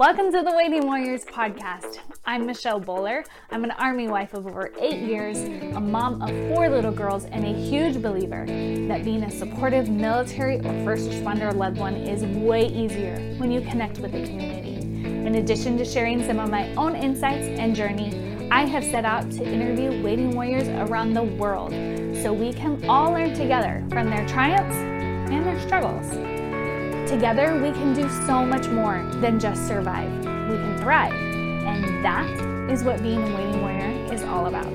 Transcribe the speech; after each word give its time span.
Welcome 0.00 0.32
to 0.32 0.40
the 0.40 0.56
Waiting 0.56 0.86
Warriors 0.86 1.26
podcast. 1.26 1.98
I'm 2.24 2.46
Michelle 2.46 2.80
Bowler. 2.80 3.22
I'm 3.50 3.64
an 3.64 3.70
Army 3.72 4.08
wife 4.08 4.32
of 4.32 4.46
over 4.46 4.72
eight 4.80 5.02
years, 5.02 5.40
a 5.40 5.78
mom 5.78 6.22
of 6.22 6.30
four 6.48 6.70
little 6.70 6.90
girls, 6.90 7.26
and 7.26 7.44
a 7.44 7.52
huge 7.52 8.00
believer 8.00 8.46
that 8.88 9.04
being 9.04 9.24
a 9.24 9.30
supportive 9.30 9.90
military 9.90 10.56
or 10.60 10.84
first 10.86 11.10
responder 11.10 11.54
loved 11.54 11.76
one 11.76 11.96
is 11.96 12.24
way 12.24 12.64
easier 12.68 13.34
when 13.36 13.50
you 13.50 13.60
connect 13.60 13.98
with 13.98 14.12
the 14.12 14.24
community. 14.24 14.76
In 15.06 15.34
addition 15.34 15.76
to 15.76 15.84
sharing 15.84 16.26
some 16.26 16.38
of 16.38 16.48
my 16.48 16.74
own 16.76 16.96
insights 16.96 17.46
and 17.60 17.76
journey, 17.76 18.48
I 18.50 18.64
have 18.64 18.82
set 18.82 19.04
out 19.04 19.30
to 19.32 19.44
interview 19.44 20.02
waiting 20.02 20.30
warriors 20.30 20.68
around 20.88 21.12
the 21.12 21.24
world 21.24 21.72
so 22.22 22.32
we 22.32 22.54
can 22.54 22.82
all 22.88 23.12
learn 23.12 23.34
together 23.34 23.84
from 23.90 24.08
their 24.08 24.26
triumphs 24.26 24.76
and 24.76 25.44
their 25.44 25.60
struggles. 25.60 26.29
Together, 27.10 27.60
we 27.60 27.72
can 27.72 27.92
do 27.92 28.08
so 28.24 28.46
much 28.46 28.68
more 28.68 29.04
than 29.14 29.40
just 29.40 29.66
survive. 29.66 30.08
We 30.48 30.56
can 30.56 30.78
thrive. 30.78 31.12
And 31.12 32.04
that 32.04 32.70
is 32.70 32.84
what 32.84 33.02
being 33.02 33.20
a 33.20 33.34
waiting 33.34 33.60
warrior 33.60 34.14
is 34.14 34.22
all 34.22 34.46
about. 34.46 34.68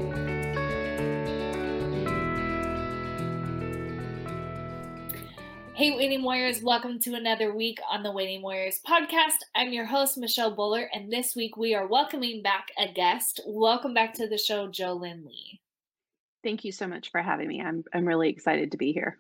Hey, 5.76 5.96
Waiting 5.96 6.24
Warriors, 6.24 6.62
welcome 6.62 7.00
to 7.00 7.14
another 7.14 7.56
week 7.56 7.80
on 7.90 8.04
the 8.04 8.12
Waiting 8.12 8.42
Warriors 8.42 8.82
podcast. 8.86 9.38
I'm 9.56 9.72
your 9.72 9.86
host, 9.86 10.18
Michelle 10.18 10.54
Buller, 10.54 10.90
and 10.94 11.10
this 11.10 11.38
week 11.38 11.56
we 11.56 11.74
are 11.74 11.88
welcoming 11.88 12.42
back 12.42 12.68
a 12.78 12.92
guest. 12.92 13.40
Welcome 13.48 13.94
back 13.94 14.14
to 14.16 14.28
the 14.28 14.38
show, 14.38 14.68
Jolynn 14.68 15.26
Lee. 15.26 15.62
Thank 16.44 16.66
you 16.66 16.74
so 16.74 16.86
much 16.86 17.12
for 17.12 17.22
having 17.22 17.48
me. 17.48 17.62
I'm, 17.62 17.86
I'm 17.94 18.06
really 18.06 18.28
excited 18.28 18.72
to 18.72 18.78
be 18.78 18.92
here. 18.92 19.20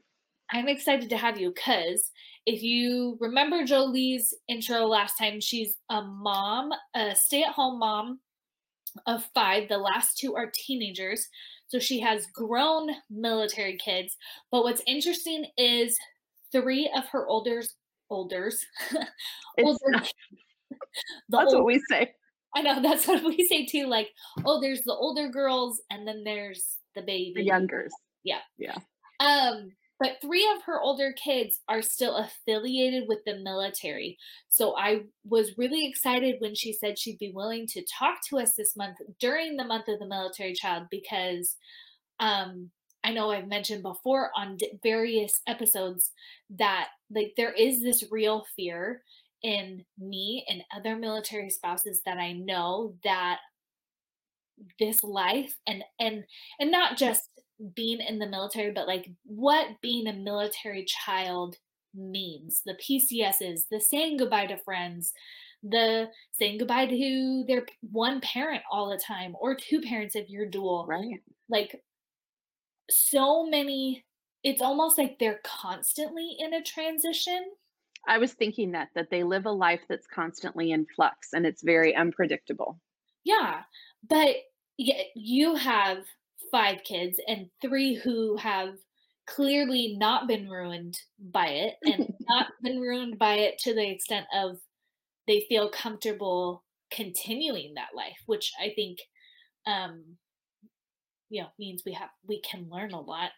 I'm 0.51 0.67
excited 0.67 1.09
to 1.09 1.17
have 1.17 1.39
you 1.39 1.51
because 1.53 2.11
if 2.45 2.61
you 2.61 3.17
remember 3.19 3.63
Jolynn's 3.63 4.33
intro 4.47 4.85
last 4.85 5.17
time, 5.17 5.41
she's 5.41 5.77
a 5.89 6.01
mom, 6.01 6.71
a 6.95 7.15
stay 7.15 7.43
at 7.43 7.53
home 7.53 7.79
mom 7.79 8.19
of 9.07 9.23
five. 9.33 9.67
The 9.67 9.77
last 9.77 10.17
two 10.17 10.35
are 10.35 10.51
teenagers. 10.53 11.27
So 11.67 11.79
she 11.79 11.99
has 12.01 12.27
grown 12.27 12.89
military 13.09 13.77
kids. 13.77 14.15
But 14.51 14.63
what's 14.63 14.81
interesting 14.85 15.45
is 15.57 15.97
three 16.51 16.89
of 16.95 17.05
her 17.07 17.27
olders, 17.27 17.75
olders, 18.09 18.63
older, 19.59 19.79
that's 21.29 21.53
older, 21.53 21.57
what 21.57 21.65
we 21.65 21.81
say. 21.89 22.13
I 22.55 22.61
know 22.61 22.81
that's 22.81 23.07
what 23.07 23.23
we 23.23 23.45
say 23.47 23.65
too. 23.65 23.87
Like, 23.87 24.09
oh, 24.45 24.61
there's 24.61 24.81
the 24.81 24.93
older 24.93 25.27
girls, 25.27 25.81
and 25.89 26.07
then 26.07 26.23
there's 26.23 26.77
the 26.95 27.01
baby, 27.01 27.33
the 27.35 27.43
youngers. 27.43 27.91
Yeah, 28.23 28.39
yeah. 28.57 28.77
Um, 29.19 29.71
but 29.99 30.17
three 30.21 30.47
of 30.55 30.63
her 30.63 30.79
older 30.79 31.13
kids 31.13 31.61
are 31.69 31.81
still 31.81 32.17
affiliated 32.17 33.05
with 33.07 33.19
the 33.25 33.37
military. 33.37 34.17
So 34.49 34.77
I 34.77 35.03
was 35.23 35.57
really 35.57 35.87
excited 35.87 36.35
when 36.39 36.53
she 36.53 36.73
said 36.73 36.99
she'd 36.99 37.17
be 37.17 37.31
willing 37.33 37.65
to 37.67 37.85
talk 37.85 38.17
to 38.29 38.39
us 38.39 38.55
this 38.55 38.75
month 38.75 38.97
during 39.19 39.55
the 39.55 39.63
month 39.63 39.87
of 39.87 39.99
the 39.99 40.07
military 40.07 40.53
child 40.53 40.87
because 40.91 41.55
um, 42.19 42.71
I 43.05 43.11
know 43.11 43.31
I've 43.31 43.47
mentioned 43.47 43.83
before 43.83 44.31
on 44.35 44.57
various 44.83 45.41
episodes 45.47 46.11
that 46.57 46.89
like 47.09 47.33
there 47.37 47.53
is 47.53 47.81
this 47.81 48.03
real 48.11 48.45
fear 48.55 49.03
in 49.43 49.85
me 49.99 50.43
and 50.49 50.63
other 50.75 50.95
military 50.95 51.51
spouses 51.51 52.01
that 52.05 52.17
I 52.17 52.33
know 52.33 52.95
that 53.03 53.39
this 54.79 55.03
life 55.03 55.55
and 55.67 55.83
and 55.99 56.23
and 56.59 56.71
not 56.71 56.97
just 56.97 57.29
being 57.75 57.99
in 58.01 58.19
the 58.19 58.27
military, 58.27 58.71
but 58.71 58.87
like 58.87 59.09
what 59.25 59.67
being 59.81 60.07
a 60.07 60.13
military 60.13 60.85
child 60.85 61.57
means 61.93 62.61
the 62.65 62.73
PCSs, 62.75 63.61
the 63.71 63.79
saying 63.79 64.17
goodbye 64.17 64.47
to 64.47 64.57
friends, 64.57 65.13
the 65.63 66.09
saying 66.31 66.57
goodbye 66.57 66.85
to 66.85 67.43
their 67.47 67.65
one 67.91 68.21
parent 68.21 68.61
all 68.71 68.89
the 68.89 69.01
time 69.01 69.35
or 69.39 69.55
two 69.55 69.81
parents 69.81 70.15
if 70.15 70.29
you're 70.29 70.45
dual. 70.45 70.85
Right. 70.87 71.21
Like 71.49 71.81
so 72.89 73.45
many, 73.45 74.05
it's 74.43 74.61
almost 74.61 74.97
like 74.97 75.17
they're 75.19 75.41
constantly 75.43 76.35
in 76.39 76.53
a 76.53 76.61
transition. 76.61 77.43
I 78.07 78.19
was 78.19 78.33
thinking 78.33 78.73
that, 78.73 78.89
that 78.93 79.09
they 79.09 79.23
live 79.23 79.45
a 79.45 79.51
life 79.51 79.81
that's 79.89 80.05
constantly 80.07 80.71
in 80.71 80.85
flux 80.95 81.29
and 81.33 81.45
it's 81.45 81.63
very 81.63 81.95
unpredictable. 81.95 82.79
Yeah. 83.23 83.61
But 84.07 84.35
yet 84.77 85.07
you 85.15 85.55
have 85.55 86.03
five 86.51 86.83
kids 86.83 87.19
and 87.27 87.47
three 87.61 87.95
who 87.95 88.37
have 88.37 88.75
clearly 89.27 89.95
not 89.97 90.27
been 90.27 90.47
ruined 90.49 90.97
by 91.19 91.47
it 91.47 91.75
and 91.83 92.13
not 92.29 92.47
been 92.63 92.79
ruined 92.79 93.17
by 93.17 93.35
it 93.35 93.57
to 93.59 93.73
the 93.73 93.89
extent 93.89 94.25
of 94.33 94.57
they 95.27 95.45
feel 95.49 95.69
comfortable 95.69 96.63
continuing 96.91 97.73
that 97.73 97.89
life 97.95 98.17
which 98.27 98.51
i 98.61 98.71
think 98.75 98.99
um 99.65 100.03
you 101.29 101.41
know 101.41 101.47
means 101.57 101.81
we 101.85 101.93
have 101.93 102.09
we 102.27 102.39
can 102.41 102.67
learn 102.69 102.91
a 102.91 102.99
lot 102.99 103.31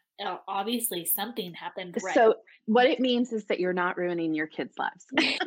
obviously 0.48 1.06
something 1.06 1.54
happened 1.54 1.96
right. 2.04 2.14
so 2.14 2.36
what 2.66 2.88
it 2.88 3.00
means 3.00 3.32
is 3.32 3.46
that 3.46 3.60
you're 3.60 3.72
not 3.72 3.98
ruining 3.98 4.34
your 4.34 4.48
kids 4.48 4.74
lives 4.78 5.06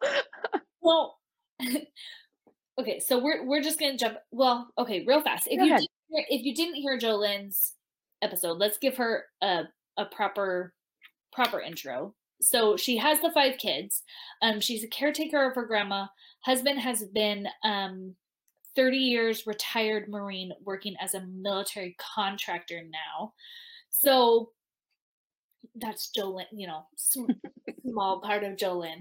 well 0.80 1.18
Okay, 2.78 2.98
so 2.98 3.18
we're 3.18 3.46
we're 3.46 3.62
just 3.62 3.78
gonna 3.78 3.96
jump. 3.96 4.18
Well, 4.32 4.68
okay, 4.78 5.04
real 5.06 5.20
fast. 5.20 5.46
If 5.48 5.58
Go 5.58 5.64
you 5.64 5.76
hear, 5.76 6.24
if 6.28 6.44
you 6.44 6.54
didn't 6.54 6.74
hear 6.74 6.98
Jolynn's 6.98 7.74
episode, 8.22 8.58
let's 8.58 8.78
give 8.78 8.96
her 8.96 9.24
a 9.42 9.64
a 9.96 10.06
proper 10.06 10.74
proper 11.32 11.60
intro. 11.60 12.14
So 12.40 12.76
she 12.76 12.96
has 12.96 13.20
the 13.20 13.30
five 13.30 13.58
kids. 13.58 14.02
Um, 14.42 14.60
she's 14.60 14.82
a 14.82 14.88
caretaker 14.88 15.48
of 15.48 15.54
her 15.54 15.66
grandma. 15.66 16.06
Husband 16.40 16.80
has 16.80 17.04
been 17.04 17.46
um 17.64 18.16
30 18.74 18.96
years 18.96 19.46
retired 19.46 20.08
Marine 20.08 20.52
working 20.64 20.96
as 21.00 21.14
a 21.14 21.20
military 21.20 21.96
contractor 22.16 22.82
now. 22.82 23.32
So 23.90 24.50
that's 25.76 26.10
Jolynn, 26.16 26.46
you 26.52 26.66
know, 26.66 26.86
small 26.96 28.20
part 28.20 28.42
of 28.42 28.56
Jolynn 28.56 28.98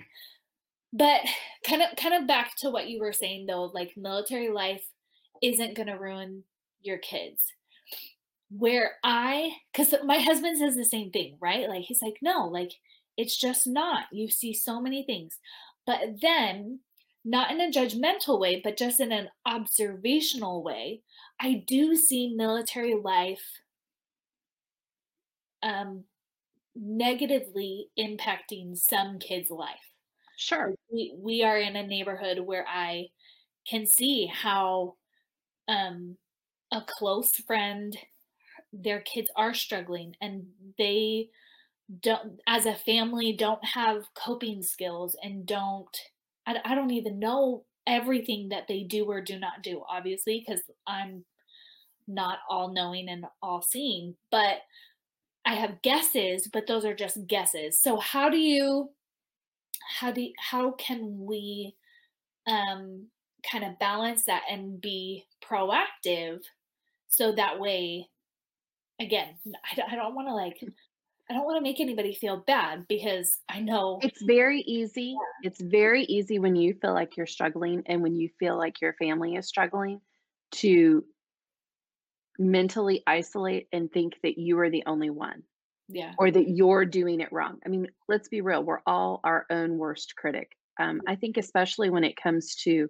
but 0.93 1.21
kind 1.67 1.81
of 1.81 1.95
kind 1.97 2.13
of 2.13 2.27
back 2.27 2.55
to 2.57 2.69
what 2.69 2.87
you 2.87 2.99
were 2.99 3.11
saying 3.11 3.47
though 3.47 3.71
like 3.73 3.93
military 3.97 4.49
life 4.49 4.85
isn't 5.41 5.75
going 5.75 5.87
to 5.87 5.93
ruin 5.93 6.43
your 6.81 6.99
kids. 6.99 7.53
Where 8.49 8.93
i 9.03 9.53
because 9.73 9.93
my 10.05 10.19
husband 10.19 10.59
says 10.59 10.75
the 10.75 10.85
same 10.85 11.11
thing 11.11 11.37
right? 11.41 11.67
Like 11.67 11.83
he's 11.85 12.01
like 12.01 12.19
no 12.21 12.47
like 12.47 12.73
it's 13.17 13.37
just 13.37 13.67
not. 13.67 14.05
You 14.11 14.29
see 14.29 14.53
so 14.53 14.79
many 14.79 15.03
things. 15.03 15.39
But 15.85 16.21
then 16.21 16.79
not 17.25 17.51
in 17.51 17.61
a 17.61 17.71
judgmental 17.71 18.39
way 18.39 18.59
but 18.63 18.77
just 18.77 18.99
in 18.99 19.11
an 19.11 19.29
observational 19.45 20.61
way 20.61 21.01
i 21.39 21.63
do 21.67 21.95
see 21.95 22.33
military 22.35 22.95
life 22.95 23.61
um 25.61 26.03
negatively 26.75 27.87
impacting 27.97 28.75
some 28.77 29.19
kids 29.19 29.49
life 29.49 29.92
Sure. 30.43 30.73
We 30.91 31.13
we 31.17 31.43
are 31.43 31.57
in 31.57 31.75
a 31.77 31.87
neighborhood 31.87 32.39
where 32.39 32.65
I 32.67 33.07
can 33.69 33.87
see 33.87 34.27
how 34.27 34.95
um 35.67 36.17
a 36.71 36.81
close 36.87 37.33
friend 37.37 37.97
their 38.73 39.01
kids 39.01 39.29
are 39.35 39.53
struggling 39.53 40.15
and 40.21 40.45
they 40.77 41.29
don't 42.01 42.39
as 42.47 42.65
a 42.65 42.75
family 42.75 43.33
don't 43.33 43.63
have 43.65 44.03
coping 44.15 44.63
skills 44.63 45.15
and 45.23 45.45
don't 45.45 45.97
I, 46.47 46.57
I 46.65 46.75
don't 46.75 46.91
even 46.91 47.19
know 47.19 47.65
everything 47.87 48.49
that 48.49 48.67
they 48.67 48.83
do 48.83 49.05
or 49.05 49.21
do 49.21 49.39
not 49.39 49.63
do 49.63 49.83
obviously 49.89 50.43
because 50.45 50.63
i'm 50.87 51.25
not 52.07 52.39
all 52.49 52.73
knowing 52.73 53.09
and 53.09 53.25
all 53.41 53.61
seeing 53.61 54.15
but 54.31 54.57
i 55.45 55.53
have 55.55 55.81
guesses 55.81 56.47
but 56.51 56.67
those 56.67 56.85
are 56.85 56.95
just 56.95 57.27
guesses 57.27 57.79
so 57.81 57.97
how 57.97 58.29
do 58.29 58.37
you 58.37 58.89
how 59.99 60.11
do 60.11 60.21
you, 60.21 60.33
how 60.39 60.71
can 60.71 61.25
we 61.25 61.75
um 62.47 63.07
kind 63.49 63.63
of 63.63 63.77
balance 63.79 64.23
that 64.23 64.43
and 64.49 64.79
be 64.81 65.25
proactive 65.43 66.39
so 67.09 67.31
that 67.33 67.59
way 67.59 68.07
again 68.99 69.35
i 69.71 69.75
don't, 69.75 69.91
I 69.91 69.95
don't 69.95 70.15
want 70.15 70.27
to 70.27 70.33
like 70.33 70.57
i 71.29 71.33
don't 71.33 71.45
want 71.45 71.57
to 71.57 71.63
make 71.63 71.79
anybody 71.79 72.13
feel 72.13 72.43
bad 72.47 72.85
because 72.87 73.39
i 73.49 73.59
know 73.59 73.99
it's 74.01 74.21
very 74.23 74.61
easy 74.61 75.15
yeah. 75.17 75.49
it's 75.49 75.61
very 75.61 76.03
easy 76.05 76.39
when 76.39 76.55
you 76.55 76.73
feel 76.81 76.93
like 76.93 77.17
you're 77.17 77.25
struggling 77.25 77.83
and 77.85 78.01
when 78.01 78.15
you 78.15 78.29
feel 78.39 78.57
like 78.57 78.81
your 78.81 78.93
family 78.93 79.35
is 79.35 79.47
struggling 79.47 79.99
to 80.51 81.03
mentally 82.39 83.03
isolate 83.05 83.67
and 83.71 83.91
think 83.91 84.15
that 84.23 84.37
you 84.37 84.57
are 84.59 84.69
the 84.69 84.83
only 84.85 85.09
one 85.09 85.43
yeah 85.87 86.13
or 86.17 86.31
that 86.31 86.47
you're 86.47 86.85
doing 86.85 87.19
it 87.19 87.31
wrong 87.31 87.59
i 87.65 87.69
mean 87.69 87.87
let's 88.07 88.29
be 88.29 88.41
real 88.41 88.63
we're 88.63 88.81
all 88.85 89.19
our 89.23 89.45
own 89.49 89.77
worst 89.77 90.15
critic 90.15 90.51
um, 90.79 91.01
i 91.07 91.15
think 91.15 91.37
especially 91.37 91.89
when 91.89 92.03
it 92.03 92.15
comes 92.15 92.55
to 92.55 92.89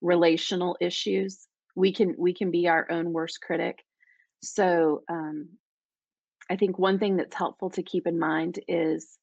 relational 0.00 0.76
issues 0.80 1.46
we 1.76 1.92
can 1.92 2.14
we 2.18 2.34
can 2.34 2.50
be 2.50 2.68
our 2.68 2.90
own 2.90 3.12
worst 3.12 3.40
critic 3.40 3.78
so 4.42 5.02
um, 5.08 5.48
i 6.50 6.56
think 6.56 6.78
one 6.78 6.98
thing 6.98 7.16
that's 7.16 7.36
helpful 7.36 7.70
to 7.70 7.82
keep 7.82 8.06
in 8.06 8.18
mind 8.18 8.58
is 8.66 9.18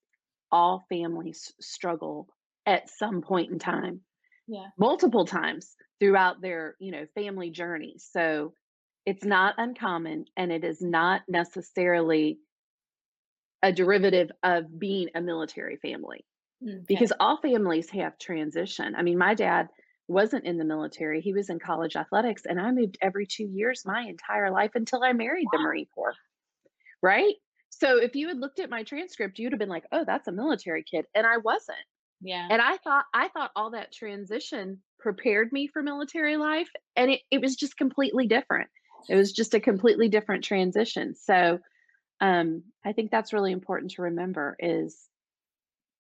all 0.51 0.86
families 0.89 1.54
struggle 1.60 2.27
at 2.66 2.89
some 2.89 3.21
point 3.21 3.51
in 3.51 3.60
time. 3.60 4.01
Yeah. 4.48 4.68
Multiple 4.77 5.25
times 5.25 5.75
throughout 6.00 6.42
their, 6.42 6.75
you 6.80 6.92
know, 6.92 7.06
family 7.16 7.50
journey. 7.50 7.95
So 7.98 8.54
it's 9.06 9.24
not 9.24 9.56
uncommon 9.57 10.25
and 10.38 10.51
it 10.51 10.63
is 10.63 10.81
not 10.81 11.21
necessarily 11.27 12.39
a 13.63 13.71
derivative 13.71 14.31
of 14.44 14.79
being 14.79 15.09
a 15.15 15.21
military 15.21 15.77
family 15.77 16.25
Okay. 16.63 16.83
because 16.88 17.13
all 17.19 17.38
families 17.38 17.89
have 17.91 18.17
transition. 18.19 18.94
I 18.95 19.01
mean, 19.01 19.17
my 19.17 19.33
dad 19.33 19.69
wasn't 20.07 20.45
in 20.45 20.57
the 20.57 20.65
military, 20.65 21.21
he 21.21 21.33
was 21.33 21.50
in 21.50 21.59
college 21.59 21.95
athletics, 21.95 22.45
and 22.45 22.59
I 22.59 22.71
moved 22.71 22.97
every 23.01 23.25
two 23.27 23.45
years 23.45 23.83
my 23.85 24.01
entire 24.01 24.50
life 24.51 24.71
until 24.75 25.03
I 25.03 25.13
married 25.13 25.47
the 25.51 25.59
Marine 25.59 25.88
Corps. 25.94 26.15
Right? 27.01 27.35
So 27.69 27.97
if 27.97 28.15
you 28.15 28.27
had 28.27 28.39
looked 28.39 28.59
at 28.59 28.69
my 28.69 28.83
transcript, 28.83 29.39
you'd 29.39 29.53
have 29.53 29.59
been 29.59 29.69
like, 29.69 29.85
oh, 29.91 30.03
that's 30.06 30.27
a 30.27 30.31
military 30.33 30.83
kid. 30.83 31.06
And 31.15 31.25
I 31.25 31.38
wasn't. 31.38 31.77
yeah. 32.21 32.47
And 32.50 32.61
I 32.61 32.77
thought 32.77 33.06
I 33.13 33.29
thought 33.29 33.51
all 33.56 33.71
that 33.71 33.94
transition 33.94 34.81
prepared 35.00 35.53
me 35.53 35.67
for 35.67 35.81
military 35.81 36.35
life. 36.35 36.69
And 36.97 37.11
it, 37.11 37.21
it 37.31 37.39
was 37.41 37.56
just 37.56 37.77
completely 37.77 38.27
different. 38.27 38.69
It 39.07 39.15
was 39.15 39.31
just 39.31 39.53
a 39.53 39.59
completely 39.61 40.09
different 40.09 40.44
transition. 40.44 41.15
So 41.15 41.59
um, 42.21 42.63
I 42.83 42.94
think 42.94 43.12
that's 43.12 43.33
really 43.33 43.51
important 43.51 43.92
to 43.92 44.04
remember 44.04 44.56
is, 44.60 45.07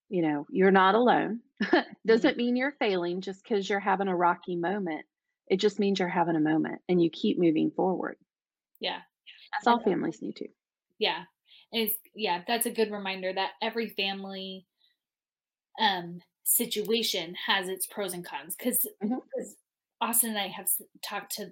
you 0.09 0.21
know, 0.21 0.45
you're 0.49 0.71
not 0.71 0.95
alone. 0.95 1.41
Doesn't 2.05 2.37
mean 2.37 2.55
you're 2.55 2.71
failing 2.79 3.21
just 3.21 3.43
because 3.43 3.69
you're 3.69 3.79
having 3.79 4.07
a 4.07 4.15
rocky 4.15 4.55
moment. 4.55 5.05
It 5.47 5.57
just 5.57 5.79
means 5.79 5.99
you're 5.99 6.07
having 6.07 6.35
a 6.35 6.39
moment 6.41 6.81
and 6.87 7.01
you 7.01 7.09
keep 7.09 7.39
moving 7.39 7.71
forward. 7.71 8.17
yeah. 8.79 8.99
That's 9.51 9.67
all 9.67 9.79
families 9.79 10.21
need 10.21 10.35
to. 10.37 10.47
Yeah. 10.99 11.23
Is 11.73 11.91
yeah, 12.15 12.43
that's 12.47 12.65
a 12.67 12.71
good 12.71 12.91
reminder 12.91 13.33
that 13.33 13.51
every 13.61 13.89
family 13.89 14.65
um 15.79 16.19
situation 16.43 17.35
has 17.47 17.67
its 17.69 17.85
pros 17.87 18.13
and 18.13 18.25
cons 18.25 18.55
because 18.55 18.77
Mhm. 19.03 19.21
Austin 20.01 20.31
and 20.31 20.39
I 20.39 20.47
have 20.47 20.69
talked 21.03 21.35
to 21.35 21.51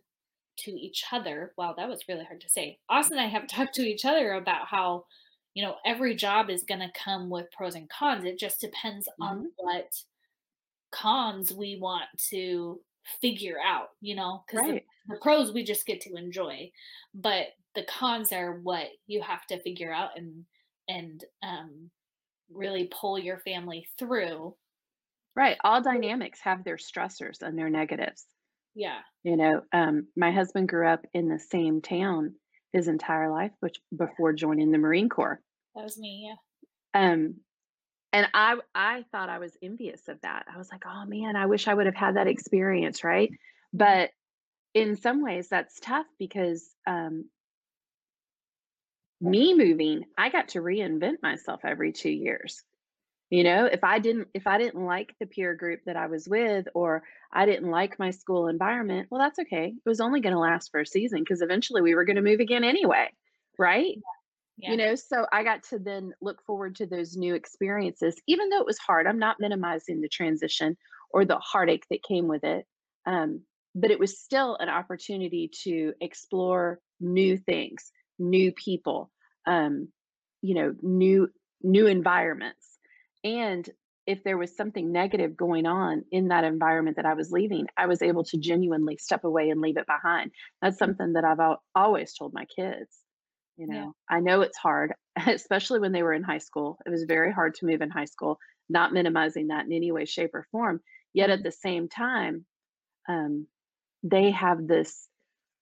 to 0.60 0.72
each 0.72 1.06
other. 1.12 1.54
Wow, 1.58 1.74
that 1.78 1.90
was 1.90 2.08
really 2.08 2.26
hard 2.26 2.42
to 2.42 2.50
say. 2.50 2.80
Austin 2.90 3.18
and 3.18 3.26
I 3.28 3.30
have 3.30 3.48
talked 3.48 3.76
to 3.76 3.82
each 3.84 4.06
other 4.06 4.34
about 4.34 4.68
how 4.68 5.06
you 5.54 5.64
know 5.64 5.78
every 5.86 6.16
job 6.16 6.50
is 6.50 6.64
going 6.64 6.82
to 6.82 6.92
come 6.94 7.30
with 7.30 7.52
pros 7.52 7.76
and 7.76 7.90
cons. 7.90 8.26
It 8.26 8.38
just 8.40 8.62
depends 8.62 9.08
on 9.22 9.46
Mhm. 9.46 9.52
what 9.58 10.04
cons 10.92 11.54
we 11.54 11.78
want 11.80 12.06
to 12.30 12.82
figure 13.22 13.60
out, 13.60 13.90
you 14.02 14.16
know, 14.16 14.44
because 14.48 14.62
Right. 14.62 14.86
the, 15.08 15.16
the 15.16 15.20
pros 15.22 15.52
we 15.54 15.64
just 15.64 15.86
get 15.86 16.02
to 16.02 16.16
enjoy, 16.16 16.72
but 17.14 17.48
the 17.76 17.84
cons 17.84 18.32
are 18.34 18.60
what 18.62 18.88
you 19.08 19.22
have 19.22 19.46
to 19.48 19.60
figure 19.62 19.94
out 19.94 20.18
and 20.18 20.46
and 20.90 21.26
um, 21.44 21.92
really 22.50 22.88
pull 22.88 23.20
your 23.20 23.40
family 23.40 23.88
through. 24.00 24.56
Right. 25.36 25.58
All 25.64 25.82
dynamics 25.82 26.42
have 26.42 26.64
their 26.66 26.78
stressors 26.78 27.42
and 27.42 27.58
their 27.58 27.70
negatives. 27.70 28.26
Yeah, 28.78 29.00
You 29.24 29.38
know, 29.38 29.62
um, 29.74 30.08
my 30.16 30.32
husband 30.32 30.70
grew 30.70 30.88
up 30.88 31.04
in 31.12 31.30
the 31.30 31.40
same 31.40 31.82
town 31.82 32.36
his 32.74 32.88
entire 32.88 33.32
life, 33.32 33.52
which 33.60 33.80
before 33.96 34.34
joining 34.34 34.72
the 34.72 34.78
Marine 34.78 35.10
Corps. 35.10 35.42
that 35.74 35.84
was 35.84 35.98
me. 35.98 36.30
Yeah, 36.30 37.02
Um, 37.14 37.38
and 38.14 38.28
I 38.36 38.58
I 38.76 39.04
thought 39.12 39.30
I 39.30 39.40
was 39.40 39.58
envious 39.64 40.08
of 40.08 40.22
that. 40.22 40.46
I 40.54 40.58
was 40.60 40.72
like, 40.72 40.84
oh 40.86 41.06
man, 41.08 41.36
I 41.36 41.48
wish 41.48 41.68
I 41.68 41.74
would 41.74 41.88
have 41.88 41.96
had 41.96 42.18
that 42.18 42.28
experience, 42.28 43.04
right? 43.04 43.32
But 43.74 44.12
in 44.76 44.96
some 44.96 45.24
ways, 45.24 45.48
that's 45.50 45.80
tough 45.80 46.06
because 46.20 46.70
um, 46.86 47.26
me 49.20 49.56
moving, 49.56 50.04
I 50.16 50.30
got 50.30 50.50
to 50.50 50.60
reinvent 50.60 51.24
myself 51.24 51.62
every 51.64 51.94
two 51.94 52.12
years. 52.12 52.64
You 53.30 53.44
know, 53.44 53.66
if 53.66 53.84
I 53.84 54.00
didn't 54.00 54.30
if 54.34 54.48
I 54.48 54.58
didn't 54.58 54.86
like 54.86 55.14
the 55.20 55.26
peer 55.26 55.54
group 55.54 55.82
that 55.86 55.98
I 55.98 56.08
was 56.08 56.28
with 56.30 56.68
or 56.74 57.04
I 57.32 57.46
didn't 57.46 57.70
like 57.70 58.00
my 58.00 58.12
school 58.12 58.48
environment, 58.48 59.08
well, 59.12 59.20
that's 59.20 59.40
okay. 59.40 59.74
It 59.76 59.90
was 59.90 60.00
only 60.00 60.22
going 60.22 60.34
to 60.34 60.40
last 60.40 60.72
for 60.72 60.80
a 60.80 60.86
season 60.86 61.20
because 61.20 61.42
eventually 61.42 61.82
we 61.82 61.94
were 61.94 62.06
going 62.06 62.16
to 62.16 62.22
move 62.22 62.40
again 62.40 62.64
anyway, 62.64 63.10
right? 63.60 63.98
yeah, 64.58 64.72
You 64.72 64.78
know, 64.78 64.96
so 64.96 65.26
I 65.32 65.44
got 65.44 65.64
to 65.70 65.80
then 65.80 66.14
look 66.22 66.42
forward 66.46 66.76
to 66.78 66.88
those 66.88 67.16
new 67.16 67.36
experiences, 67.36 68.20
even 68.28 68.50
though 68.50 68.60
it 68.60 68.66
was 68.66 68.80
hard. 68.80 69.06
I'm 69.06 69.20
not 69.20 69.40
minimizing 69.40 70.02
the 70.02 70.10
transition 70.10 70.78
or 71.12 71.26
the 71.26 71.38
heartache 71.38 71.86
that 71.92 72.04
came 72.04 72.28
with 72.28 72.44
it. 72.44 72.66
Um, 73.06 73.42
but 73.76 73.92
it 73.92 74.00
was 74.00 74.20
still 74.20 74.58
an 74.60 74.70
opportunity 74.70 75.52
to 75.64 75.94
explore 76.02 76.80
new 77.00 77.38
things, 77.38 77.92
new 78.18 78.52
people, 78.52 79.12
um, 79.46 79.90
you 80.42 80.56
know, 80.56 80.74
new 80.82 81.30
new 81.62 81.86
environments. 81.86 82.77
And 83.28 83.70
if 84.08 84.24
there 84.24 84.38
was 84.38 84.56
something 84.56 84.92
negative 84.92 85.38
going 85.38 85.66
on 85.68 86.06
in 86.12 86.30
that 86.30 86.46
environment 86.46 86.96
that 86.96 87.06
I 87.06 87.14
was 87.14 87.32
leaving, 87.32 87.68
I 87.78 87.88
was 87.88 88.02
able 88.02 88.24
to 88.26 88.38
genuinely 88.40 88.98
step 88.98 89.24
away 89.26 89.50
and 89.50 89.62
leave 89.62 89.78
it 89.78 89.86
behind. 89.86 90.32
That's 90.62 90.80
something 90.80 91.14
that 91.14 91.26
I've 91.26 91.40
al- 91.42 91.64
always 91.76 92.14
told 92.16 92.34
my 92.34 92.46
kids. 92.46 93.04
You 93.58 93.68
Yeah. 93.68 93.88
know, 93.88 93.96
I 94.10 94.22
know 94.22 94.42
it's 94.42 94.58
hard, 94.58 94.94
especially 95.28 95.80
when 95.80 95.94
they 95.94 96.04
were 96.04 96.14
in 96.14 96.24
high 96.24 96.40
school. 96.40 96.80
It 96.86 96.92
was 96.92 97.06
very 97.06 97.34
hard 97.34 97.56
to 97.56 97.68
move 97.68 97.82
in 97.82 97.92
high 97.92 98.06
school, 98.06 98.40
not 98.70 98.94
minimizing 98.94 99.48
that 99.50 99.66
in 99.68 99.74
any 99.74 99.92
way, 99.92 100.06
shape, 100.06 100.32
or 100.36 100.48
form. 100.52 100.82
Yet 101.14 101.32
at 101.32 101.44
Mhm. 101.44 101.44
the 101.44 101.52
same 101.52 101.90
time, 101.90 102.46
um, 103.10 103.48
they 104.04 104.32
have 104.32 104.68
this 104.68 105.10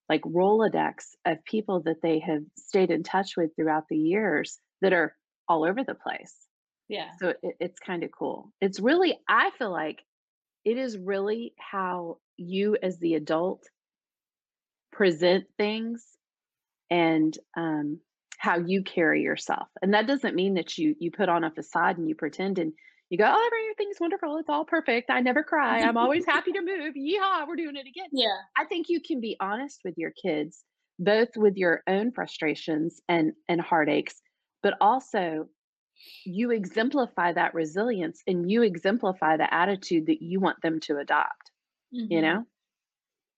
like 0.10 0.22
Rolodex 0.24 1.16
of 1.26 1.44
people 1.46 1.82
that 1.84 2.02
they 2.04 2.20
have 2.20 2.44
stayed 2.58 2.92
in 2.92 3.04
touch 3.04 3.38
with 3.38 3.56
throughout 3.56 3.86
the 3.90 3.98
years 3.98 4.60
that 4.82 4.94
are 4.94 5.18
all 5.50 5.66
over 5.66 5.84
the 5.84 5.96
place. 5.96 6.48
Yeah, 6.88 7.10
So 7.20 7.34
it, 7.42 7.56
it's 7.60 7.80
kind 7.80 8.04
of 8.04 8.12
cool. 8.12 8.52
It's 8.62 8.80
really, 8.80 9.18
I 9.28 9.52
feel 9.58 9.72
like 9.72 10.04
it 10.64 10.78
is 10.78 10.98
really 10.98 11.54
how 11.60 12.18
you 12.38 12.78
as 12.82 13.00
the 13.00 13.16
adult 13.16 13.64
present 14.92 15.46
things 15.58 16.06
and 16.90 17.38
um, 17.58 18.00
how 18.38 18.60
you 18.60 18.84
carry 18.84 19.22
yourself. 19.22 19.68
And 19.82 19.94
that 19.94 20.08
doesn't 20.08 20.36
mean 20.36 20.56
that 20.56 20.78
you 20.78 20.96
you 21.00 21.12
put 21.12 21.30
on 21.30 21.44
a 21.44 21.52
facade 21.52 21.98
and 21.98 22.08
you 22.08 22.16
pretend 22.16 22.60
and 22.60 22.74
you 23.10 23.18
go, 23.18 23.26
oh, 23.28 23.50
everything's 23.64 24.00
wonderful. 24.00 24.38
It's 24.38 24.50
all 24.50 24.66
perfect. 24.66 25.12
I 25.12 25.22
never 25.22 25.44
cry. 25.44 25.82
I'm 25.82 25.98
always 25.98 26.26
happy 26.26 26.52
to 26.54 26.62
move. 26.62 26.96
Yeehaw, 26.96 27.48
we're 27.48 27.56
doing 27.56 27.76
it 27.76 27.88
again. 27.88 28.08
yeah, 28.12 28.38
I 28.58 28.66
think 28.66 28.88
you 28.90 29.00
can 29.00 29.20
be 29.22 29.38
honest 29.40 29.82
with 29.86 29.94
your 29.98 30.12
kids, 30.12 30.64
both 30.98 31.30
with 31.36 31.56
your 31.56 31.84
own 31.88 32.12
frustrations 32.12 33.02
and 33.08 33.34
and 33.48 33.62
heartaches, 33.62 34.22
but 34.64 34.74
also 34.82 35.48
you 36.26 36.52
exemplify 36.52 37.34
that 37.34 37.54
resilience 37.54 38.22
and 38.28 38.50
you 38.52 38.62
exemplify 38.64 39.38
the 39.38 39.52
attitude 39.54 40.08
that 40.08 40.22
you 40.22 40.40
want 40.40 40.62
them 40.62 40.80
to 40.82 40.98
adopt, 40.98 41.52
you 41.92 42.20
Mhm. 42.20 42.22
know? 42.22 42.46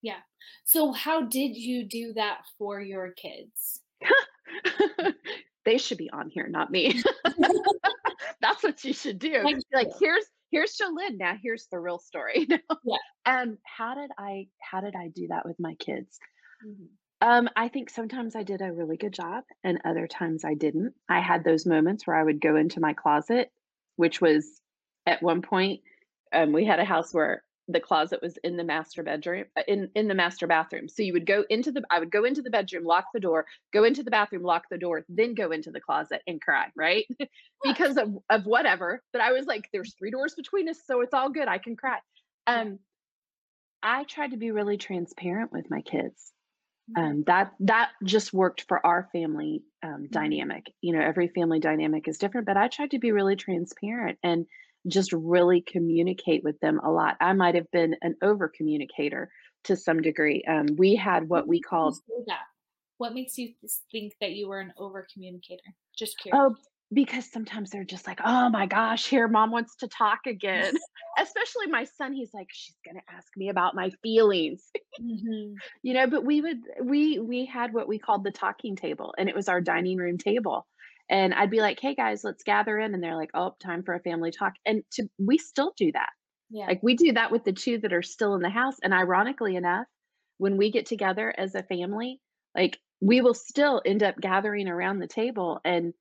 yeah. 0.01 0.21
So, 0.65 0.91
how 0.91 1.23
did 1.23 1.57
you 1.57 1.83
do 1.85 2.13
that 2.13 2.45
for 2.57 2.79
your 2.81 3.11
kids? 3.13 3.81
they 5.65 5.77
should 5.77 5.97
be 5.97 6.09
on 6.11 6.29
here, 6.29 6.47
not 6.47 6.71
me. 6.71 7.01
That's 8.41 8.63
what 8.63 8.83
you 8.83 8.93
should 8.93 9.19
do. 9.19 9.41
Like, 9.43 9.57
Like 9.73 9.89
here's 9.99 10.25
here's 10.51 10.77
Jolynn. 10.77 11.17
Now 11.17 11.35
here's 11.41 11.67
the 11.71 11.79
real 11.79 11.99
story. 11.99 12.47
Yeah. 12.83 12.97
Um, 13.25 13.57
how 13.65 13.95
did 13.95 14.11
I 14.17 14.47
how 14.61 14.81
did 14.81 14.95
I 14.95 15.09
do 15.09 15.27
that 15.29 15.45
with 15.45 15.57
my 15.59 15.75
kids? 15.75 16.19
Mhm. 16.65 16.87
Um, 17.19 17.49
I 17.55 17.67
think 17.67 17.89
sometimes 17.89 18.35
I 18.35 18.43
did 18.43 18.61
a 18.61 18.71
really 18.71 18.97
good 18.97 19.13
job 19.13 19.43
and 19.63 19.81
other 19.83 20.07
times 20.07 20.45
I 20.45 20.53
didn't. 20.53 20.93
I 21.09 21.19
had 21.19 21.43
those 21.43 21.65
moments 21.65 22.05
where 22.05 22.15
I 22.15 22.23
would 22.23 22.39
go 22.39 22.55
into 22.55 22.79
my 22.79 22.93
closet, 22.93 23.51
which 23.95 24.21
was 24.21 24.61
at 25.07 25.23
one 25.23 25.41
point, 25.41 25.81
um, 26.31 26.51
we 26.51 26.65
had 26.65 26.79
a 26.79 26.85
house 26.85 27.13
where 27.13 27.43
the 27.67 27.79
closet 27.79 28.21
was 28.21 28.37
in 28.43 28.55
the 28.55 28.63
master 28.63 29.03
bedroom, 29.03 29.45
uh, 29.57 29.63
in 29.67 29.89
in 29.95 30.07
the 30.07 30.13
master 30.13 30.47
bathroom. 30.47 30.87
So 30.87 31.03
you 31.03 31.13
would 31.13 31.25
go 31.25 31.43
into 31.49 31.71
the 31.71 31.83
I 31.89 31.99
would 31.99 32.11
go 32.11 32.23
into 32.23 32.41
the 32.41 32.49
bedroom, 32.49 32.85
lock 32.85 33.05
the 33.13 33.19
door, 33.19 33.45
go 33.73 33.83
into 33.83 34.03
the 34.03 34.11
bathroom, 34.11 34.43
lock 34.43 34.63
the 34.69 34.77
door, 34.77 35.03
then 35.09 35.33
go 35.33 35.51
into 35.51 35.71
the 35.71 35.81
closet 35.81 36.21
and 36.27 36.41
cry, 36.41 36.67
right? 36.75 37.05
because 37.63 37.97
of 37.97 38.17
of 38.29 38.45
whatever. 38.45 39.01
But 39.11 39.21
I 39.21 39.31
was 39.33 39.47
like, 39.47 39.67
there's 39.73 39.95
three 39.95 40.11
doors 40.11 40.35
between 40.35 40.69
us, 40.69 40.79
so 40.85 41.01
it's 41.01 41.13
all 41.13 41.29
good. 41.29 41.47
I 41.47 41.57
can 41.57 41.75
cry. 41.75 41.97
Um, 42.45 42.79
I 43.83 44.05
tried 44.05 44.31
to 44.31 44.37
be 44.37 44.51
really 44.51 44.77
transparent 44.77 45.51
with 45.51 45.69
my 45.69 45.81
kids. 45.81 46.31
Um, 46.95 47.23
that 47.27 47.53
that 47.59 47.89
just 48.03 48.33
worked 48.33 48.65
for 48.67 48.85
our 48.85 49.09
family 49.11 49.63
um, 49.83 49.89
Mm-hmm. 49.89 50.05
dynamic 50.11 50.73
you 50.81 50.93
know 50.93 51.01
every 51.01 51.27
family 51.27 51.59
dynamic 51.59 52.07
is 52.07 52.17
different 52.17 52.45
but 52.47 52.57
i 52.57 52.67
tried 52.67 52.91
to 52.91 52.99
be 52.99 53.11
really 53.11 53.35
transparent 53.35 54.17
and 54.23 54.45
just 54.87 55.11
really 55.13 55.61
communicate 55.61 56.43
with 56.43 56.59
them 56.59 56.79
a 56.83 56.89
lot 56.89 57.15
i 57.19 57.33
might 57.33 57.55
have 57.55 57.69
been 57.71 57.95
an 58.01 58.15
over 58.21 58.47
communicator 58.47 59.29
to 59.65 59.75
some 59.75 60.01
degree 60.01 60.43
um, 60.47 60.65
we 60.77 60.95
had 60.95 61.27
what 61.27 61.47
we 61.47 61.59
called? 61.59 61.97
What 62.99 63.13
makes 63.13 63.37
you 63.37 63.53
think 63.91 64.13
that 64.21 64.31
you 64.31 64.47
were 64.47 64.59
an 64.59 64.73
over 64.77 65.05
communicator? 65.13 65.61
Just 65.97 66.17
curious. 66.19 66.39
oh 66.41 66.55
because 66.93 67.29
sometimes 67.29 67.69
they're 67.69 67.83
just 67.83 68.07
like 68.07 68.19
oh 68.23 68.49
my 68.49 68.65
gosh 68.65 69.07
here 69.07 69.27
mom 69.27 69.51
wants 69.51 69.75
to 69.75 69.87
talk 69.87 70.19
again 70.25 70.73
especially 71.19 71.67
my 71.67 71.83
son 71.83 72.13
he's 72.13 72.33
like 72.33 72.47
she's 72.51 72.77
gonna 72.85 73.01
ask 73.09 73.27
me 73.35 73.49
about 73.49 73.75
my 73.75 73.89
feelings 74.03 74.71
Mhm. 74.99 75.59
you 75.83 75.93
know 75.93 76.07
but 76.07 76.25
we 76.25 76.41
would 76.41 76.57
we 76.83 77.19
we 77.19 77.45
had 77.45 77.71
what 77.71 77.87
we 77.87 77.99
called 77.99 78.23
the 78.23 78.31
talking 78.31 78.75
table 78.75 79.13
and 79.17 79.29
it 79.29 79.35
was 79.35 79.47
our 79.47 79.61
dining 79.61 79.97
room 79.97 80.17
table 80.17 80.67
And 81.09 81.33
I'd 81.35 81.51
be 81.51 81.61
like, 81.61 81.79
"Hey 81.79 81.95
guys, 81.95 82.23
let's 82.23 82.43
gather 82.43 82.77
in." 82.79 82.93
And 82.93 83.01
they're 83.03 83.15
like, 83.15 83.29
"Oh, 83.33 83.55
time 83.61 83.83
for 83.83 83.93
a 83.93 83.99
family 84.01 84.31
talk." 84.31 84.53
And 84.65 84.83
to 84.93 85.07
we 85.19 85.37
still 85.37 85.73
do 85.77 85.91
that. 85.93 86.09
Yeah. 86.49 86.67
Like 86.67 86.81
we 86.83 86.95
do 86.95 87.13
that 87.13 87.31
with 87.31 87.43
the 87.45 87.53
two 87.53 87.77
that 87.79 87.93
are 87.93 88.01
still 88.03 88.35
in 88.35 88.41
the 88.41 88.49
house. 88.49 88.75
And 88.83 88.93
ironically 88.93 89.55
enough, 89.55 89.87
when 90.37 90.57
we 90.57 90.71
get 90.71 90.85
together 90.85 91.33
as 91.37 91.55
a 91.55 91.63
family, 91.63 92.19
like 92.55 92.79
we 93.01 93.21
will 93.21 93.33
still 93.33 93.81
end 93.85 94.03
up 94.03 94.19
gathering 94.19 94.67
around 94.67 94.99
the 94.99 95.07
table 95.07 95.59
and 95.63 95.93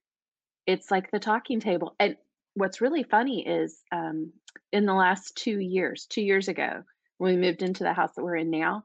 it's 0.66 0.90
like 0.90 1.10
the 1.10 1.18
talking 1.20 1.60
table. 1.60 1.94
And 2.00 2.16
what's 2.54 2.80
really 2.80 3.02
funny 3.02 3.46
is 3.46 3.82
um, 3.92 4.32
in 4.72 4.86
the 4.86 4.94
last 4.94 5.36
two 5.36 5.60
years, 5.60 6.06
two 6.06 6.22
years 6.22 6.48
ago, 6.48 6.82
when 7.18 7.34
we 7.34 7.40
moved 7.40 7.62
into 7.62 7.84
the 7.84 7.92
house 7.92 8.14
that 8.16 8.24
we're 8.24 8.36
in 8.36 8.50
now, 8.50 8.84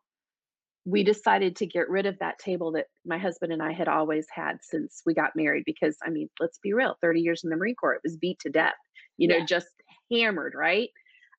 we 0.86 1.04
decided 1.04 1.56
to 1.58 1.66
get 1.68 1.90
rid 1.90 2.06
of 2.08 2.18
that 2.20 2.40
table 2.40 2.72
that 2.72 2.88
my 3.06 3.18
husband 3.18 3.52
and 3.54 3.62
I 3.62 3.72
had 3.72 3.88
always 3.88 4.28
had 4.34 4.58
since 4.64 5.02
we 5.06 5.14
got 5.14 5.36
married. 5.36 5.64
Because, 5.66 5.98
I 6.04 6.10
mean, 6.10 6.30
let's 6.40 6.58
be 6.60 6.74
real 6.74 6.98
30 7.02 7.22
years 7.22 7.44
in 7.44 7.50
the 7.50 7.56
Marine 7.56 7.76
Corps, 7.76 7.94
it 7.94 8.02
was 8.04 8.18
beat 8.18 8.40
to 8.40 8.50
death, 8.50 8.74
you 9.18 9.28
know, 9.28 9.38
Yeah. 9.38 9.46
just 9.46 9.68
hammered, 10.12 10.54
right? 10.56 10.90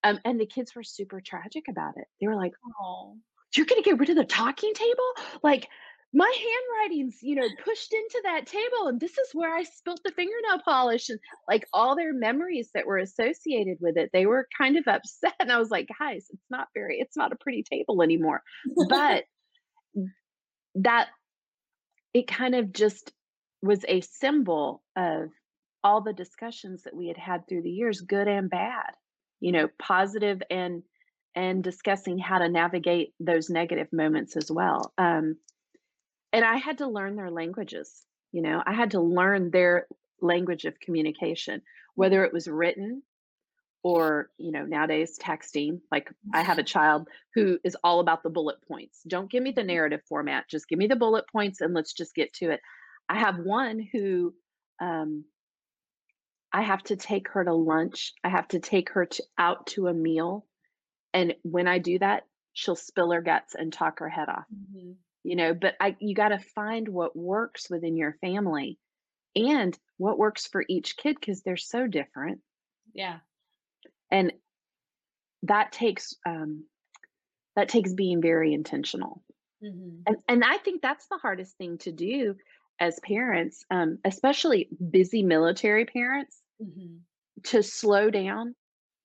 Um, 0.04 0.18
and 0.24 0.40
the 0.40 0.46
kids 0.46 0.74
were 0.74 0.82
super 0.84 1.20
tragic 1.20 1.64
about 1.68 1.96
it. 1.96 2.06
They 2.20 2.26
were 2.28 2.36
like, 2.36 2.52
Oh. 2.80 3.16
you're 3.56 3.66
going 3.66 3.82
to 3.82 3.88
get 3.88 3.98
rid 3.98 4.10
of 4.10 4.16
the 4.16 4.24
talking 4.24 4.74
table? 4.74 5.12
Like, 5.42 5.68
my 6.14 6.30
handwriting's, 6.36 7.22
you 7.22 7.34
know, 7.34 7.48
pushed 7.64 7.92
into 7.92 8.20
that 8.24 8.46
table, 8.46 8.88
and 8.88 9.00
this 9.00 9.12
is 9.12 9.30
where 9.32 9.54
I 9.54 9.62
spilt 9.62 10.00
the 10.04 10.12
fingernail 10.12 10.60
polish, 10.64 11.08
and 11.08 11.18
like 11.48 11.66
all 11.72 11.96
their 11.96 12.12
memories 12.12 12.70
that 12.74 12.86
were 12.86 12.98
associated 12.98 13.78
with 13.80 13.96
it. 13.96 14.10
They 14.12 14.26
were 14.26 14.46
kind 14.56 14.76
of 14.76 14.84
upset, 14.86 15.34
and 15.40 15.50
I 15.50 15.58
was 15.58 15.70
like, 15.70 15.88
guys, 15.98 16.26
it's 16.30 16.50
not 16.50 16.68
very, 16.74 16.98
it's 16.98 17.16
not 17.16 17.32
a 17.32 17.36
pretty 17.36 17.62
table 17.62 18.02
anymore. 18.02 18.42
But 18.88 19.24
that 20.76 21.08
it 22.14 22.26
kind 22.26 22.54
of 22.54 22.72
just 22.72 23.12
was 23.62 23.84
a 23.88 24.00
symbol 24.00 24.82
of 24.96 25.30
all 25.84 26.02
the 26.02 26.12
discussions 26.12 26.82
that 26.82 26.94
we 26.94 27.08
had 27.08 27.16
had 27.16 27.48
through 27.48 27.62
the 27.62 27.70
years, 27.70 28.00
good 28.00 28.28
and 28.28 28.50
bad, 28.50 28.92
you 29.40 29.52
know, 29.52 29.68
positive 29.78 30.42
and 30.50 30.82
and 31.34 31.64
discussing 31.64 32.18
how 32.18 32.38
to 32.38 32.48
navigate 32.50 33.14
those 33.18 33.48
negative 33.48 33.88
moments 33.92 34.36
as 34.36 34.50
well. 34.50 34.92
Um, 34.98 35.36
and 36.32 36.44
I 36.44 36.56
had 36.56 36.78
to 36.78 36.86
learn 36.86 37.16
their 37.16 37.30
languages. 37.30 38.04
You 38.32 38.42
know, 38.42 38.62
I 38.64 38.72
had 38.72 38.92
to 38.92 39.00
learn 39.00 39.50
their 39.50 39.86
language 40.20 40.64
of 40.64 40.80
communication, 40.80 41.62
whether 41.94 42.24
it 42.24 42.32
was 42.32 42.48
written 42.48 43.02
or, 43.82 44.30
you 44.38 44.52
know, 44.52 44.64
nowadays 44.64 45.18
texting. 45.20 45.80
Like 45.90 46.10
I 46.32 46.42
have 46.42 46.58
a 46.58 46.62
child 46.62 47.08
who 47.34 47.58
is 47.64 47.76
all 47.84 48.00
about 48.00 48.22
the 48.22 48.30
bullet 48.30 48.56
points. 48.66 49.02
Don't 49.06 49.30
give 49.30 49.42
me 49.42 49.52
the 49.52 49.64
narrative 49.64 50.00
format, 50.08 50.48
just 50.48 50.68
give 50.68 50.78
me 50.78 50.86
the 50.86 50.96
bullet 50.96 51.24
points 51.30 51.60
and 51.60 51.74
let's 51.74 51.92
just 51.92 52.14
get 52.14 52.32
to 52.34 52.50
it. 52.50 52.60
I 53.08 53.18
have 53.18 53.38
one 53.38 53.86
who 53.92 54.34
um, 54.80 55.24
I 56.52 56.62
have 56.62 56.82
to 56.84 56.96
take 56.96 57.28
her 57.28 57.44
to 57.44 57.52
lunch. 57.54 58.12
I 58.22 58.28
have 58.28 58.48
to 58.48 58.60
take 58.60 58.90
her 58.90 59.06
to, 59.06 59.22
out 59.38 59.66
to 59.68 59.88
a 59.88 59.94
meal. 59.94 60.46
And 61.12 61.34
when 61.42 61.66
I 61.66 61.78
do 61.78 61.98
that, 61.98 62.24
she'll 62.52 62.76
spill 62.76 63.10
her 63.10 63.20
guts 63.22 63.54
and 63.54 63.72
talk 63.72 63.98
her 63.98 64.08
head 64.08 64.28
off 64.28 64.44
Mhm. 64.54 64.96
You 65.24 65.36
know 65.36 65.54
but 65.54 65.74
i 65.80 65.96
you 66.00 66.14
got 66.14 66.28
to 66.28 66.38
find 66.38 66.88
what 66.88 67.16
works 67.16 67.70
within 67.70 67.96
your 67.96 68.14
family 68.20 68.78
and 69.36 69.78
what 69.96 70.18
works 70.18 70.46
for 70.46 70.64
each 70.68 70.96
kid 70.96 71.16
because 71.18 71.42
they're 71.42 71.56
so 71.56 71.86
different 71.86 72.40
Yeah. 72.92 73.20
and 74.10 74.32
that 75.44 75.72
takes 75.72 76.14
um 76.26 76.64
that 77.56 77.68
takes 77.68 77.92
being 77.92 78.20
very 78.22 78.54
intentional 78.54 79.22
Mhm. 79.62 80.02
and 80.06 80.16
and 80.28 80.44
i 80.44 80.58
think 80.58 80.82
that's 80.82 81.06
the 81.08 81.18
hardest 81.18 81.56
thing 81.56 81.78
to 81.78 81.92
do 81.92 82.36
as 82.80 82.98
parents 83.00 83.64
um 83.70 83.98
especially 84.04 84.68
busy 84.90 85.22
military 85.22 85.84
parents 85.84 86.40
Mhm. 86.60 87.00
to 87.44 87.62
slow 87.62 88.10
down 88.10 88.54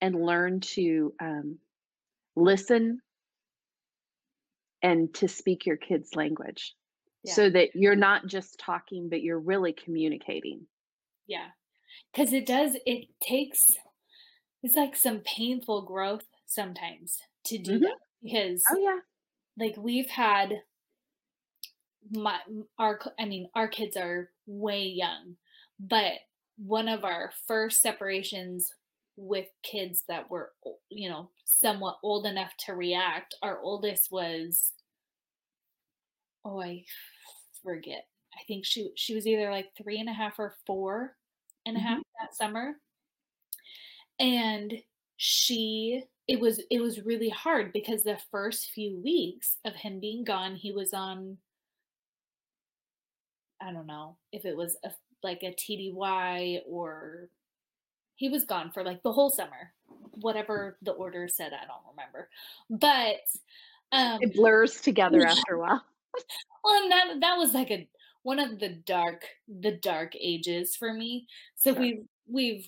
and 0.02 0.16
learn 0.16 0.60
to 0.60 1.14
um 1.20 1.60
listen 2.36 3.02
and 4.82 5.14
to 5.16 5.28
speak 5.28 5.66
your 5.66 5.78
kids 5.78 6.16
language 6.16 6.76
Yeah. 7.24 7.34
so 7.34 7.50
that 7.50 7.70
you're 7.76 7.96
not 7.96 8.28
just 8.28 8.60
talking 8.60 9.10
but 9.10 9.22
you're 9.22 9.40
really 9.40 9.74
communicating 9.74 10.68
Yeah. 11.28 11.50
Because 12.14 12.34
it 12.34 12.46
does, 12.46 12.78
it 12.86 13.08
takes, 13.22 13.66
it's 14.64 14.76
like 14.76 14.96
some 14.96 15.20
painful 15.22 15.84
growth 15.84 16.26
sometimes 16.46 17.20
to 17.46 17.58
do 17.58 17.80
Mhm. 17.80 17.82
that. 17.82 17.98
Because, 18.24 18.64
oh 18.72 18.80
yeah 18.80 19.00
like, 19.58 19.76
we've 19.78 20.10
had 20.10 20.62
my, 22.12 22.40
our, 22.80 23.00
I 23.20 23.26
mean, 23.26 23.50
our 23.56 23.68
kids 23.68 23.98
are 23.98 24.32
way 24.46 24.84
young, 24.86 25.36
but 25.80 26.14
one 26.58 26.88
of 26.88 27.04
our 27.04 27.32
first 27.48 27.82
separations 27.82 28.72
with 29.18 29.50
kids 29.64 30.06
that 30.08 30.30
were, 30.30 30.54
you 30.90 31.10
know, 31.10 31.32
somewhat 31.46 32.00
old 32.04 32.26
enough 32.28 32.54
to 32.60 32.74
react, 32.76 33.36
our 33.44 33.60
oldest 33.60 34.12
was, 34.12 34.74
oh, 36.46 36.62
I 36.62 36.86
forget. 37.64 38.08
I 38.40 38.44
think 38.48 38.66
she 38.66 38.92
she 38.96 39.16
was 39.16 39.28
either 39.28 39.52
like 39.52 39.76
three 39.78 40.00
and 40.00 40.10
a 40.10 40.14
half 40.14 40.40
or 40.40 40.56
four 40.68 41.18
and 41.66 41.78
a 41.78 41.82
half 41.82 42.00
Mhm. 42.00 42.04
that 42.22 42.36
summer. 42.36 42.76
And 44.20 44.84
she 45.18 46.04
it 46.28 46.40
was 46.40 46.60
it 46.70 46.80
was 46.82 47.02
really 47.06 47.30
hard 47.30 47.72
because 47.74 48.04
the 48.04 48.20
first 48.32 48.70
few 48.72 49.00
weeks 49.00 49.58
of 49.66 49.76
him 49.76 50.00
being 50.00 50.24
gone, 50.24 50.56
he 50.56 50.72
was 50.72 50.94
on 50.94 51.40
I 53.62 53.72
don't 53.72 53.88
know 53.88 54.18
if 54.32 54.46
it 54.46 54.56
was 54.56 54.78
a 54.84 54.92
like 55.24 55.44
a 55.44 55.54
TDY 55.54 56.62
or 56.68 57.30
he 58.18 58.30
was 58.30 58.46
gone 58.46 58.72
for 58.72 58.84
like 58.84 59.04
the 59.04 59.14
whole 59.14 59.32
summer. 59.32 59.74
Whatever 60.12 60.78
the 60.84 60.94
order 60.94 61.30
said, 61.30 61.54
I 61.54 61.66
don't 61.68 61.86
remember. 61.92 62.30
But 62.72 63.22
um 63.94 64.20
it 64.20 64.34
blurs 64.34 64.82
together 64.82 65.26
after 65.26 65.56
a 65.56 65.60
while 65.60 65.84
well, 66.64 66.84
and 66.84 66.92
that 66.92 67.20
that 67.22 67.38
was 67.38 67.54
like 67.54 67.72
a 67.72 67.90
one 68.24 68.40
of 68.40 68.60
the 68.60 68.70
dark 68.70 69.26
the 69.48 69.72
dark 69.72 70.14
ages 70.20 70.76
for 70.76 70.94
me. 70.94 71.28
So 71.56 71.74
Sure. 71.74 71.82
we've 71.82 72.06
we've 72.28 72.68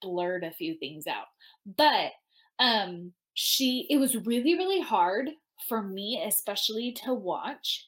blurred 0.00 0.44
a 0.44 0.52
few 0.52 0.76
things 0.78 1.06
out. 1.06 1.26
But 1.66 2.12
um 2.58 3.12
she 3.34 3.86
it 3.90 3.96
was 3.98 4.16
really 4.16 4.54
really 4.56 4.80
hard 4.80 5.30
for 5.68 5.82
me 5.82 6.22
especially 6.26 6.92
to 6.92 7.14
watch 7.14 7.86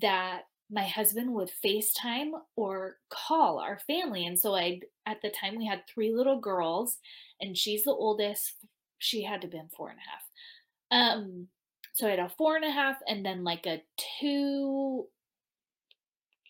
that 0.00 0.42
my 0.70 0.84
husband 0.84 1.32
would 1.34 1.50
FaceTime 1.64 2.30
or 2.56 2.96
call 3.10 3.58
our 3.58 3.78
family. 3.86 4.26
And 4.26 4.38
so 4.38 4.54
I 4.54 4.80
at 5.06 5.20
the 5.22 5.30
time 5.30 5.56
we 5.56 5.66
had 5.66 5.82
three 5.86 6.12
little 6.12 6.38
girls 6.40 6.98
and 7.40 7.56
she's 7.56 7.84
the 7.84 7.92
oldest. 7.92 8.54
She 8.98 9.24
had 9.24 9.40
to 9.42 9.48
been 9.48 9.68
four 9.76 9.90
and 9.90 9.98
a 9.98 10.10
half. 10.10 11.10
Um 11.18 11.48
so 11.92 12.06
I 12.06 12.10
had 12.10 12.18
a 12.20 12.28
four 12.28 12.56
and 12.56 12.64
a 12.64 12.70
half 12.70 12.96
and 13.06 13.24
then 13.24 13.44
like 13.44 13.66
a 13.66 13.82
two 14.20 15.06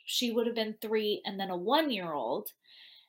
she 0.04 0.32
would 0.32 0.46
have 0.46 0.56
been 0.56 0.74
three 0.82 1.22
and 1.24 1.38
then 1.38 1.50
a 1.50 1.56
one 1.56 1.90
year 1.90 2.12
old 2.12 2.48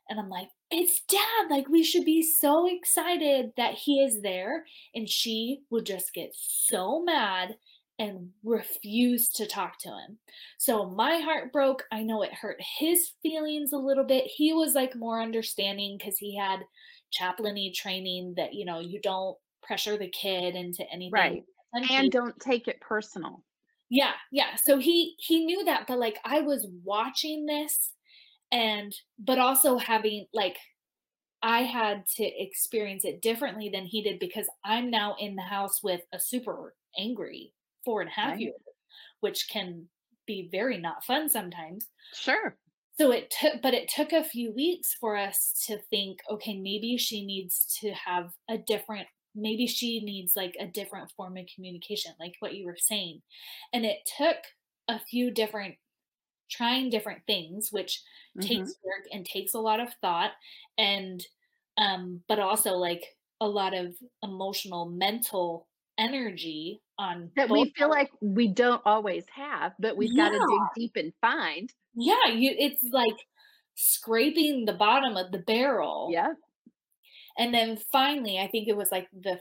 and 0.07 0.19
i'm 0.19 0.29
like 0.29 0.49
it's 0.69 1.01
dad 1.07 1.49
like 1.49 1.67
we 1.67 1.83
should 1.83 2.05
be 2.05 2.21
so 2.21 2.67
excited 2.67 3.51
that 3.57 3.73
he 3.73 4.03
is 4.03 4.21
there 4.21 4.65
and 4.93 5.09
she 5.09 5.61
would 5.71 5.85
just 5.85 6.13
get 6.13 6.31
so 6.33 7.01
mad 7.03 7.55
and 8.01 8.29
refused 8.43 9.35
to 9.35 9.45
talk 9.45 9.77
to 9.77 9.89
him. 9.89 10.17
So 10.57 10.89
my 10.89 11.19
heart 11.19 11.53
broke. 11.53 11.83
I 11.91 12.01
know 12.01 12.23
it 12.23 12.33
hurt 12.33 12.57
his 12.79 13.11
feelings 13.21 13.73
a 13.73 13.77
little 13.77 14.03
bit. 14.03 14.23
He 14.25 14.53
was 14.53 14.73
like 14.73 14.95
more 14.95 15.21
understanding 15.21 15.97
because 15.99 16.17
he 16.17 16.35
had 16.35 16.61
chaplaincy 17.11 17.71
training 17.75 18.33
that 18.37 18.55
you 18.55 18.65
know 18.65 18.79
you 18.79 18.99
don't 19.01 19.37
pressure 19.61 19.97
the 19.97 20.09
kid 20.09 20.55
into 20.55 20.83
anything. 20.91 21.11
Right. 21.11 21.43
And 21.91 22.11
don't 22.11 22.37
take 22.39 22.67
it 22.67 22.81
personal. 22.81 23.43
Yeah, 23.91 24.13
yeah. 24.31 24.55
So 24.55 24.79
he 24.79 25.13
he 25.19 25.45
knew 25.45 25.63
that, 25.65 25.85
but 25.87 25.99
like 25.99 26.17
I 26.25 26.41
was 26.41 26.67
watching 26.83 27.45
this 27.45 27.91
and 28.51 28.95
but 29.19 29.37
also 29.37 29.77
having 29.77 30.25
like 30.33 30.57
I 31.43 31.59
had 31.59 32.07
to 32.17 32.23
experience 32.23 33.05
it 33.05 33.21
differently 33.21 33.69
than 33.71 33.85
he 33.85 34.01
did 34.01 34.17
because 34.17 34.47
I'm 34.65 34.89
now 34.89 35.15
in 35.19 35.35
the 35.35 35.43
house 35.43 35.83
with 35.83 36.01
a 36.11 36.19
super 36.19 36.73
angry 36.97 37.53
four 37.85 38.01
and 38.01 38.09
a 38.09 38.13
half 38.13 38.33
Right. 38.33 38.41
year 38.41 38.53
old, 38.53 38.75
which 39.21 39.49
can 39.49 39.89
be 40.27 40.49
very 40.51 40.77
not 40.77 41.05
fun 41.05 41.29
sometimes. 41.29 41.89
sure 42.13 42.57
So 42.99 43.11
it 43.11 43.31
took, 43.31 43.61
but 43.61 43.73
it 43.73 43.89
took 43.89 44.13
a 44.13 44.23
few 44.23 44.51
weeks 44.53 44.93
for 44.93 45.15
us 45.15 45.53
to 45.67 45.77
think, 45.89 46.19
okay, 46.29 46.59
maybe 46.59 46.97
she 46.97 47.25
needs 47.25 47.57
to 47.79 47.91
have 47.93 48.33
a 48.49 48.57
different, 48.57 49.07
maybe 49.33 49.65
she 49.65 50.01
needs 50.01 50.35
like 50.35 50.55
a 50.59 50.67
different 50.67 51.11
form 51.11 51.37
of 51.37 51.47
communication, 51.53 52.13
like 52.19 52.35
what 52.39 52.53
you 52.53 52.65
were 52.65 52.77
saying. 52.77 53.21
And 53.73 53.85
it 53.85 53.99
took 54.17 54.37
a 54.87 54.99
few 54.99 55.31
different, 55.31 55.77
trying 56.51 56.89
different 56.91 57.25
things, 57.27 57.71
which 57.71 58.03
Mhm. 58.35 58.71
takes 58.71 58.77
work 58.83 59.07
and 59.13 59.25
takes 59.25 59.53
a 59.55 59.59
lot 59.61 59.79
of 59.81 59.93
thought. 60.01 60.33
And, 60.77 61.25
um, 61.77 62.23
but 62.27 62.39
also 62.39 62.73
like 62.73 63.17
a 63.41 63.49
lot 63.49 63.73
of 63.75 63.95
emotional, 64.23 64.87
mental 64.89 65.69
energy 66.01 66.81
on 66.97 67.29
that 67.35 67.49
we 67.49 67.71
feel 67.77 67.89
like 67.89 68.09
we 68.21 68.47
don't 68.47 68.81
always 68.85 69.23
have 69.33 69.71
but 69.79 69.95
we've 69.95 70.15
got 70.17 70.29
to 70.29 70.37
dig 70.37 70.59
deep 70.75 70.91
and 70.95 71.13
find 71.21 71.71
yeah 71.95 72.27
you 72.27 72.53
it's 72.57 72.83
like 72.91 73.15
scraping 73.75 74.65
the 74.65 74.73
bottom 74.73 75.17
of 75.17 75.31
the 75.31 75.39
barrel. 75.39 76.09
Yeah. 76.11 76.33
And 77.37 77.53
then 77.53 77.77
finally, 77.91 78.39
I 78.39 78.47
think 78.47 78.67
it 78.67 78.77
was 78.77 78.91
like 78.91 79.07
the 79.11 79.39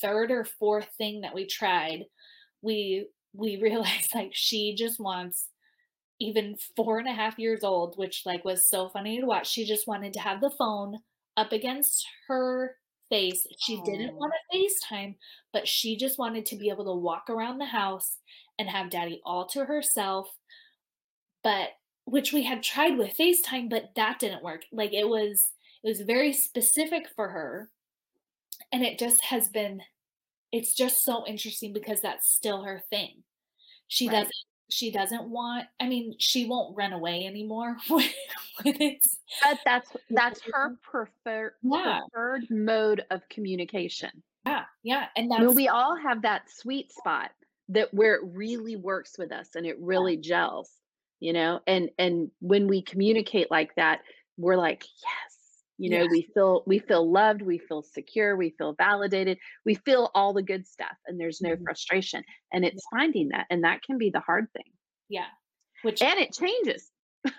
third 0.00 0.30
or 0.30 0.44
fourth 0.44 0.88
thing 0.98 1.22
that 1.22 1.34
we 1.34 1.46
tried, 1.46 2.04
we 2.62 3.06
we 3.32 3.56
realized 3.62 4.14
like 4.14 4.32
she 4.32 4.74
just 4.74 5.00
wants 5.00 5.48
even 6.20 6.56
four 6.76 6.98
and 6.98 7.08
a 7.08 7.12
half 7.12 7.38
years 7.38 7.64
old, 7.64 7.96
which 7.96 8.22
like 8.26 8.44
was 8.44 8.68
so 8.68 8.88
funny 8.90 9.20
to 9.20 9.26
watch. 9.26 9.48
She 9.48 9.64
just 9.64 9.86
wanted 9.86 10.12
to 10.14 10.20
have 10.20 10.40
the 10.40 10.50
phone 10.50 10.98
up 11.36 11.52
against 11.52 12.06
her 12.28 12.76
face. 13.10 13.46
She 13.58 13.76
Aww. 13.76 13.84
didn't 13.84 14.10
oh. 14.14 14.16
want 14.16 14.32
to 14.32 14.58
FaceTime, 14.58 15.16
but 15.52 15.68
she 15.68 15.96
just 15.96 16.18
wanted 16.18 16.46
to 16.46 16.56
be 16.56 16.70
able 16.70 16.84
to 16.84 16.94
walk 16.94 17.28
around 17.28 17.58
the 17.58 17.66
house 17.66 18.16
and 18.58 18.68
have 18.68 18.90
daddy 18.90 19.20
all 19.24 19.46
to 19.48 19.64
herself. 19.66 20.28
But 21.42 21.70
which 22.04 22.32
we 22.32 22.42
had 22.42 22.62
tried 22.62 22.96
with 22.96 23.16
FaceTime, 23.18 23.68
but 23.68 23.90
that 23.96 24.18
didn't 24.18 24.42
work. 24.42 24.62
Like 24.72 24.92
it 24.92 25.08
was 25.08 25.52
it 25.82 25.88
was 25.88 26.00
very 26.00 26.32
specific 26.32 27.06
for 27.14 27.28
her. 27.28 27.70
And 28.72 28.82
it 28.82 28.98
just 28.98 29.24
has 29.24 29.48
been 29.48 29.82
it's 30.52 30.74
just 30.74 31.04
so 31.04 31.24
interesting 31.26 31.72
because 31.72 32.00
that's 32.00 32.28
still 32.28 32.62
her 32.64 32.82
thing. 32.90 33.22
She 33.88 34.08
right. 34.08 34.14
doesn't 34.14 34.34
she 34.70 34.90
doesn't 34.90 35.28
want 35.28 35.66
i 35.80 35.88
mean 35.88 36.14
she 36.18 36.46
won't 36.46 36.76
run 36.76 36.92
away 36.92 37.26
anymore 37.26 37.76
when, 37.88 38.04
it's 38.64 39.16
but 39.42 39.58
that's 39.64 39.90
that's 40.10 40.40
her 40.52 40.76
preferred 40.82 41.54
yeah. 41.62 42.00
preferred 42.10 42.44
mode 42.50 43.04
of 43.10 43.28
communication 43.28 44.10
yeah 44.46 44.64
yeah 44.82 45.06
and 45.16 45.30
that's 45.30 45.42
mean, 45.42 45.54
we 45.54 45.68
all 45.68 45.96
have 45.96 46.22
that 46.22 46.42
sweet 46.50 46.92
spot 46.92 47.30
that 47.68 47.92
where 47.92 48.14
it 48.14 48.22
really 48.24 48.76
works 48.76 49.16
with 49.18 49.32
us 49.32 49.48
and 49.54 49.66
it 49.66 49.76
really 49.80 50.14
yeah. 50.14 50.20
gels 50.22 50.70
you 51.20 51.32
know 51.32 51.60
and 51.66 51.90
and 51.98 52.30
when 52.40 52.66
we 52.66 52.82
communicate 52.82 53.50
like 53.50 53.74
that 53.76 54.00
we're 54.36 54.56
like 54.56 54.82
yes 54.82 55.39
you 55.80 55.88
know 55.88 56.06
we 56.10 56.28
feel 56.34 56.62
we 56.66 56.78
feel 56.78 57.10
loved 57.10 57.40
we 57.40 57.56
feel 57.56 57.82
secure 57.82 58.36
we 58.36 58.50
feel 58.58 58.74
validated 58.74 59.38
we 59.64 59.74
feel 59.76 60.10
all 60.14 60.34
the 60.34 60.42
good 60.42 60.66
stuff 60.66 60.96
and 61.06 61.18
there's 61.18 61.40
no 61.40 61.54
mm-hmm. 61.54 61.64
frustration 61.64 62.22
and 62.52 62.66
it's 62.66 62.84
yeah. 62.92 62.98
finding 62.98 63.28
that 63.28 63.46
and 63.48 63.64
that 63.64 63.82
can 63.82 63.96
be 63.96 64.10
the 64.10 64.20
hard 64.20 64.46
thing. 64.52 64.70
Yeah. 65.08 65.26
Which 65.82 66.02
and 66.02 66.20
it 66.20 66.34
changes. 66.34 66.90
Yeah. 67.24 67.30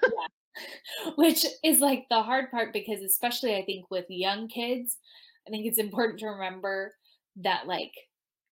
Which 1.15 1.45
is 1.63 1.79
like 1.79 2.05
the 2.09 2.23
hard 2.23 2.49
part 2.51 2.73
because 2.73 3.01
especially 3.03 3.55
i 3.55 3.63
think 3.63 3.85
with 3.89 4.05
young 4.09 4.49
kids 4.49 4.97
i 5.47 5.49
think 5.49 5.65
it's 5.65 5.79
important 5.79 6.19
to 6.19 6.27
remember 6.27 6.93
that 7.37 7.67
like 7.67 7.93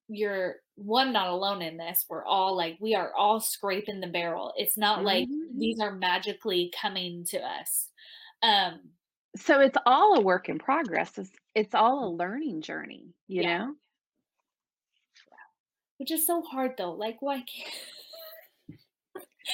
you're 0.08 0.56
one 0.76 1.12
not 1.12 1.28
alone 1.28 1.62
in 1.62 1.78
this 1.78 2.06
we're 2.10 2.26
all 2.26 2.56
like 2.56 2.78
we 2.80 2.96
are 2.96 3.12
all 3.16 3.40
scraping 3.40 4.00
the 4.00 4.08
barrel. 4.08 4.54
It's 4.56 4.78
not 4.78 5.00
mm-hmm. 5.00 5.08
like 5.08 5.28
these 5.58 5.80
are 5.80 5.94
magically 5.94 6.72
coming 6.80 7.26
to 7.30 7.40
us. 7.40 7.90
Um 8.42 8.80
so 9.40 9.60
it's 9.62 9.78
all 9.86 10.18
a 10.18 10.22
work 10.22 10.50
in 10.50 10.60
progress. 10.60 11.18
It's 11.18 11.32
it's 11.56 11.76
all 11.76 12.10
a 12.10 12.12
mm. 12.12 12.20
learning 12.20 12.62
journey, 12.62 13.14
you 13.28 13.44
yeah. 13.44 13.58
know? 13.58 13.76
Which 15.98 16.12
is 16.12 16.26
so 16.26 16.42
hard 16.42 16.76
though. 16.78 16.92
Like 16.92 17.22
why 17.22 17.44
can't 17.44 18.80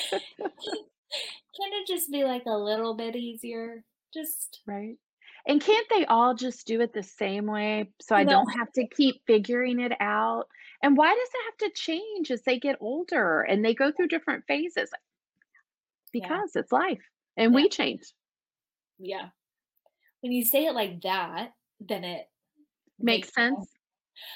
Can 0.12 1.70
it 1.72 1.88
just 1.88 2.12
be 2.12 2.24
like 2.24 2.44
a 2.48 2.58
little 2.58 2.96
bit 2.96 3.16
easier? 3.16 3.84
Just 4.14 4.60
right. 4.68 4.98
And 5.48 5.62
can't 5.62 5.88
they 5.90 6.06
all 6.06 6.34
just 6.34 6.66
do 6.66 6.82
it 6.82 6.92
the 6.94 7.04
same 7.04 7.46
way 7.46 7.90
so 8.02 8.16
I 8.16 8.24
no. 8.24 8.32
don't 8.32 8.58
have 8.58 8.72
to 8.74 8.88
keep 8.88 9.22
figuring 9.28 9.80
it 9.80 9.94
out? 10.00 10.46
And 10.82 10.98
why 10.98 11.14
does 11.14 11.30
it 11.34 11.46
have 11.46 11.58
to 11.70 11.80
change 11.80 12.32
as 12.32 12.42
they 12.42 12.60
get 12.60 12.78
older 12.82 13.42
and 13.42 13.64
they 13.64 13.74
go 13.74 13.92
through 13.92 14.08
different 14.08 14.44
phases? 14.48 14.90
Because 16.12 16.52
yeah. 16.56 16.62
it's 16.62 16.72
life 16.72 17.02
and 17.38 17.52
yeah. 17.52 17.56
we 17.56 17.70
change. 17.70 18.12
Yeah 19.00 19.30
when 20.26 20.32
you 20.32 20.44
say 20.44 20.66
it 20.66 20.74
like 20.74 21.04
that, 21.04 21.52
then 21.80 22.04
it 22.04 22.28
makes, 22.98 23.28
makes 23.28 23.36
sense. 23.36 23.58
sense. 23.58 23.70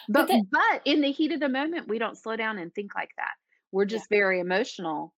But 0.07 0.19
but, 0.19 0.27
then, 0.27 0.47
but, 0.51 0.81
in 0.85 1.01
the 1.01 1.11
heat 1.11 1.31
of 1.31 1.39
the 1.39 1.49
moment, 1.49 1.87
we 1.87 1.97
don't 1.97 2.15
slow 2.15 2.35
down 2.35 2.59
and 2.59 2.71
think 2.71 2.93
like 2.93 3.09
that. 3.17 3.31
We're 3.71 3.85
just 3.85 4.05
yeah. 4.11 4.17
very 4.17 4.39
emotional 4.39 5.15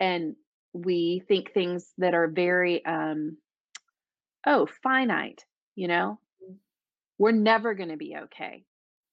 and 0.00 0.34
we 0.72 1.22
think 1.28 1.52
things 1.52 1.92
that 1.98 2.14
are 2.14 2.28
very 2.28 2.82
um 2.86 3.36
oh, 4.46 4.66
finite, 4.82 5.44
you 5.74 5.88
know? 5.88 6.18
Mm-hmm. 6.42 6.54
We're 7.18 7.32
never 7.32 7.74
going 7.74 7.90
to 7.90 7.98
be 7.98 8.16
okay. 8.16 8.64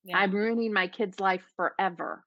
Yeah. 0.05 0.17
I'm 0.17 0.31
ruining 0.31 0.71
my 0.71 0.87
kid's 0.87 1.19
life 1.19 1.43
forever. 1.57 2.23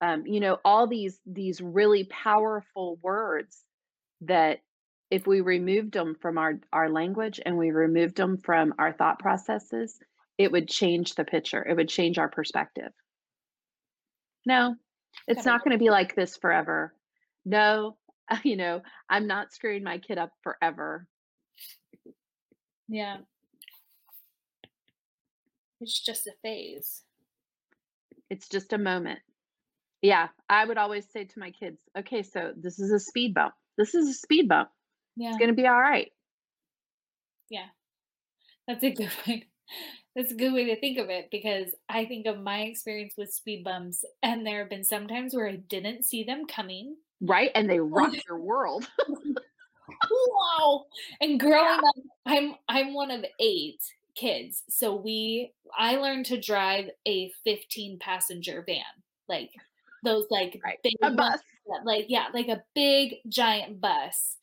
Um, 0.00 0.28
you 0.28 0.38
know, 0.38 0.58
all 0.64 0.86
these 0.86 1.18
these 1.26 1.60
really 1.60 2.04
powerful 2.04 3.00
words 3.02 3.64
that 4.20 4.60
if 5.12 5.26
we 5.26 5.42
removed 5.42 5.92
them 5.92 6.16
from 6.22 6.38
our 6.38 6.58
our 6.72 6.88
language 6.88 7.38
and 7.44 7.58
we 7.58 7.70
removed 7.70 8.16
them 8.16 8.38
from 8.38 8.72
our 8.78 8.94
thought 8.94 9.18
processes 9.18 9.98
it 10.38 10.50
would 10.50 10.66
change 10.66 11.14
the 11.14 11.24
picture. 11.24 11.62
It 11.62 11.76
would 11.76 11.90
change 11.90 12.16
our 12.16 12.30
perspective. 12.30 12.90
No 14.46 14.74
it's 15.28 15.44
not 15.44 15.62
going 15.62 15.72
to 15.72 15.84
be 15.84 15.90
like 15.90 16.16
this 16.16 16.38
forever. 16.38 16.94
No 17.44 17.98
you 18.42 18.56
know 18.56 18.80
i'm 19.10 19.26
not 19.26 19.52
screwing 19.52 19.84
my 19.84 19.98
kid 19.98 20.16
up 20.16 20.30
forever. 20.42 21.06
Yeah. 22.88 23.18
It's 25.82 26.00
just 26.00 26.26
a 26.26 26.32
phase. 26.42 27.02
It's 28.30 28.48
just 28.48 28.72
a 28.72 28.78
moment. 28.78 29.20
Yeah 30.00 30.28
i 30.48 30.64
would 30.64 30.78
always 30.78 31.06
say 31.12 31.24
to 31.24 31.38
my 31.38 31.50
kids 31.50 31.82
okay 31.98 32.22
so 32.22 32.52
this 32.56 32.78
is 32.78 32.90
a 32.90 32.98
speed 32.98 33.34
bump. 33.34 33.52
This 33.76 33.94
is 33.94 34.08
a 34.08 34.14
speed 34.14 34.48
bump 34.48 34.70
yeah. 35.16 35.30
It's 35.30 35.38
going 35.38 35.50
to 35.50 35.54
be 35.54 35.66
all 35.66 35.80
right. 35.80 36.10
Yeah. 37.50 37.66
That's 38.66 38.82
a 38.84 38.90
good 38.90 39.10
way. 39.26 39.46
That's 40.14 40.32
a 40.32 40.36
good 40.36 40.52
way 40.52 40.66
to 40.66 40.78
think 40.78 40.98
of 40.98 41.08
it 41.08 41.28
because 41.30 41.74
I 41.88 42.04
think 42.04 42.26
of 42.26 42.38
my 42.38 42.62
experience 42.62 43.14
with 43.16 43.32
speed 43.32 43.64
bumps, 43.64 44.04
and 44.22 44.46
there 44.46 44.58
have 44.58 44.68
been 44.68 44.84
some 44.84 45.06
times 45.06 45.34
where 45.34 45.48
I 45.48 45.56
didn't 45.56 46.04
see 46.04 46.22
them 46.22 46.46
coming. 46.46 46.96
Right. 47.20 47.50
And 47.54 47.68
they 47.68 47.80
rock 47.80 48.12
your 48.28 48.38
world. 48.38 48.86
wow. 50.10 50.84
And 51.20 51.40
growing 51.40 51.80
yeah. 51.82 51.88
up, 51.88 51.94
I'm 52.26 52.54
I'm 52.68 52.94
one 52.94 53.10
of 53.10 53.24
eight 53.40 53.80
kids. 54.14 54.64
So 54.68 54.94
we 54.94 55.52
I 55.76 55.96
learned 55.96 56.26
to 56.26 56.40
drive 56.40 56.90
a 57.06 57.32
15 57.44 57.98
passenger 57.98 58.62
van. 58.66 58.82
Like 59.28 59.50
those 60.04 60.26
like 60.30 60.60
right. 60.62 60.78
big 60.82 60.96
a 61.02 61.10
bus. 61.10 61.40
That, 61.68 61.86
like 61.86 62.06
yeah, 62.08 62.26
like 62.34 62.48
a 62.48 62.62
big 62.74 63.14
giant 63.28 63.80
bus 63.80 64.36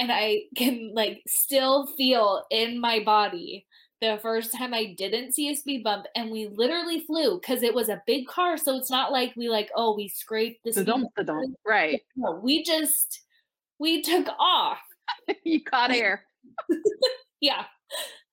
and 0.00 0.10
I 0.10 0.44
can 0.56 0.92
like 0.94 1.22
still 1.28 1.86
feel 1.86 2.44
in 2.50 2.80
my 2.80 3.00
body 3.04 3.66
the 4.00 4.18
first 4.22 4.54
time 4.54 4.72
I 4.72 4.94
didn't 4.96 5.32
see 5.32 5.50
a 5.50 5.54
speed 5.54 5.84
bump 5.84 6.06
and 6.16 6.30
we 6.30 6.48
literally 6.48 7.00
flew 7.00 7.38
because 7.38 7.62
it 7.62 7.74
was 7.74 7.90
a 7.90 8.02
big 8.06 8.26
car. 8.26 8.56
So 8.56 8.76
it's 8.76 8.90
not 8.90 9.12
like 9.12 9.34
we 9.36 9.50
like, 9.50 9.68
oh, 9.76 9.94
we 9.94 10.08
scraped 10.08 10.64
the 10.64 10.72
speed 10.72 10.86
bump. 10.86 11.08
Right. 11.66 12.00
No, 12.16 12.40
we 12.42 12.64
just 12.64 13.20
we 13.78 14.00
took 14.00 14.26
off. 14.38 14.78
you 15.44 15.62
caught 15.62 15.90
air. 15.90 16.24
yeah. 17.40 17.64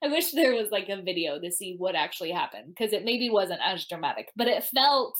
I 0.01 0.07
wish 0.07 0.31
there 0.31 0.53
was 0.53 0.71
like 0.71 0.87
a 0.87 1.01
video 1.01 1.37
to 1.39 1.51
see 1.51 1.75
what 1.77 1.95
actually 1.95 2.31
happened 2.31 2.67
because 2.67 2.93
it 2.93 3.03
maybe 3.03 3.29
wasn't 3.29 3.59
as 3.65 3.85
dramatic, 3.85 4.29
but 4.37 4.47
it 4.47 4.63
felt 4.63 5.19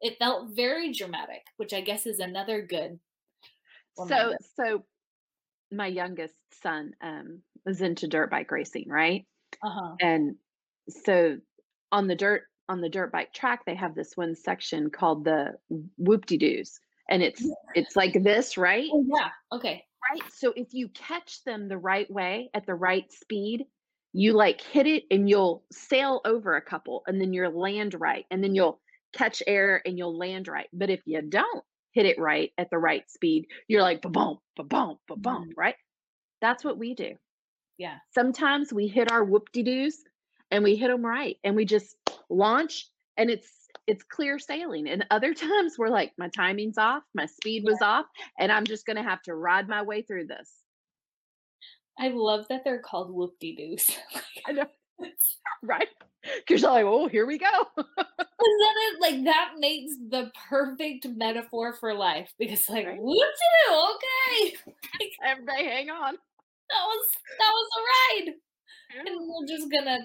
it 0.00 0.16
felt 0.18 0.56
very 0.56 0.92
dramatic, 0.92 1.42
which 1.58 1.74
I 1.74 1.82
guess 1.82 2.06
is 2.06 2.18
another 2.18 2.62
good. 2.62 2.98
So 4.08 4.34
so 4.56 4.84
my 5.72 5.86
youngest 5.86 6.34
son 6.62 6.92
um, 7.02 7.40
was 7.64 7.80
into 7.80 8.06
dirt 8.06 8.30
bike 8.30 8.50
racing, 8.50 8.88
right? 8.88 9.26
Uh-huh. 9.64 9.96
And 10.00 10.36
so 10.88 11.38
on 11.90 12.06
the 12.06 12.14
dirt 12.14 12.42
on 12.68 12.80
the 12.80 12.88
dirt 12.88 13.12
bike 13.12 13.32
track, 13.32 13.64
they 13.64 13.74
have 13.74 13.94
this 13.94 14.16
one 14.16 14.34
section 14.34 14.90
called 14.90 15.24
the 15.24 15.54
whoop 15.98 16.26
de 16.26 16.38
doos, 16.38 16.78
and 17.10 17.22
it's 17.22 17.42
yeah. 17.42 17.54
it's 17.74 17.96
like 17.96 18.22
this, 18.22 18.56
right? 18.56 18.88
Oh, 18.92 19.04
yeah. 19.06 19.28
Okay. 19.52 19.84
Right. 20.10 20.22
So 20.32 20.52
if 20.56 20.68
you 20.72 20.88
catch 20.88 21.44
them 21.44 21.68
the 21.68 21.78
right 21.78 22.10
way 22.10 22.50
at 22.54 22.66
the 22.66 22.74
right 22.74 23.10
speed, 23.12 23.66
you 24.12 24.32
like 24.32 24.60
hit 24.60 24.86
it 24.86 25.04
and 25.10 25.28
you'll 25.28 25.64
sail 25.70 26.20
over 26.24 26.56
a 26.56 26.62
couple, 26.62 27.02
and 27.06 27.20
then 27.20 27.32
you'll 27.32 27.58
land 27.58 27.94
right, 27.98 28.24
and 28.30 28.42
then 28.42 28.54
you'll 28.54 28.80
catch 29.12 29.42
air 29.46 29.82
and 29.84 29.98
you'll 29.98 30.16
land 30.16 30.48
right. 30.48 30.68
But 30.72 30.90
if 30.90 31.00
you 31.04 31.20
don't, 31.22 31.64
hit 31.92 32.06
it 32.06 32.18
right 32.18 32.50
at 32.58 32.70
the 32.70 32.78
right 32.78 33.08
speed, 33.10 33.46
you're 33.68 33.82
like, 33.82 34.02
ba-boom, 34.02 34.38
ba-boom, 34.56 34.98
ba-boom, 35.08 35.34
mm-hmm. 35.50 35.60
right? 35.60 35.74
That's 36.40 36.64
what 36.64 36.78
we 36.78 36.94
do. 36.94 37.14
Yeah. 37.78 37.96
Sometimes 38.14 38.72
we 38.72 38.88
hit 38.88 39.10
our 39.10 39.24
whoop-de-doos 39.24 39.98
and 40.50 40.64
we 40.64 40.76
hit 40.76 40.88
them 40.88 41.04
right 41.04 41.36
and 41.44 41.56
we 41.56 41.64
just 41.64 41.96
launch 42.28 42.88
and 43.16 43.30
it's 43.30 43.48
it's 43.86 44.04
clear 44.04 44.38
sailing. 44.38 44.88
And 44.88 45.04
other 45.10 45.34
times 45.34 45.76
we're 45.78 45.88
like, 45.88 46.12
my 46.18 46.28
timing's 46.28 46.78
off, 46.78 47.02
my 47.14 47.26
speed 47.26 47.64
was 47.64 47.78
yeah. 47.80 47.88
off, 47.88 48.06
and 48.38 48.52
I'm 48.52 48.64
just 48.64 48.86
gonna 48.86 49.02
have 49.02 49.22
to 49.22 49.34
ride 49.34 49.68
my 49.68 49.82
way 49.82 50.02
through 50.02 50.26
this. 50.26 50.50
I 51.98 52.08
love 52.08 52.46
that 52.48 52.62
they're 52.64 52.80
called 52.80 53.12
whoop-de-doos. 53.12 53.90
I 54.46 54.52
know. 54.52 54.66
right? 55.62 55.88
Because 56.22 56.62
you're 56.62 56.70
like, 56.70 56.84
oh, 56.84 57.08
here 57.08 57.26
we 57.26 57.38
go. 57.38 57.46
and 57.76 57.86
then 57.86 58.26
it 58.38 59.00
like 59.00 59.24
that 59.24 59.54
makes 59.58 59.92
the 60.10 60.30
perfect 60.48 61.06
metaphor 61.16 61.72
for 61.74 61.94
life 61.94 62.32
because 62.38 62.68
like, 62.68 62.86
right. 62.86 62.98
whoop 63.00 63.22
okay. 63.72 64.56
Everybody 65.26 65.64
hang 65.64 65.90
on. 65.90 66.14
that 66.14 66.84
was 66.86 67.12
that 67.38 67.52
was 67.52 67.68
a 67.76 68.22
ride. 68.22 68.34
And 68.98 69.18
we're 69.20 69.46
just 69.46 69.70
gonna 69.70 69.98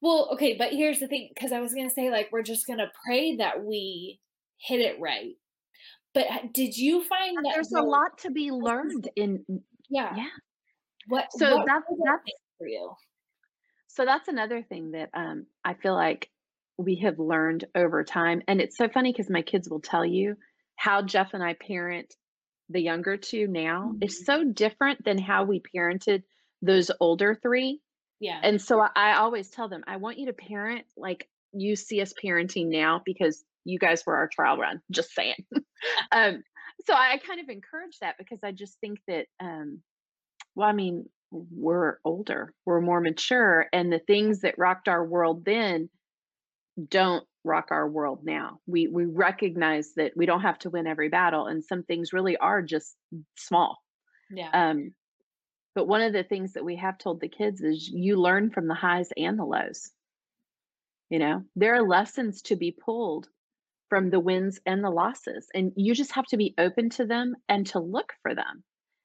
well, 0.00 0.28
okay, 0.32 0.54
but 0.54 0.72
here's 0.72 1.00
the 1.00 1.08
thing, 1.08 1.30
because 1.34 1.50
I 1.50 1.60
was 1.60 1.72
gonna 1.72 1.88
say, 1.88 2.10
like, 2.10 2.28
we're 2.30 2.42
just 2.42 2.66
gonna 2.66 2.92
pray 3.06 3.36
that 3.36 3.64
we 3.64 4.20
hit 4.58 4.80
it 4.80 5.00
right. 5.00 5.34
But 6.12 6.26
uh, 6.30 6.38
did 6.52 6.76
you 6.76 7.02
find 7.04 7.36
but 7.36 7.44
that 7.44 7.54
there's 7.54 7.72
a 7.72 7.80
lot 7.82 8.18
to 8.18 8.30
be 8.30 8.50
oh, 8.50 8.56
learned 8.56 9.08
in 9.16 9.44
yeah. 9.88 10.14
yeah. 10.14 10.28
What 11.08 11.32
so 11.32 11.56
what 11.56 11.66
that's 11.66 11.86
that's 12.04 12.22
for 12.58 12.68
you? 12.68 12.92
So 13.94 14.04
that's 14.04 14.28
another 14.28 14.62
thing 14.62 14.92
that 14.92 15.10
um, 15.14 15.46
I 15.64 15.74
feel 15.74 15.94
like 15.94 16.28
we 16.76 16.96
have 16.96 17.20
learned 17.20 17.64
over 17.76 18.02
time. 18.02 18.42
And 18.48 18.60
it's 18.60 18.76
so 18.76 18.88
funny 18.88 19.12
because 19.12 19.30
my 19.30 19.42
kids 19.42 19.70
will 19.70 19.80
tell 19.80 20.04
you 20.04 20.36
how 20.76 21.02
Jeff 21.02 21.32
and 21.32 21.42
I 21.42 21.54
parent 21.54 22.12
the 22.68 22.80
younger 22.80 23.16
two 23.16 23.46
now 23.46 23.92
mm-hmm. 23.92 24.02
is 24.02 24.24
so 24.24 24.42
different 24.42 25.04
than 25.04 25.18
how 25.18 25.44
we 25.44 25.62
parented 25.74 26.24
those 26.60 26.90
older 26.98 27.38
three. 27.40 27.80
Yeah. 28.18 28.40
And 28.42 28.60
so 28.60 28.80
I, 28.80 28.90
I 28.96 29.16
always 29.18 29.50
tell 29.50 29.68
them, 29.68 29.84
I 29.86 29.96
want 29.96 30.18
you 30.18 30.26
to 30.26 30.32
parent 30.32 30.86
like 30.96 31.28
you 31.52 31.76
see 31.76 32.00
us 32.00 32.12
parenting 32.12 32.70
now 32.70 33.00
because 33.04 33.44
you 33.64 33.78
guys 33.78 34.04
were 34.04 34.16
our 34.16 34.28
trial 34.28 34.56
run. 34.56 34.80
Just 34.90 35.14
saying. 35.14 35.44
um, 36.12 36.42
so 36.84 36.94
I 36.94 37.18
kind 37.18 37.40
of 37.40 37.48
encourage 37.48 37.98
that 38.00 38.18
because 38.18 38.40
I 38.42 38.50
just 38.50 38.76
think 38.80 38.98
that, 39.06 39.26
um, 39.38 39.82
well, 40.56 40.68
I 40.68 40.72
mean, 40.72 41.06
we're 41.50 41.98
older, 42.04 42.52
we're 42.64 42.80
more 42.80 43.00
mature, 43.00 43.66
and 43.72 43.92
the 43.92 43.98
things 43.98 44.40
that 44.40 44.58
rocked 44.58 44.88
our 44.88 45.04
world 45.04 45.44
then 45.44 45.88
don't 46.88 47.24
rock 47.44 47.68
our 47.70 47.88
world 47.88 48.20
now. 48.24 48.58
We 48.66 48.88
we 48.88 49.04
recognize 49.04 49.92
that 49.96 50.12
we 50.16 50.26
don't 50.26 50.40
have 50.40 50.58
to 50.60 50.70
win 50.70 50.86
every 50.86 51.08
battle, 51.08 51.46
and 51.46 51.64
some 51.64 51.82
things 51.82 52.12
really 52.12 52.36
are 52.36 52.62
just 52.62 52.96
small. 53.36 53.78
Yeah. 54.30 54.50
Um, 54.52 54.92
but 55.74 55.88
one 55.88 56.02
of 56.02 56.12
the 56.12 56.24
things 56.24 56.52
that 56.52 56.64
we 56.64 56.76
have 56.76 56.98
told 56.98 57.20
the 57.20 57.28
kids 57.28 57.60
is 57.60 57.88
you 57.88 58.16
learn 58.20 58.50
from 58.50 58.68
the 58.68 58.74
highs 58.74 59.08
and 59.16 59.38
the 59.38 59.44
lows. 59.44 59.90
You 61.10 61.18
know, 61.18 61.42
there 61.56 61.74
are 61.74 61.86
lessons 61.86 62.42
to 62.42 62.56
be 62.56 62.70
pulled 62.72 63.28
from 63.90 64.10
the 64.10 64.20
wins 64.20 64.60
and 64.66 64.82
the 64.82 64.90
losses, 64.90 65.48
and 65.54 65.72
you 65.76 65.94
just 65.94 66.12
have 66.12 66.26
to 66.26 66.36
be 66.36 66.54
open 66.58 66.90
to 66.90 67.04
them 67.04 67.34
and 67.48 67.66
to 67.68 67.80
look 67.80 68.12
for 68.22 68.34
them. 68.34 68.64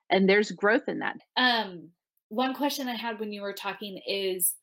And 0.10 0.28
there's 0.28 0.52
growth 0.52 0.88
in 0.88 1.00
that. 1.00 1.18
Um, 1.38 1.90
one 2.30 2.54
question 2.54 2.88
I 2.88 2.96
had 2.96 3.20
when 3.20 3.34
you 3.34 3.42
were 3.42 3.54
talking 3.54 4.00
is 4.08 4.56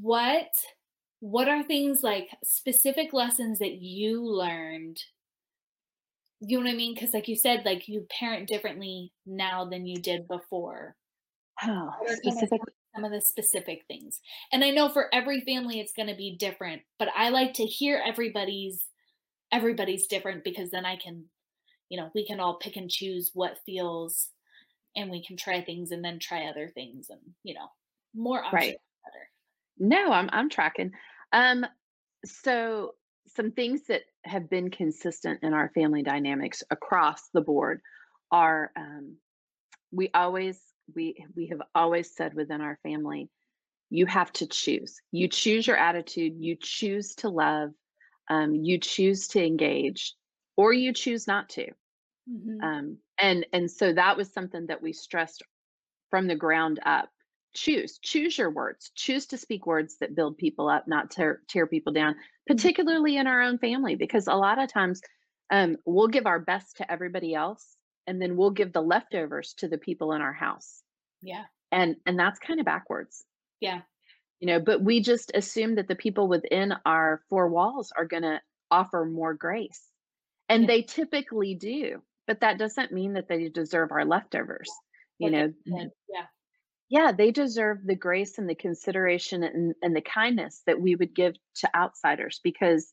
what 0.00 0.48
what 1.20 1.48
are 1.48 1.62
things 1.62 2.02
like 2.02 2.28
specific 2.42 3.12
lessons 3.12 3.58
that 3.58 3.74
you 3.74 4.24
learned? 4.24 4.98
You 6.40 6.58
know 6.58 6.64
what 6.64 6.72
i 6.72 6.76
mean? 6.76 6.94
Because 6.94 7.12
like 7.12 7.28
you 7.28 7.36
said 7.36 7.64
like 7.64 7.86
you 7.88 8.06
parent 8.18 8.48
differently 8.48 9.12
now 9.26 9.66
than 9.66 9.86
you 9.86 10.00
did 10.00 10.26
before. 10.26 10.96
Oh, 11.62 11.90
specific 12.06 12.60
some 12.94 13.04
of 13.04 13.12
the 13.12 13.20
specific 13.20 13.82
things? 13.86 14.20
And 14.50 14.64
i 14.64 14.70
know 14.70 14.88
for 14.88 15.14
every 15.14 15.42
family 15.42 15.78
it's 15.78 15.92
going 15.92 16.08
to 16.08 16.16
be 16.16 16.36
different 16.38 16.82
but 16.98 17.08
i 17.14 17.28
like 17.28 17.52
to 17.54 17.64
hear 17.64 18.02
everybody's 18.04 18.86
everybody's 19.52 20.06
different 20.06 20.42
because 20.42 20.70
then 20.70 20.86
i 20.86 20.96
can 20.96 21.24
you 21.90 22.00
know 22.00 22.10
we 22.14 22.26
can 22.26 22.40
all 22.40 22.54
pick 22.54 22.76
and 22.76 22.90
choose 22.90 23.30
what 23.34 23.58
feels 23.66 24.30
and 24.96 25.10
we 25.10 25.24
can 25.24 25.36
try 25.36 25.62
things 25.62 25.90
and 25.90 26.04
then 26.04 26.18
try 26.18 26.46
other 26.46 26.68
things 26.68 27.08
and 27.10 27.20
you 27.42 27.54
know 27.54 27.66
more 28.14 28.38
options 28.38 28.54
right. 28.54 28.76
better. 29.04 29.28
No, 29.78 30.12
I'm 30.12 30.28
I'm 30.32 30.48
tracking. 30.48 30.92
Um 31.32 31.66
so 32.24 32.94
some 33.28 33.52
things 33.52 33.86
that 33.88 34.02
have 34.24 34.50
been 34.50 34.70
consistent 34.70 35.40
in 35.42 35.54
our 35.54 35.70
family 35.74 36.02
dynamics 36.02 36.62
across 36.70 37.28
the 37.32 37.40
board 37.40 37.80
are 38.30 38.70
um 38.76 39.16
we 39.92 40.10
always 40.14 40.60
we 40.94 41.24
we 41.36 41.46
have 41.48 41.62
always 41.74 42.14
said 42.14 42.34
within 42.34 42.60
our 42.60 42.78
family 42.82 43.30
you 43.90 44.06
have 44.06 44.32
to 44.32 44.46
choose 44.46 45.00
you 45.12 45.28
choose 45.28 45.66
your 45.66 45.76
attitude 45.76 46.34
you 46.38 46.56
choose 46.60 47.14
to 47.14 47.28
love 47.28 47.70
um, 48.28 48.54
you 48.54 48.78
choose 48.78 49.26
to 49.28 49.44
engage 49.44 50.14
or 50.56 50.72
you 50.72 50.92
choose 50.92 51.26
not 51.26 51.48
to 51.48 51.66
mm-hmm. 52.30 52.62
um, 52.62 52.98
and 53.20 53.46
and 53.52 53.70
so 53.70 53.92
that 53.92 54.16
was 54.16 54.32
something 54.32 54.66
that 54.66 54.82
we 54.82 54.92
stressed 54.92 55.42
from 56.10 56.26
the 56.26 56.36
ground 56.36 56.80
up. 56.84 57.08
Choose 57.54 57.98
choose 57.98 58.38
your 58.38 58.50
words 58.50 58.92
choose 58.94 59.26
to 59.26 59.36
speak 59.36 59.66
words 59.66 59.96
that 59.98 60.14
build 60.14 60.38
people 60.38 60.68
up 60.68 60.86
not 60.86 61.10
tear, 61.10 61.40
tear 61.48 61.66
people 61.66 61.92
down 61.92 62.12
mm-hmm. 62.12 62.54
particularly 62.54 63.16
in 63.16 63.26
our 63.26 63.42
own 63.42 63.58
family 63.58 63.96
because 63.96 64.28
a 64.28 64.34
lot 64.34 64.62
of 64.62 64.72
times 64.72 65.02
um, 65.50 65.76
we'll 65.84 66.06
give 66.06 66.26
our 66.26 66.38
best 66.38 66.76
to 66.76 66.90
everybody 66.90 67.34
else 67.34 67.76
and 68.06 68.22
then 68.22 68.36
we'll 68.36 68.50
give 68.50 68.72
the 68.72 68.80
leftovers 68.80 69.54
to 69.58 69.68
the 69.68 69.78
people 69.78 70.12
in 70.12 70.22
our 70.22 70.32
house. 70.32 70.82
Yeah. 71.22 71.42
And 71.72 71.96
and 72.06 72.18
that's 72.18 72.38
kind 72.38 72.60
of 72.60 72.66
backwards. 72.66 73.24
Yeah. 73.60 73.80
You 74.38 74.46
know 74.46 74.60
but 74.60 74.82
we 74.82 75.00
just 75.00 75.32
assume 75.34 75.74
that 75.74 75.88
the 75.88 75.96
people 75.96 76.28
within 76.28 76.74
our 76.86 77.22
four 77.28 77.48
walls 77.48 77.92
are 77.96 78.06
going 78.06 78.22
to 78.22 78.40
offer 78.70 79.04
more 79.04 79.34
grace. 79.34 79.82
And 80.48 80.62
yeah. 80.62 80.66
they 80.68 80.82
typically 80.82 81.54
do 81.54 82.00
but 82.30 82.42
that 82.42 82.58
doesn't 82.58 82.92
mean 82.92 83.14
that 83.14 83.26
they 83.28 83.48
deserve 83.48 83.90
our 83.90 84.04
leftovers 84.04 84.70
you 85.18 85.32
know 85.32 85.52
yeah. 85.66 86.26
Yeah 86.88 87.10
they 87.10 87.32
deserve 87.32 87.78
the 87.84 87.96
grace 87.96 88.38
and 88.38 88.48
the 88.48 88.54
consideration 88.54 89.42
and, 89.42 89.74
and 89.82 89.96
the 89.96 90.00
kindness 90.00 90.62
that 90.68 90.80
we 90.80 90.94
would 90.94 91.12
give 91.12 91.34
to 91.56 91.76
outsiders 91.76 92.38
because 92.44 92.92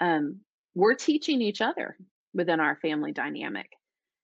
um, 0.00 0.40
we're 0.74 0.94
teaching 0.94 1.40
each 1.40 1.62
other 1.62 1.96
within 2.34 2.60
our 2.60 2.76
family 2.76 3.12
dynamic 3.12 3.70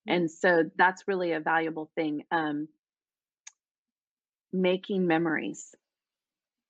and 0.06 0.30
so 0.30 0.64
that's 0.76 1.08
really 1.08 1.32
a 1.32 1.40
valuable 1.40 1.90
thing 1.94 2.24
um, 2.30 2.68
making 4.52 5.06
memories. 5.06 5.74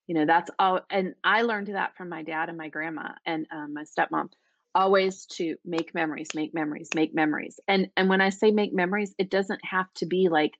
You 0.07 0.15
know 0.15 0.27
that's 0.27 0.51
all 0.59 0.81
and 0.91 1.15
i 1.23 1.43
learned 1.43 1.69
that 1.69 1.97
from 1.97 2.09
my 2.09 2.25
dad 2.25 2.49
and 2.49 2.59
my 2.59 2.69
grandma 2.69 3.11
and 3.27 3.47
um, 3.53 3.75
my 3.75 3.85
stepmom 3.85 4.29
always 4.75 5.27
to 5.27 5.57
make 5.65 5.95
memories 5.95 6.29
make 6.35 6.55
memories 6.55 6.91
make 6.95 7.15
memories. 7.15 7.61
And 7.69 7.89
and 7.97 8.09
when 8.09 8.21
i 8.21 8.31
say 8.31 8.51
make 8.51 8.73
memories 8.73 9.15
it 9.19 9.31
doesn't 9.31 9.65
have 9.65 9.93
to 9.95 10.07
be 10.07 10.29
like 10.29 10.53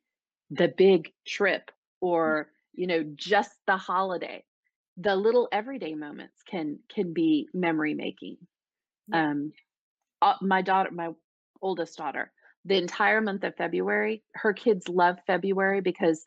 the 0.51 0.69
big 0.69 1.13
trip 1.27 1.71
mm. 1.71 2.09
or 2.09 2.49
you 2.75 2.87
know 2.87 3.05
just 3.15 3.53
the 3.67 3.77
holiday. 3.77 4.45
The 4.97 5.17
little 5.17 5.49
everyday 5.53 5.95
moments 5.95 6.43
can 6.49 6.81
can 6.93 7.13
be 7.13 7.49
memory 7.55 7.95
making. 7.95 8.37
Um 9.13 9.53
uh, 10.23 10.35
my 10.41 10.63
daughter 10.63 10.91
my 10.91 11.11
oldest 11.63 11.97
daughter 11.97 12.33
the 12.65 12.77
entire 12.77 13.21
month 13.21 13.45
of 13.45 13.57
february 13.57 14.23
her 14.35 14.53
kids 14.53 14.89
love 14.89 15.17
february 15.27 15.81
because 15.81 16.25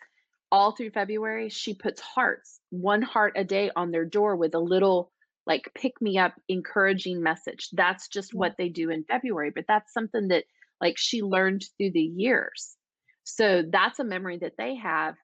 all 0.51 0.71
through 0.71 0.91
february 0.91 1.49
she 1.49 1.73
puts 1.73 2.01
hearts 2.01 2.59
one 2.69 3.01
heart 3.01 3.33
a 3.35 3.43
day 3.43 3.71
on 3.75 3.91
their 3.91 4.05
door 4.05 4.35
with 4.35 4.55
a 4.55 4.59
little 4.59 5.11
like 5.45 5.69
pick 5.75 6.01
me 6.01 6.17
up 6.17 6.33
encouraging 6.47 7.21
message. 7.21 7.69
That's 7.73 8.07
just 8.07 8.33
what 8.33 8.55
they 8.57 8.69
do 8.69 8.89
in 8.89 9.03
february 9.03 9.51
but 9.53 9.65
that's 9.67 9.93
something 9.93 10.29
that 10.29 10.45
like 10.81 10.97
she 10.97 11.21
learned 11.21 11.63
through 11.77 11.91
the 11.91 12.01
years. 12.01 12.75
So 13.23 13.63
that's 13.69 13.99
a 13.99 14.03
memory 14.03 14.37
that 14.39 14.57
they 14.57 14.75
have 14.75 15.15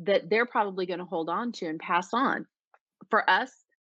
that 0.00 0.28
they're 0.28 0.46
probably 0.46 0.84
going 0.84 0.98
to 0.98 1.06
hold 1.06 1.30
on 1.30 1.52
to 1.52 1.66
and 1.66 1.80
pass 1.80 2.08
on. 2.12 2.46
For 3.10 3.28
us 3.28 3.50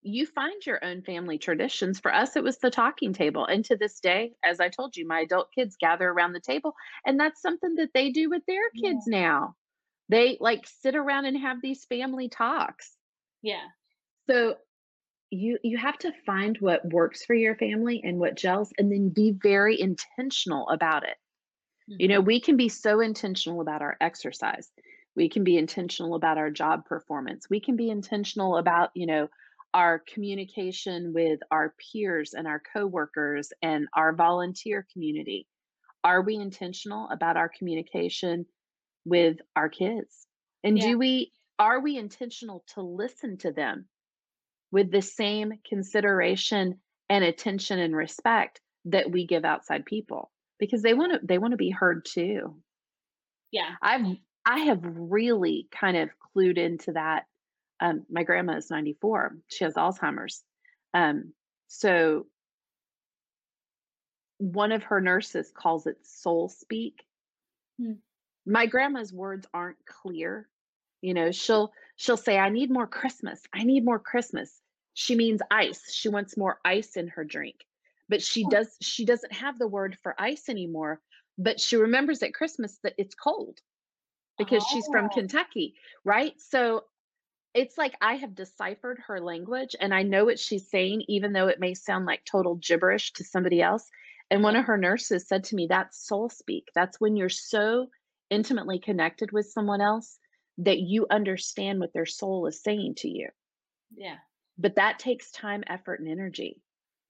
you 0.02 0.26
find 0.26 0.64
your 0.64 0.82
own 0.84 1.02
family 1.02 1.38
traditions. 1.38 1.98
For 1.98 2.14
us 2.14 2.37
it 2.37 2.44
was 2.44 2.58
the 2.58 2.70
talking 2.70 3.12
table 3.12 3.44
and 3.44 3.64
to 3.64 3.76
this 3.76 3.98
day 3.98 4.32
as 4.44 4.61
i 4.61 4.68
told 4.68 4.96
you 4.96 5.06
my 5.06 5.20
adult 5.20 5.48
kids 5.52 5.76
gather 5.80 6.08
around 6.08 6.32
the 6.32 6.40
table 6.40 6.74
and 7.04 7.18
that's 7.18 7.42
something 7.42 7.74
that 7.76 7.90
they 7.94 8.11
do 8.11 8.30
with 8.30 8.42
their 8.46 8.70
kids 8.80 9.04
yeah. 9.06 9.20
now. 9.20 9.54
They 10.08 10.38
like 10.40 10.66
sit 10.80 10.94
around 10.94 11.26
and 11.26 11.37
have 11.38 11.61
these 11.61 11.84
family 11.84 12.28
talks. 12.28 12.92
Yeah. 13.42 13.66
So 14.30 14.56
you 15.31 15.59
you 15.62 15.77
have 15.77 15.99
to 15.99 16.12
find 16.25 16.57
what 16.61 16.85
works 16.91 17.25
for 17.25 17.35
your 17.35 17.55
family 17.57 18.01
and 18.05 18.19
what 18.19 18.37
gels 18.37 18.73
and 18.79 18.91
then 18.91 19.11
be 19.11 19.33
very 19.43 19.81
intentional 19.81 20.69
about 20.69 21.05
it. 21.05 21.17
Mm-hmm. 21.91 22.01
you 22.01 22.09
know 22.09 22.21
we 22.21 22.41
can 22.41 22.57
be 22.57 22.69
so 22.69 23.01
intentional 23.01 23.61
about 23.61 23.83
our 23.83 23.97
exercise. 24.01 24.71
We 25.17 25.29
can 25.29 25.43
be 25.43 25.57
intentional 25.57 26.14
about 26.14 26.38
our 26.38 26.51
job 26.51 26.85
performance. 26.85 27.51
We 27.51 27.61
can 27.61 27.77
be 27.77 27.91
intentional 27.91 28.57
about 28.57 28.91
you 28.95 29.07
know 29.07 29.29
our 29.75 30.03
communication 30.12 31.12
with 31.12 31.41
our 31.51 31.75
peers 31.93 32.33
and 32.33 32.47
our 32.47 32.62
coworkers 32.73 33.53
and 33.61 33.87
our 33.95 34.14
volunteer 34.14 34.87
community. 34.93 35.47
Are 36.05 36.23
we 36.23 36.37
intentional 36.37 37.09
about 37.11 37.37
our 37.37 37.51
communication 37.51 38.47
with 39.05 39.38
our 39.55 39.69
kids? 39.69 40.27
And 40.64 40.79
yeah. 40.79 40.87
do 40.87 40.99
we 40.99 41.33
are 41.59 41.81
we 41.81 41.97
intentional 41.99 42.64
to 42.75 42.83
listen 42.83 43.37
to 43.38 43.53
them 43.53 43.88
with 44.70 44.90
the 44.90 45.02
same 45.02 45.52
consideration 45.68 46.78
and 47.09 47.24
attention 47.24 47.78
and 47.78 47.96
respect 47.96 48.61
that 48.85 49.11
we 49.11 49.26
give 49.26 49.44
outside 49.44 49.85
people 49.85 50.31
because 50.59 50.83
they 50.83 50.94
want 50.94 51.12
to 51.12 51.20
they 51.22 51.38
want 51.38 51.52
to 51.52 51.57
be 51.57 51.70
heard 51.70 52.04
too 52.04 52.57
yeah 53.50 53.70
i've 53.83 54.04
i 54.44 54.59
have 54.61 54.81
really 54.83 55.68
kind 55.70 55.96
of 55.96 56.11
clued 56.37 56.59
into 56.59 56.92
that 56.92 57.24
um, 57.81 58.04
my 58.11 58.24
grandma 58.24 58.57
is 58.57 58.70
94 58.70 59.37
she 59.48 59.64
has 59.64 59.74
alzheimer's 59.74 60.42
um, 60.94 61.33
so 61.68 62.26
one 64.38 64.72
of 64.72 64.85
her 64.85 65.00
nurses 65.00 65.52
calls 65.54 65.87
it 65.87 65.96
soul 66.02 66.48
speak 66.48 67.04
hmm. 67.81 67.92
my 68.46 68.66
grandma's 68.66 69.12
words 69.12 69.46
aren't 69.52 69.85
clear. 69.85 70.48
You 71.02 71.14
know, 71.14 71.31
she'll 71.31 71.72
she'll 71.98 72.16
say, 72.16 72.38
"I 72.38 72.48
need 72.48 72.70
more 72.70 72.87
Christmas. 72.88 73.42
I 73.52 73.64
need 73.64 73.84
more 73.84 74.00
Christmas." 74.00 74.62
She 74.94 75.14
means 75.16 75.42
ice. 75.50 75.92
She 75.92 76.08
wants 76.08 76.37
more 76.38 76.61
ice 76.64 76.96
in 76.96 77.08
her 77.08 77.24
drink. 77.24 77.66
But 78.08 78.22
she 78.22 78.44
Oh. 78.46 78.50
does 78.50 78.76
she 78.80 79.04
doesn't 79.04 79.32
have 79.34 79.58
the 79.58 79.68
word 79.68 79.98
for 80.02 80.14
ice 80.20 80.48
anymore, 80.48 81.02
but 81.38 81.61
she 81.61 81.76
remembers 81.76 82.22
at 82.22 82.34
Christmas 82.34 82.78
that 82.84 82.94
it's 82.98 83.14
cold 83.14 83.61
because 84.38 84.64
she's 84.66 84.87
from 84.88 85.06
Oh. 85.06 85.08
Kentucky, 85.14 85.76
right? 86.04 86.40
So 86.40 86.87
it's 87.54 87.78
like 87.78 87.96
I 88.00 88.14
have 88.16 88.34
deciphered 88.34 89.00
her 89.06 89.20
language 89.20 89.76
and 89.80 89.94
I 89.94 90.02
know 90.04 90.24
what 90.26 90.38
she's 90.38 90.70
saying, 90.70 91.04
even 91.08 91.32
though 91.32 91.48
it 91.48 91.61
may 91.61 91.74
sound 91.74 92.06
like 92.06 92.24
total 92.24 92.56
gibberish 92.56 93.12
to 93.14 93.24
somebody 93.24 93.62
else. 93.62 93.90
And 94.30 94.42
one 94.42 94.56
of 94.56 94.66
her 94.66 94.76
nurses 94.78 95.26
said 95.28 95.44
to 95.44 95.56
me, 95.56 95.66
That's 95.68 95.98
soul 96.06 96.30
speak. 96.30 96.70
That's 96.74 97.00
when 97.00 97.16
you're 97.16 97.28
so 97.30 97.90
intimately 98.30 98.78
connected 98.78 99.32
with 99.32 99.46
someone 99.50 99.80
else 99.80 100.18
that 100.59 100.79
you 100.79 101.07
understand 101.11 101.81
what 101.81 101.92
their 101.92 102.07
soul 102.07 102.47
is 102.47 102.62
saying 102.62 102.94
to 102.97 103.09
you. 103.09 103.29
Yeah. 103.97 104.18
But 104.59 104.77
that 104.77 104.99
takes 104.99 105.31
time, 105.31 105.62
effort, 105.66 106.01
and 106.01 106.09
energy. 106.09 106.61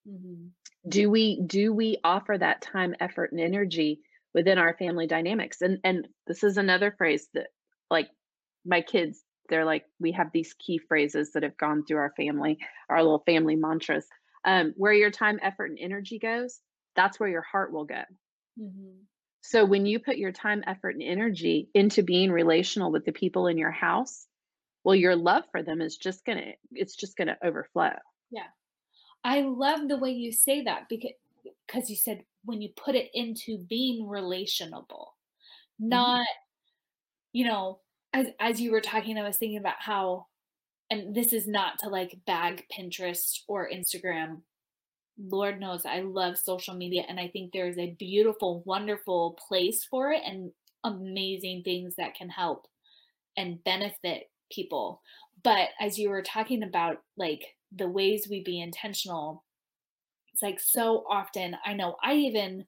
Mhm. 0.07 0.51
Do 0.89 1.11
we 1.11 1.41
do 1.43 1.73
we 1.73 1.99
offer 2.05 2.37
that 2.39 2.63
time, 2.63 2.95
effort, 3.01 3.33
and 3.33 3.41
energy 3.41 4.01
within 4.35 4.59
our 4.59 4.77
family 4.77 5.07
dynamics? 5.07 5.61
And 5.61 5.81
and 5.83 6.09
this 6.27 6.45
is 6.45 6.57
another 6.57 6.93
phrase 6.93 7.29
that 7.35 7.49
like 7.91 8.11
my 8.65 8.83
kids, 8.83 9.25
they're 9.49 9.65
like, 9.65 9.85
we 9.99 10.13
have 10.13 10.31
these 10.33 10.55
key 10.55 10.79
phrases 10.79 11.33
that 11.33 11.43
have 11.43 11.57
gone 11.57 11.85
through 11.85 11.99
our 11.99 12.13
family, 12.17 12.59
our 12.89 13.03
little 13.03 13.23
family 13.25 13.57
mantras. 13.57 14.07
Um, 14.45 14.73
where 14.77 14.93
your 14.93 15.11
time, 15.11 15.39
effort, 15.43 15.67
and 15.67 15.79
energy 15.81 16.19
goes, 16.19 16.61
that's 16.95 17.19
where 17.19 17.29
your 17.29 17.43
heart 17.43 17.73
will 17.73 17.85
go. 17.85 18.03
Mhm. 18.59 19.07
So 19.40 19.64
when 19.64 19.87
you 19.87 19.98
put 19.98 20.18
your 20.18 20.33
time, 20.33 20.62
effort, 20.66 20.90
and 20.94 21.03
energy 21.03 21.68
into 21.74 22.03
being 22.03 22.31
relational 22.31 22.90
with 22.92 23.05
the 23.05 23.12
people 23.12 23.46
in 23.46 23.57
your 23.57 23.70
house, 23.70 24.27
well, 24.85 24.94
your 24.94 25.16
love 25.16 25.44
for 25.51 25.62
them 25.62 25.81
is 25.81 25.96
just 25.96 26.24
gonna 26.24 26.53
it's 26.72 26.96
just 26.96 27.16
gonna 27.16 27.38
overflow. 27.42 27.92
Yeah. 28.31 28.46
I 29.24 29.42
love 29.42 29.88
the 29.88 29.98
way 29.98 30.11
you 30.12 30.33
say 30.33 30.62
that 30.64 30.88
because 30.88 31.12
because 31.66 31.90
you 31.90 31.96
said 31.96 32.24
when 32.44 32.61
you 32.62 32.70
put 32.77 32.94
it 32.94 33.11
into 33.14 33.59
being 33.68 34.07
relationable, 34.07 35.09
Mhm. 35.81 35.88
not 35.88 36.27
you 37.33 37.44
know, 37.44 37.81
as 38.12 38.29
as 38.40 38.61
you 38.61 38.70
were 38.72 38.81
talking, 38.81 39.18
I 39.18 39.22
was 39.22 39.37
thinking 39.37 39.59
about 39.59 39.81
how 39.81 40.27
and 40.90 41.14
this 41.14 41.33
is 41.33 41.46
not 41.46 41.79
to 41.81 41.88
like 41.88 42.18
bag 42.27 42.66
Pinterest 42.72 43.40
or 43.48 43.70
Instagram. 43.70 44.42
Lord 45.19 45.61
knows 45.61 45.85
I 45.85 46.01
love 46.01 46.39
social 46.39 46.75
media 46.75 47.05
and 47.09 47.19
I 47.19 47.29
think 47.29 47.53
there's 47.53 47.79
a 47.79 47.97
beautiful, 47.99 48.63
wonderful 48.65 49.39
place 49.49 49.85
for 49.85 50.13
it 50.13 50.23
and 50.25 50.53
amazing 50.85 51.63
things 51.65 51.97
that 51.97 52.15
can 52.15 52.29
help 52.29 52.67
and 53.37 53.63
benefit 53.65 54.31
people. 54.51 55.03
But 55.43 55.71
as 55.81 55.99
you 55.99 56.11
were 56.11 56.23
talking 56.23 56.63
about 56.63 57.03
like 57.17 57.43
the 57.77 57.89
ways 57.89 58.29
we 58.31 58.43
be 58.43 58.61
intentional, 58.61 59.45
it's 60.33 60.43
like 60.43 60.61
so 60.61 61.05
often 61.11 61.57
I 61.65 61.75
know 61.75 61.97
I 62.03 62.15
even 62.15 62.65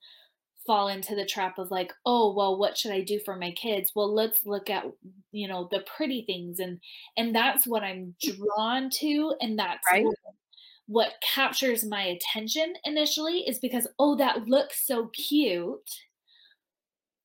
fall 0.67 0.89
into 0.89 1.15
the 1.17 1.25
trap 1.27 1.59
of 1.59 1.71
like, 1.71 1.93
oh, 2.07 2.35
well, 2.35 2.59
what 2.59 2.77
should 2.77 2.93
I 2.93 3.01
do 3.01 3.19
for 3.25 3.37
my 3.37 3.51
kids? 3.53 3.93
Well, 3.95 4.15
let's 4.15 4.45
look 4.47 4.71
at, 4.71 4.85
you 5.33 5.49
know, 5.49 5.69
the 5.71 5.81
pretty 5.97 6.23
things 6.27 6.59
and 6.61 6.81
and 7.17 7.35
that's 7.35 7.67
what 7.67 7.83
I'm 7.83 8.15
drawn 8.21 8.91
to 9.01 9.35
and 9.41 9.59
that's 9.59 9.87
Right? 9.91 10.05
what, 10.05 10.15
what 10.91 11.13
captures 11.23 11.85
my 11.85 12.03
attention 12.03 12.75
initially 12.85 13.49
is 13.49 13.61
because 13.61 13.87
oh, 14.01 14.17
that 14.17 14.49
looks 14.49 14.85
so 14.85 15.07
cute. 15.13 15.89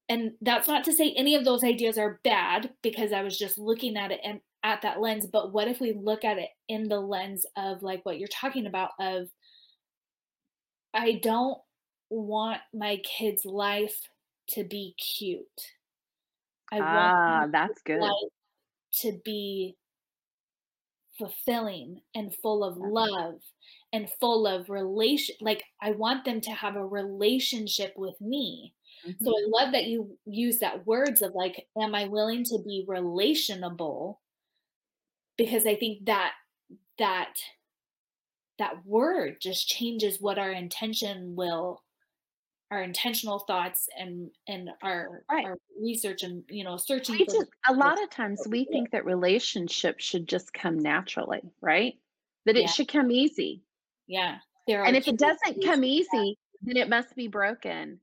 And 0.07 0.33
that's 0.39 0.67
not 0.67 0.83
to 0.83 0.93
say 0.93 1.15
any 1.17 1.33
of 1.33 1.45
those 1.45 1.63
ideas 1.63 1.97
are 1.97 2.19
bad 2.23 2.69
because 2.83 3.11
I 3.11 3.23
was 3.23 3.39
just 3.39 3.57
looking 3.57 3.97
at 3.97 4.11
it 4.11 4.19
and 4.23 4.39
at 4.61 4.83
that 4.83 5.01
lens, 5.01 5.25
but 5.25 5.51
what 5.51 5.67
if 5.67 5.79
we 5.79 5.93
look 5.93 6.23
at 6.23 6.37
it 6.37 6.49
in 6.69 6.87
the 6.87 6.99
lens 6.99 7.43
of 7.57 7.81
like 7.81 8.05
what 8.05 8.19
you're 8.19 8.27
talking 8.27 8.67
about 8.67 8.91
of 8.99 9.29
I 10.93 11.19
don't 11.23 11.57
want 12.11 12.61
my 12.71 12.97
kid's 12.97 13.45
life 13.45 13.99
to 14.49 14.63
be 14.63 14.93
cute. 14.99 15.45
I 16.71 16.81
want 16.81 16.91
Ah, 16.91 17.47
that's 17.51 17.81
good. 17.81 17.99
life 17.99 18.31
to 19.01 19.19
be 19.25 19.75
fulfilling 21.17 22.01
and 22.13 22.35
full 22.35 22.63
of 22.63 22.77
love 22.77 23.41
and 23.93 24.09
full 24.19 24.45
of 24.47 24.69
relation 24.69 25.35
like 25.41 25.63
I 25.81 25.91
want 25.91 26.25
them 26.25 26.41
to 26.41 26.51
have 26.51 26.75
a 26.75 26.85
relationship 26.85 27.93
with 27.97 28.19
me. 28.21 28.73
Mhm. 29.03 29.15
So 29.23 29.31
I 29.31 29.45
love 29.47 29.73
that 29.73 29.85
you 29.85 30.17
use 30.25 30.59
that 30.59 30.85
words 30.85 31.21
of 31.21 31.33
like, 31.35 31.67
am 31.77 31.95
I 31.95 32.05
willing 32.07 32.43
to 32.45 32.59
be 32.65 32.85
relationable? 32.87 34.17
Because 35.37 35.65
I 35.65 35.75
think 35.75 36.05
that 36.05 36.33
that 36.97 37.35
that 38.57 38.85
word 38.85 39.39
just 39.39 39.67
changes 39.67 40.19
what 40.19 40.37
our 40.37 40.51
intention 40.51 41.35
will 41.37 41.83
our 42.71 42.81
intentional 42.81 43.39
thoughts 43.39 43.87
and 43.97 44.31
and 44.47 44.69
our 44.81 45.23
Right. 45.31 45.45
our 45.45 45.57
research 45.79 46.23
and 46.23 46.43
you 46.49 46.63
know 46.63 46.77
searching 46.77 47.17
just 47.17 47.37
a 47.67 47.73
lot 47.73 48.01
of 48.01 48.09
times 48.09 48.47
we 48.47 48.65
think 48.65 48.91
that 48.91 49.05
relationships 49.05 50.03
should 50.03 50.27
just 50.27 50.53
come 50.53 50.79
naturally, 50.79 51.41
right? 51.61 51.93
That 52.45 52.55
Yeah. 52.55 52.65
it 52.65 52.69
should 52.69 52.87
come 52.87 53.11
easy. 53.11 53.63
yeah 54.07 54.39
there 54.67 54.83
And 54.83 54.95
if 54.95 55.07
it 55.07 55.17
doesn't 55.17 55.63
come 55.63 55.83
easy, 55.83 56.37
then 56.61 56.77
it 56.77 56.89
must 56.89 57.15
be 57.15 57.27
broken 57.27 57.99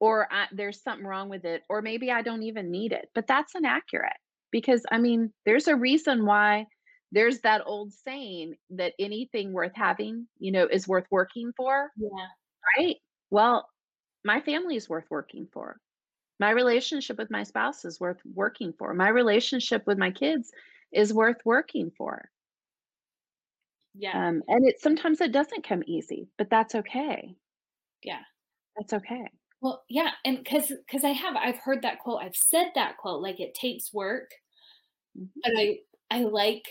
or 0.00 0.32
I, 0.32 0.46
there's 0.52 0.82
something 0.82 1.06
wrong 1.06 1.28
with 1.28 1.44
it 1.44 1.62
or 1.68 1.82
maybe 1.82 2.10
I 2.10 2.22
don't 2.22 2.42
even 2.44 2.70
need 2.70 2.92
it. 2.92 3.10
But 3.14 3.26
that's 3.26 3.54
inaccurate 3.54 4.16
because 4.52 4.84
I 4.92 4.98
mean, 4.98 5.32
there's 5.44 5.68
a 5.68 5.76
reason 5.76 6.24
why 6.26 6.66
there's 7.12 7.40
that 7.40 7.62
old 7.66 7.92
saying 7.92 8.56
that 8.70 8.94
anything 8.98 9.52
worth 9.52 9.72
having, 9.74 10.28
you 10.38 10.52
know, 10.52 10.66
is 10.70 10.86
worth 10.88 11.06
working 11.10 11.52
for, 11.56 11.90
yeah 11.96 12.28
right? 12.78 12.96
Well, 13.30 13.68
my 14.24 14.40
family 14.40 14.76
is 14.76 14.88
worth 14.88 15.10
working 15.10 15.46
for. 15.52 15.80
My 16.40 16.50
relationship 16.50 17.18
with 17.18 17.30
my 17.30 17.44
spouse 17.44 17.84
is 17.84 18.00
worth 18.00 18.20
working 18.26 18.72
for. 18.72 18.94
My 18.94 19.08
relationship 19.08 19.86
with 19.86 19.98
my 19.98 20.10
kids 20.12 20.52
is 20.92 21.14
worth 21.14 21.44
working 21.44 21.90
for. 21.90 22.30
yeah 23.94 24.12
Um, 24.12 24.42
and 24.48 24.66
it 24.66 24.80
sometimes 24.80 25.20
it 25.20 25.32
doesn't 25.32 25.64
come 25.64 25.82
easy, 25.86 26.28
but 26.38 26.50
that's 26.50 26.74
okay. 26.74 27.36
yeah 28.02 28.22
That's 28.76 28.92
okay. 28.94 29.28
well 29.60 29.84
yeah 29.88 30.12
and 30.24 30.38
because 30.38 30.68
because 30.86 31.04
i 31.04 31.10
have 31.10 31.36
i've 31.36 31.58
heard 31.58 31.82
that 31.82 31.98
quote 31.98 32.22
i've 32.22 32.36
said 32.36 32.70
that 32.74 32.96
quote 32.96 33.22
like 33.22 33.40
it 33.40 33.54
takes 33.54 33.92
work 33.92 34.30
Mhm. 35.14 35.30
but 35.42 35.52
i 35.56 35.78
i 36.10 36.22
like 36.22 36.64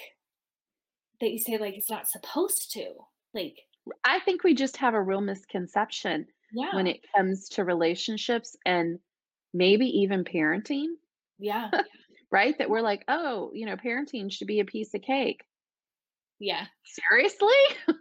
that 1.19 1.31
you 1.31 1.39
say 1.39 1.57
like 1.57 1.75
it's 1.75 1.89
not 1.89 2.07
supposed 2.07 2.71
to 2.71 2.93
like 3.33 3.57
I 4.03 4.19
think 4.21 4.43
we 4.43 4.53
just 4.53 4.77
have 4.77 4.93
a 4.93 5.01
real 5.01 5.21
misconception 5.21 6.27
yeah 6.51 6.73
when 6.73 6.87
it 6.87 7.01
comes 7.15 7.49
to 7.49 7.63
relationships 7.63 8.55
and 8.65 8.99
maybe 9.53 9.85
even 10.01 10.23
parenting, 10.23 10.87
yeah 11.39 11.69
right? 12.31 12.57
That 12.57 12.69
we're 12.69 12.81
like, 12.81 13.03
oh, 13.07 13.51
you 13.53 13.65
know, 13.65 13.75
parenting 13.75 14.31
should 14.31 14.47
be 14.47 14.59
a 14.59 14.65
piece 14.65 14.93
of 14.93 15.01
cake. 15.01 15.43
yeah 16.39 16.65
Seriously? 16.83 17.49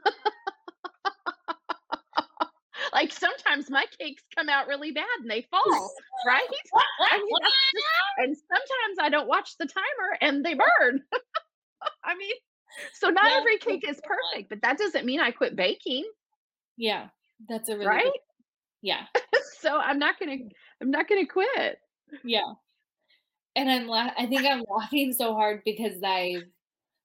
like 2.92 3.12
sometimes 3.12 3.70
my 3.70 3.85
cakes 3.98 4.22
come 4.37 4.48
out 4.48 4.68
really 4.68 4.92
bad 4.92 5.04
and 5.20 5.30
they 5.30 5.46
fall, 5.50 5.90
right? 6.26 6.48
I 7.11 7.18
mean, 7.18 7.28
just, 7.74 7.87
and 8.18 8.37
sometimes 8.37 8.98
I 9.00 9.11
don't 9.11 9.28
watch 9.28 9.56
the 9.59 9.66
timer 9.66 10.18
and 10.20 10.44
they 10.44 10.54
burn. 10.54 11.02
I 12.04 12.14
mean, 12.16 12.35
so 12.94 13.11
not 13.11 13.24
Yeah, 13.24 13.38
every 13.38 13.59
cake 13.59 13.85
is 13.88 14.00
perfect, 14.02 14.48
but 14.48 14.62
that 14.62 14.78
doesn't 14.78 15.04
mean 15.04 15.20
I 15.20 15.30
quit 15.30 15.56
baking, 15.56 16.04
yeah 16.76 17.09
that's 17.48 17.68
a 17.68 17.74
really 17.76 17.87
right? 17.87 18.12
Yeah 18.82 19.06
so 19.60 19.76
I'm 19.78 19.98
not 19.98 20.18
gonna, 20.18 20.36
I'm 20.80 20.90
not 20.90 21.08
gonna 21.08 21.26
quit. 21.26 21.78
Yeah. 22.24 22.42
And 23.54 23.70
I'm 23.70 23.86
la 23.86 24.10
I 24.18 24.26
think 24.26 24.44
I'm 24.46 24.62
laughing 24.68 25.12
so 25.12 25.34
hard 25.34 25.62
because 25.64 26.02
I've 26.02 26.42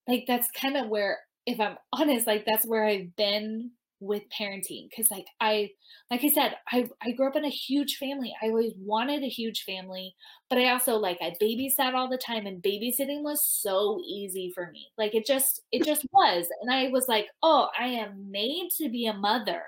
like, 0.07 0.25
that's 0.27 0.49
kind 0.51 0.77
of 0.77 0.89
where 0.89 1.19
if 1.47 1.60
I'm 1.60 1.77
honest, 1.93 2.27
like, 2.27 2.45
that's 2.45 2.65
where 2.67 2.86
I've 2.86 3.15
been 3.17 3.71
with 4.01 4.23
parenting. 4.38 4.89
Because 4.89 5.12
like, 5.12 5.25
I 5.41 5.71
like 6.12 6.23
I 6.23 6.29
said, 6.29 6.55
I 6.71 6.89
I 7.03 7.12
grew 7.13 7.27
up 7.29 7.36
in 7.38 7.45
a 7.45 7.49
huge 7.49 7.97
family. 7.97 8.34
I 8.43 8.47
always 8.49 8.73
wanted 8.79 9.23
a 9.23 9.29
huge 9.29 9.63
family, 9.63 10.15
but 10.49 10.60
I 10.60 10.71
also, 10.71 10.97
like, 10.97 11.19
I 11.21 11.34
babysat 11.41 11.95
all 11.95 12.10
the 12.10 12.17
time, 12.17 12.47
and 12.47 12.63
babysitting 12.63 13.23
was 13.23 13.45
so 13.45 14.01
easy 14.07 14.51
for 14.55 14.71
me. 14.71 14.89
Like, 14.97 15.15
it 15.15 15.25
just 15.27 15.62
it 15.71 15.86
just 15.86 16.05
was, 16.13 16.47
and 16.62 16.71
I 16.71 16.89
was 16.89 17.07
like, 17.10 17.27
"Oh, 17.43 17.69
I 17.79 17.88
am 17.89 18.31
made 18.31 18.69
to 18.79 18.89
be 18.89 19.07
a 19.07 19.13
mother," 19.13 19.63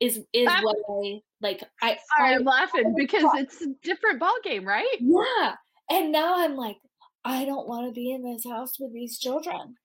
is 0.00 0.20
is 0.32 0.48
what 0.62 0.76
I 0.88 1.20
like, 1.42 1.62
I 1.82 1.98
Sorry, 2.16 2.32
I 2.32 2.34
I'm 2.36 2.44
laughing 2.44 2.94
because 2.96 3.24
it's 3.34 3.60
a 3.62 3.68
different 3.82 4.20
ball 4.20 4.34
game, 4.44 4.66
right? 4.66 4.96
Yeah, 5.00 5.54
and 5.90 6.12
now 6.12 6.34
I'm 6.44 6.56
like, 6.56 6.76
"I 7.24 7.44
don't 7.44 7.68
wanna 7.68 7.92
be 7.92 8.10
in 8.12 8.22
this 8.22 8.44
house 8.50 8.78
with 8.80 8.92
these 8.92 9.18
children." 9.18 9.76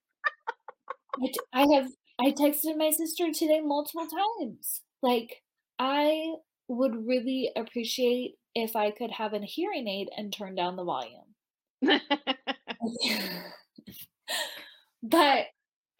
I 1.24 1.28
t 1.28 1.34
I 1.54 1.62
have 1.76 1.92
I 2.20 2.32
texted 2.32 2.78
my 2.78 2.92
sister 2.92 3.32
today 3.34 3.62
multiple 3.62 4.08
times, 4.08 4.82
like, 5.02 5.44
"I 5.80 6.36
would 6.68 7.08
really 7.08 7.52
appreciate 7.56 8.36
if 8.56 8.76
I 8.76 8.92
could 8.92 9.12
have 9.12 9.34
a 9.34 9.40
hearing 9.46 9.88
aid 9.88 10.10
and 10.18 10.34
turn 10.34 10.56
down 10.56 10.76
the 10.78 10.84
volume. 10.86 11.36
but 15.04 15.46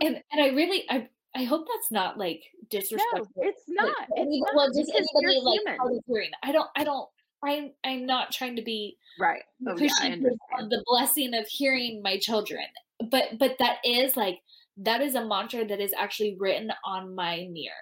and 0.00 0.22
and 0.32 0.40
I 0.40 0.48
really 0.48 0.84
I 0.90 1.08
I 1.36 1.44
hope 1.44 1.66
that's 1.66 1.90
not 1.90 2.18
like 2.18 2.42
disrespectful. 2.70 3.28
No, 3.36 3.48
it's 3.48 3.62
not. 3.68 3.86
Like, 3.86 4.08
it's 4.10 4.40
not 4.40 4.56
well, 4.56 4.68
just 4.68 4.90
anybody 4.90 5.40
like 5.42 5.60
human. 5.60 5.98
of 5.98 6.04
hearing. 6.06 6.30
I 6.42 6.52
don't 6.52 6.68
I 6.74 6.82
don't 6.82 7.08
I'm 7.44 7.72
I'm 7.84 8.06
not 8.06 8.32
trying 8.32 8.56
to 8.56 8.62
be 8.62 8.96
Right. 9.20 9.42
Oh, 9.66 9.76
yeah, 9.76 9.86
of 9.86 10.12
understand. 10.12 10.70
the 10.70 10.82
blessing 10.86 11.34
of 11.34 11.46
hearing 11.46 12.00
my 12.02 12.18
children. 12.18 12.64
But 13.10 13.38
but 13.38 13.56
that 13.58 13.78
is 13.84 14.16
like 14.16 14.38
that 14.78 15.02
is 15.02 15.14
a 15.14 15.26
mantra 15.26 15.66
that 15.66 15.80
is 15.80 15.92
actually 15.98 16.36
written 16.38 16.70
on 16.84 17.14
my 17.14 17.48
mirror 17.50 17.74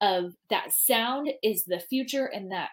of 0.00 0.34
that 0.50 0.72
sound 0.72 1.30
is 1.42 1.64
the 1.64 1.80
future 1.80 2.26
and 2.26 2.50
that 2.52 2.70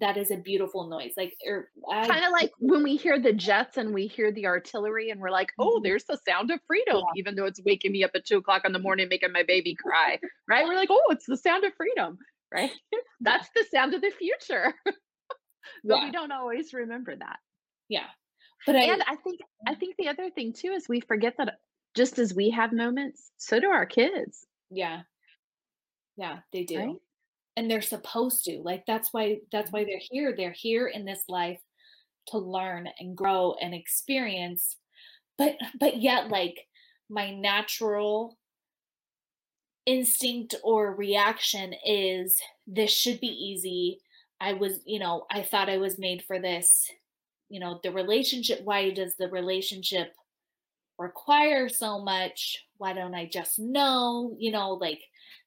that 0.00 0.16
is 0.16 0.30
a 0.30 0.36
beautiful 0.36 0.86
noise. 0.88 1.12
Like 1.16 1.34
er, 1.48 1.70
or 1.82 2.04
Kind 2.04 2.24
of 2.24 2.32
like 2.32 2.52
when 2.58 2.82
we 2.82 2.96
hear 2.96 3.18
the 3.20 3.32
jets 3.32 3.76
and 3.76 3.94
we 3.94 4.06
hear 4.06 4.30
the 4.32 4.46
artillery 4.46 5.10
and 5.10 5.20
we're 5.20 5.30
like, 5.30 5.52
oh, 5.58 5.78
Mhm. 5.78 5.84
there's 5.84 6.04
the 6.04 6.18
sound 6.28 6.50
of 6.50 6.60
freedom, 6.66 6.96
Yeah. 6.96 7.02
even 7.20 7.34
though 7.34 7.46
it's 7.46 7.60
waking 7.64 7.92
me 7.92 8.04
up 8.04 8.10
at 8.14 8.26
two 8.26 8.36
o'clock 8.38 8.64
in 8.64 8.72
the 8.72 8.78
morning, 8.78 9.08
making 9.08 9.32
my 9.32 9.42
baby 9.42 9.74
cry. 9.74 10.18
Right. 10.48 10.66
We're 10.66 10.74
like, 10.74 10.88
oh, 10.90 11.06
it's 11.10 11.26
the 11.26 11.36
sound 11.36 11.64
of 11.64 11.72
freedom. 11.74 12.18
Right. 12.52 12.70
That's 13.20 13.48
the 13.54 13.64
sound 13.72 13.94
of 13.94 14.00
the 14.02 14.10
future. 14.18 14.74
but 14.84 14.94
yeah, 15.84 16.04
we 16.04 16.10
don't 16.12 16.32
always 16.32 16.72
remember 16.74 17.16
that. 17.16 17.38
yeah. 17.88 18.06
But 18.66 18.76
I 18.76 18.80
And 18.84 19.02
I 19.06 19.16
think 19.16 19.40
I 19.66 19.74
mm. 19.74 19.80
think 19.80 19.96
the 19.96 20.08
other 20.08 20.28
thing 20.30 20.52
too 20.52 20.72
is 20.72 20.88
we 20.88 21.00
forget 21.00 21.34
that 21.38 21.48
uh, 21.48 21.52
just 21.94 22.18
as 22.18 22.34
we 22.34 22.50
have 22.50 22.72
moments, 22.72 23.30
so 23.36 23.60
do 23.60 23.68
our 23.68 23.86
kids. 23.86 24.46
yeah. 24.70 25.02
Yeah, 26.18 26.38
they 26.52 26.64
do. 26.64 26.78
Right? 26.78 26.96
And 27.56 27.70
they're 27.70 27.82
supposed 27.82 28.44
to. 28.44 28.60
Like 28.62 28.84
that's 28.86 29.12
why 29.12 29.38
that's 29.52 29.68
mm-hmm. 29.68 29.78
why 29.78 29.84
they're 29.84 30.00
here. 30.00 30.34
They're 30.36 30.54
here 30.56 30.88
in 30.88 31.04
this 31.04 31.22
life 31.28 31.60
to 32.28 32.38
learn 32.38 32.88
and 32.98 33.16
grow 33.16 33.54
and 33.60 33.74
experience. 33.74 34.76
But 35.38 35.56
but 35.78 36.00
yet 36.00 36.28
like 36.28 36.66
my 37.08 37.30
natural 37.32 38.36
instinct 39.86 40.56
or 40.64 40.94
reaction 40.94 41.72
is 41.84 42.38
this 42.66 42.90
should 42.90 43.20
be 43.20 43.28
easy. 43.28 44.00
I 44.40 44.52
was, 44.52 44.80
you 44.84 44.98
know, 44.98 45.24
I 45.30 45.42
thought 45.42 45.70
I 45.70 45.78
was 45.78 45.98
made 45.98 46.22
for 46.26 46.38
this. 46.40 46.90
You 47.48 47.60
know, 47.60 47.80
the 47.82 47.92
relationship, 47.92 48.60
why 48.64 48.90
does 48.90 49.14
the 49.16 49.28
relationship 49.28 50.12
require 50.98 51.68
so 51.68 52.02
much? 52.02 52.64
Why 52.78 52.92
don't 52.92 53.14
I 53.14 53.30
just 53.32 53.58
know? 53.58 54.34
You 54.38 54.50
know, 54.50 54.72
like 54.72 55.00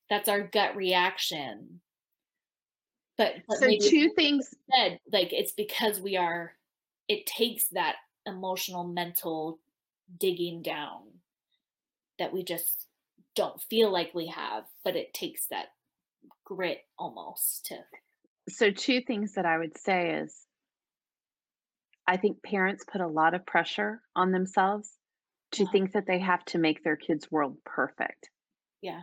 that's 0.10 0.30
our 0.30 0.42
gut 0.42 0.76
reaction. 0.76 1.82
But, 3.20 3.36
but 3.48 3.58
So 3.60 3.68
two 3.78 4.10
things 4.16 4.50
said, 4.74 5.00
like 5.14 5.34
it's 5.34 5.52
because 5.52 6.00
we 6.02 6.18
are 6.18 6.54
it 7.08 7.28
takes 7.28 7.66
that 7.70 7.98
emotional 8.26 8.86
mental 8.86 9.60
digging 10.20 10.62
down 10.64 11.04
that 12.20 12.34
we 12.34 12.44
just 12.44 12.88
don't 13.36 13.62
feel 13.62 13.92
like 13.92 14.14
we 14.16 14.28
have, 14.28 14.66
but 14.84 14.96
it 14.96 15.14
takes 15.14 15.48
that 15.48 15.68
grit 16.46 16.80
almost 16.98 17.66
to 17.68 17.78
so 18.50 18.72
two 18.72 19.02
things 19.02 19.34
that 19.36 19.46
I 19.46 19.58
would 19.58 19.78
say 19.78 20.16
is 20.16 20.48
I 22.08 22.18
think 22.18 22.42
parents 22.44 22.84
put 22.92 23.02
a 23.02 23.08
lot 23.08 23.34
of 23.36 23.46
pressure 23.46 24.02
on 24.16 24.32
themselves 24.32 24.98
to 25.54 25.66
Uh-huh. 25.66 25.72
think 25.72 25.92
that 25.94 26.08
they 26.08 26.20
have 26.20 26.44
to 26.46 26.58
make 26.58 26.84
their 26.84 26.98
kids' 26.98 27.32
world 27.32 27.64
perfect. 27.66 28.30
yeah. 28.82 29.02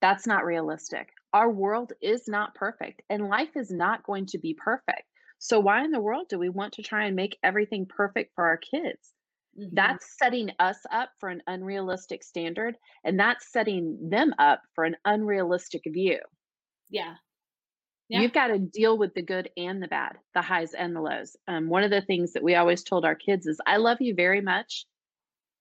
That's 0.00 0.26
not 0.26 0.44
realistic. 0.44 1.14
Our 1.34 1.50
world 1.50 1.92
is 2.00 2.26
not 2.26 2.54
perfect, 2.54 3.02
and 3.10 3.28
life 3.28 3.54
is 3.56 3.70
not 3.70 4.02
going 4.04 4.24
to 4.26 4.38
be 4.38 4.54
perfect. 4.54 5.02
So, 5.38 5.60
why 5.60 5.84
in 5.84 5.90
the 5.90 6.00
world 6.00 6.28
do 6.30 6.38
we 6.38 6.48
want 6.48 6.72
to 6.74 6.82
try 6.82 7.04
and 7.04 7.14
make 7.16 7.38
everything 7.42 7.84
perfect 7.86 8.34
for 8.34 8.44
our 8.46 8.56
kids? 8.56 9.12
mhm, 9.54 9.72
That's 9.72 10.18
setting 10.18 10.50
us 10.58 10.86
up 10.90 11.12
for 11.20 11.28
an 11.30 11.42
unrealistic 11.46 12.24
standard, 12.24 12.78
and 13.04 13.20
that's 13.20 13.52
setting 13.52 14.10
them 14.10 14.34
up 14.38 14.62
for 14.74 14.84
an 14.84 14.96
unrealistic 15.04 15.82
view. 15.86 16.20
Yeah. 16.88 17.16
Yeah. 18.08 18.22
You've 18.22 18.32
got 18.32 18.48
to 18.48 18.58
deal 18.58 18.98
with 18.98 19.14
the 19.14 19.22
good 19.22 19.50
and 19.56 19.82
the 19.82 19.88
bad, 19.88 20.18
the 20.34 20.42
highs 20.42 20.74
and 20.74 20.94
the 20.94 21.00
lows. 21.00 21.36
Um, 21.48 21.68
one 21.68 21.82
of 21.82 21.90
the 21.90 22.02
things 22.02 22.32
that 22.34 22.42
we 22.42 22.54
always 22.54 22.84
told 22.84 23.04
our 23.04 23.14
kids 23.14 23.46
is, 23.46 23.60
I 23.66 23.78
love 23.78 23.98
you 24.00 24.14
very 24.14 24.40
much, 24.40 24.86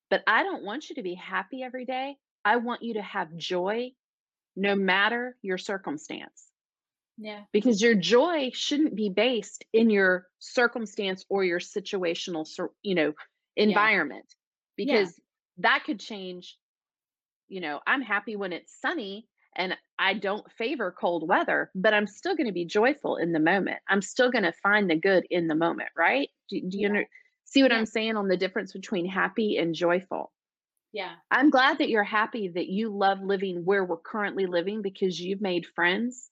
but 0.10 0.24
I 0.28 0.44
don't 0.44 0.66
want 0.66 0.90
you 0.90 0.96
to 0.96 1.04
be 1.04 1.16
happy 1.16 1.64
every 1.64 1.86
day. 1.86 2.18
I 2.46 2.58
want 2.58 2.84
you 2.84 2.96
to 2.96 3.02
have 3.04 3.36
joy 3.38 3.94
no 4.56 4.76
matter 4.76 5.38
your 5.42 5.58
circumstance 5.58 6.48
Yeah. 7.18 7.44
because 7.54 7.82
your 7.82 7.96
joy 7.96 8.52
shouldn't 8.54 8.96
be 8.96 9.10
based 9.10 9.64
in 9.74 9.90
your 9.90 10.28
circumstance 10.40 11.26
or 11.30 11.44
your 11.44 11.60
situational 11.60 12.46
you 12.82 12.96
know 12.96 13.14
environment 13.56 14.26
Yeah. 14.78 14.86
because 15.04 15.20
that 15.58 15.84
could 15.86 16.00
change 16.00 16.58
you 17.48 17.62
know 17.62 17.80
i'm 17.88 18.02
happy 18.02 18.36
when 18.36 18.54
it's 18.54 18.80
sunny 18.80 19.28
and 19.56 19.76
i 20.00 20.14
don't 20.14 20.50
favor 20.54 20.94
cold 20.98 21.28
weather 21.28 21.70
but 21.76 21.94
i'm 21.94 22.08
still 22.08 22.36
going 22.36 22.48
to 22.48 22.54
be 22.54 22.66
joyful 22.66 23.18
in 23.18 23.32
the 23.34 23.40
moment 23.40 23.80
i'm 23.90 24.02
still 24.02 24.32
going 24.32 24.44
to 24.46 24.54
find 24.64 24.90
the 24.90 24.96
good 24.96 25.26
in 25.30 25.48
the 25.48 25.56
moment 25.56 25.90
right 25.98 26.30
do, 26.50 26.62
do 26.62 26.78
you 26.78 26.88
Yeah. 26.88 26.88
under, 26.90 27.06
see 27.46 27.62
what 27.62 27.72
Yeah. 27.72 27.78
i'm 27.78 27.86
saying 27.86 28.16
on 28.16 28.28
the 28.28 28.38
difference 28.38 28.72
between 28.74 29.06
happy 29.06 29.58
and 29.58 29.76
joyful 29.76 30.32
Yeah. 30.94 31.14
I'm 31.30 31.50
glad 31.50 31.78
that 31.78 31.90
you're 31.90 32.04
happy 32.04 32.50
that 32.50 32.68
you 32.68 32.90
love 32.90 33.22
living 33.22 33.64
where 33.64 33.84
we're 33.86 33.98
currently 33.98 34.46
living 34.46 34.82
because 34.82 35.20
you've 35.20 35.42
made 35.42 35.66
friends. 35.76 36.30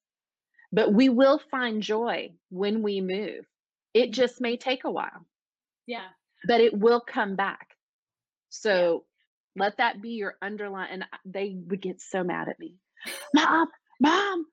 But 0.71 0.93
we 0.93 1.09
will 1.09 1.39
find 1.49 1.81
joy 1.81 2.33
when 2.49 2.83
we 2.83 3.01
move. 3.01 3.45
It 3.93 4.11
just 4.11 4.39
may 4.39 4.57
take 4.57 4.83
a 4.83 4.91
while, 4.91 5.25
Yeah. 5.87 6.07
but 6.47 6.61
it 6.61 6.77
will 6.77 7.01
come 7.01 7.35
back. 7.35 7.75
So 8.49 9.05
let 9.55 9.77
that 9.77 10.01
be 10.01 10.09
your 10.11 10.35
underline. 10.41 10.89
And 10.91 11.05
they 11.25 11.57
would 11.67 11.81
get 11.81 12.01
so 12.01 12.23
mad 12.23 12.49
at 12.49 12.59
me. 12.59 12.75
Mom, 13.33 13.67
mom, 13.99 14.45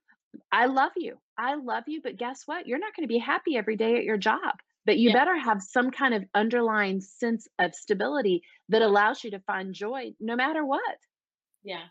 I 0.51 0.67
love 0.67 0.93
you. 0.97 1.19
I 1.37 1.57
love 1.57 1.85
you. 1.87 2.01
But 2.03 2.17
guess 2.17 2.43
what? 2.47 2.67
You're 2.67 2.79
not 2.79 2.95
going 2.97 3.05
to 3.05 3.13
be 3.13 3.19
happy 3.19 3.57
every 3.57 3.77
day 3.77 3.97
at 3.97 4.05
your 4.05 4.17
job. 4.17 4.55
But 4.87 4.99
you 4.99 5.11
Yeah. 5.11 5.15
better 5.15 5.37
have 5.37 5.61
some 5.63 5.91
kind 5.91 6.15
of 6.15 6.25
underlying 6.35 7.01
sense 7.01 7.49
of 7.59 7.75
stability 7.75 8.43
that 8.69 8.83
allows 8.83 9.25
you 9.25 9.31
to 9.33 9.41
find 9.41 9.75
joy 9.75 10.15
no 10.21 10.37
matter 10.37 10.65
what. 10.65 10.97
Yeah. 11.65 11.85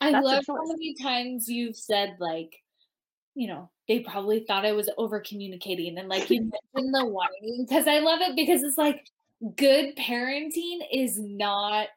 I 0.00 0.12
That's 0.12 0.24
love 0.24 0.44
how 0.46 0.66
many 0.66 0.94
times 1.00 1.48
you've 1.48 1.76
said 1.76 2.16
like, 2.20 2.62
you 3.34 3.48
know, 3.48 3.70
they 3.88 4.00
probably 4.00 4.44
thought 4.46 4.66
I 4.66 4.72
was 4.72 4.90
over 4.98 5.20
communicating 5.20 5.96
and 5.98 6.08
like 6.08 6.30
you 6.30 6.40
mentioned 6.74 6.94
the 6.94 7.06
whining 7.06 7.66
because 7.66 7.86
I 7.86 8.00
love 8.00 8.20
it 8.20 8.36
because 8.36 8.62
it's 8.62 8.78
like 8.78 9.06
good 9.56 9.96
parenting 9.96 10.80
is 10.92 11.18
not 11.18 11.88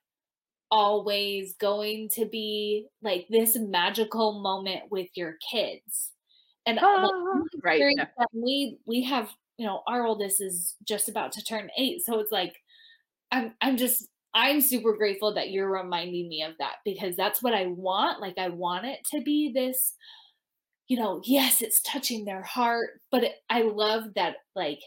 always 0.71 1.55
going 1.55 2.09
to 2.09 2.25
be 2.25 2.87
like 3.01 3.27
this 3.29 3.57
magical 3.57 4.39
moment 4.41 4.91
with 4.91 5.09
your 5.15 5.35
kids. 5.51 6.11
And 6.65 6.75
like, 6.75 6.85
Ah, 6.85 7.09
right. 7.63 7.95
that 7.97 8.27
we 8.33 8.77
we 8.85 9.03
have, 9.03 9.29
you 9.59 9.65
know, 9.67 9.83
our 9.87 10.05
oldest 10.05 10.41
is 10.41 10.75
just 10.87 11.09
about 11.09 11.33
to 11.33 11.43
turn 11.43 11.69
8, 11.77 12.01
so 12.05 12.19
it's 12.19 12.31
like 12.31 12.55
I'm 13.31 13.53
I'm 13.61 13.77
just 13.77 14.07
I'm 14.33 14.61
super 14.61 14.95
grateful 14.95 15.33
that 15.35 15.51
you're 15.51 15.69
reminding 15.69 16.29
me 16.29 16.43
of 16.43 16.53
that 16.59 16.77
because 16.85 17.15
that's 17.15 17.43
what 17.43 17.53
I 17.53 17.67
want. 17.67 18.21
Like 18.21 18.37
I 18.37 18.49
want 18.49 18.85
it 18.85 18.99
to 19.11 19.21
be 19.21 19.51
this, 19.53 19.95
you 20.87 20.97
know, 20.97 21.21
yes, 21.25 21.61
it's 21.61 21.81
touching 21.81 22.25
their 22.25 22.43
heart, 22.43 23.01
but 23.11 23.23
it, 23.23 23.33
I 23.49 23.63
love 23.63 24.13
that 24.15 24.37
like 24.55 24.79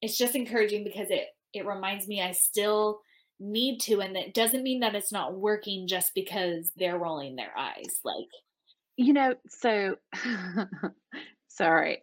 it's 0.00 0.18
just 0.18 0.36
encouraging 0.36 0.84
because 0.84 1.10
it 1.10 1.26
it 1.54 1.66
reminds 1.66 2.08
me 2.08 2.22
I 2.22 2.32
still 2.32 3.00
need 3.40 3.80
to 3.80 4.00
and 4.00 4.16
it 4.16 4.34
doesn't 4.34 4.62
mean 4.62 4.80
that 4.80 4.94
it's 4.94 5.12
not 5.12 5.34
working 5.38 5.88
just 5.88 6.12
because 6.14 6.70
they're 6.76 6.98
rolling 6.98 7.36
their 7.36 7.56
eyes. 7.58 8.00
Like 8.04 8.28
You 8.96 9.12
know, 9.12 9.34
so 9.48 9.96
sorry. 11.48 12.02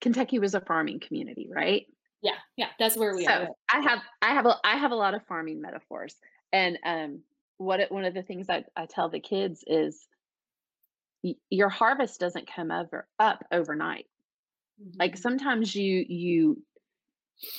Kentucky 0.00 0.38
was 0.38 0.54
a 0.54 0.60
farming 0.60 1.00
community, 1.00 1.48
right? 1.50 1.86
yeah, 2.22 2.38
yeah, 2.56 2.70
that's 2.78 2.96
where 2.96 3.14
we 3.14 3.26
are. 3.26 3.40
so 3.40 3.42
are. 3.42 3.54
I 3.72 3.80
have 3.80 4.00
I 4.22 4.34
have 4.34 4.46
a 4.46 4.56
I 4.64 4.76
have 4.76 4.92
a 4.92 4.96
lot 4.96 5.14
of 5.14 5.26
farming 5.26 5.60
metaphors. 5.60 6.16
And 6.52 6.78
um 6.84 7.22
what 7.58 7.80
it, 7.80 7.90
one 7.90 8.04
of 8.04 8.14
the 8.14 8.22
things 8.22 8.48
I, 8.48 8.64
I 8.76 8.86
tell 8.86 9.08
the 9.08 9.20
kids 9.20 9.64
is 9.66 10.06
y- 11.22 11.36
your 11.50 11.68
harvest 11.68 12.20
doesn't 12.20 12.50
come 12.52 12.70
over 12.70 13.08
up 13.18 13.44
overnight. 13.52 14.06
Like 15.00 15.16
Mhm. 15.16 15.18
sometimes 15.18 15.74
you 15.74 16.04
you 16.08 16.64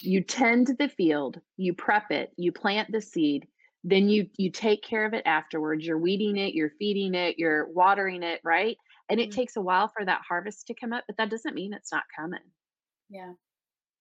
you 0.01 0.23
tend 0.23 0.67
the 0.79 0.89
field, 0.89 1.41
you 1.57 1.73
prep 1.73 2.11
it, 2.11 2.33
you 2.37 2.51
plant 2.51 2.91
the 2.91 3.01
seed, 3.01 3.47
then 3.83 4.09
you 4.09 4.29
you 4.37 4.51
take 4.51 4.83
care 4.83 5.05
of 5.05 5.13
it 5.13 5.23
afterwards. 5.25 5.85
You're 5.85 5.97
weeding 5.99 6.37
it, 6.37 6.53
you're 6.53 6.71
feeding 6.79 7.15
it, 7.15 7.37
you're 7.39 7.67
watering 7.71 8.23
it, 8.23 8.41
right? 8.43 8.77
And 9.09 9.19
it 9.19 9.31
Mhm. 9.31 9.31
takes 9.31 9.55
a 9.55 9.61
while 9.61 9.89
for 9.89 10.05
that 10.05 10.21
harvest 10.27 10.67
to 10.67 10.75
come 10.75 10.93
up, 10.93 11.05
but 11.07 11.17
that 11.17 11.29
doesn't 11.31 11.55
mean 11.55 11.73
it's 11.73 11.91
not 11.91 12.03
coming. 12.15 12.53
yeah. 13.09 13.33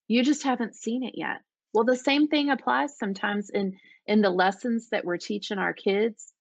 You 0.09 0.23
just 0.25 0.43
haven't 0.43 0.75
seen 0.75 1.03
it 1.05 1.15
yet. 1.17 1.43
Well, 1.73 1.85
the 1.85 1.97
same 1.97 2.29
thing 2.29 2.51
applies 2.51 2.99
sometimes 2.99 3.51
in 3.51 3.79
in 4.07 4.23
the 4.23 4.31
lessons 4.31 4.89
that 4.91 5.05
we're 5.05 5.19
teaching 5.19 5.59
our 5.59 5.73
kids. 5.75 6.33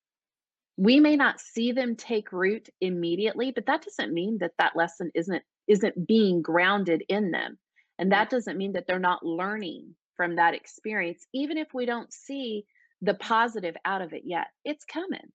we 0.77 0.99
may 0.99 1.15
not 1.17 1.39
see 1.41 1.71
them 1.73 1.95
take 1.95 2.31
root 2.33 2.69
immediately 2.81 3.51
but 3.51 3.65
that 3.67 3.83
doesn't 3.83 4.13
mean 4.13 4.37
that 4.39 4.53
that 4.59 4.75
lesson 4.75 5.11
isn't 5.15 5.43
isn't 5.67 6.07
being 6.07 6.41
grounded 6.41 7.03
in 7.09 7.31
them 7.31 7.59
and 7.99 8.11
that 8.11 8.29
doesn't 8.29 8.57
mean 8.57 8.73
that 8.73 8.87
they're 8.87 8.99
not 9.11 9.25
learning 9.25 9.95
from 10.17 10.35
that 10.37 10.53
experience 10.55 11.27
even 11.33 11.57
if 11.57 11.73
we 11.73 11.85
don't 11.85 12.13
see 12.13 12.65
the 13.01 13.15
positive 13.15 13.75
out 13.85 14.01
of 14.03 14.13
it 14.13 14.23
yet 14.25 14.47
it's 14.65 14.85
coming 14.85 15.31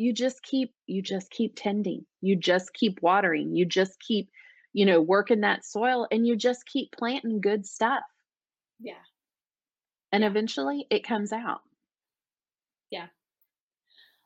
you 0.00 0.12
just 0.12 0.42
keep 0.42 0.72
you 0.86 1.02
just 1.02 1.30
keep 1.30 1.54
tending 1.56 2.04
you 2.20 2.34
just 2.34 2.72
keep 2.72 3.00
watering 3.02 3.54
you 3.54 3.64
just 3.64 3.98
keep 4.00 4.30
you 4.72 4.86
know 4.86 5.00
working 5.00 5.40
that 5.42 5.64
soil 5.64 6.06
and 6.10 6.26
you 6.26 6.36
just 6.36 6.64
keep 6.66 6.90
planting 6.92 7.40
good 7.40 7.66
stuff 7.66 8.02
yeah 8.80 8.94
and 10.12 10.24
eventually 10.24 10.86
it 10.90 11.06
comes 11.06 11.32
out 11.32 11.60
yeah 12.90 13.06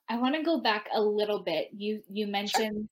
I 0.09 0.18
want 0.18 0.35
to 0.35 0.43
go 0.43 0.61
back 0.61 0.87
a 0.95 1.01
little 1.01 1.43
bit. 1.43 1.68
You 1.72 2.03
you 2.11 2.27
mentioned 2.27 2.89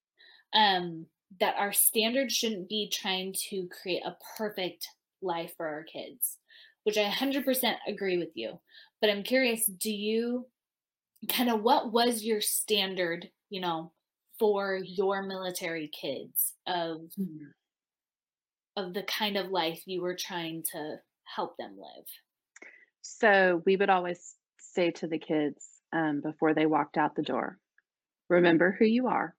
sure. 0.54 0.62
um, 0.62 1.06
that 1.40 1.56
our 1.58 1.72
standard 1.72 2.30
shouldn't 2.30 2.68
be 2.68 2.90
trying 2.92 3.34
to 3.50 3.68
create 3.82 4.02
a 4.04 4.16
perfect 4.36 4.88
life 5.20 5.52
for 5.56 5.66
our 5.66 5.84
kids, 5.84 6.38
which 6.84 6.98
I 6.98 7.04
100% 7.04 7.74
agree 7.86 8.18
with 8.18 8.30
you. 8.34 8.58
But 9.00 9.10
I'm 9.10 9.22
curious, 9.22 9.66
do 9.66 9.92
you 9.92 10.46
kind 11.28 11.50
of 11.50 11.62
what 11.62 11.92
was 11.92 12.22
your 12.22 12.40
standard, 12.40 13.28
you 13.50 13.60
know, 13.60 13.92
for 14.38 14.80
your 14.82 15.22
military 15.22 15.88
kids 15.88 16.52
of 16.66 16.98
mm-hmm. 17.18 17.46
of 18.76 18.94
the 18.94 19.02
kind 19.02 19.36
of 19.36 19.50
life 19.50 19.82
you 19.86 20.02
were 20.02 20.16
trying 20.16 20.62
to 20.72 20.96
help 21.24 21.56
them 21.56 21.76
live? 21.76 22.06
So, 23.02 23.62
we 23.66 23.76
would 23.76 23.90
always 23.90 24.34
say 24.58 24.90
to 24.92 25.06
the 25.06 25.18
kids, 25.18 25.66
um, 25.92 26.20
before 26.20 26.54
they 26.54 26.66
walked 26.66 26.96
out 26.96 27.14
the 27.14 27.22
door. 27.22 27.58
Remember 28.28 28.74
who 28.78 28.86
you 28.86 29.08
are. 29.08 29.34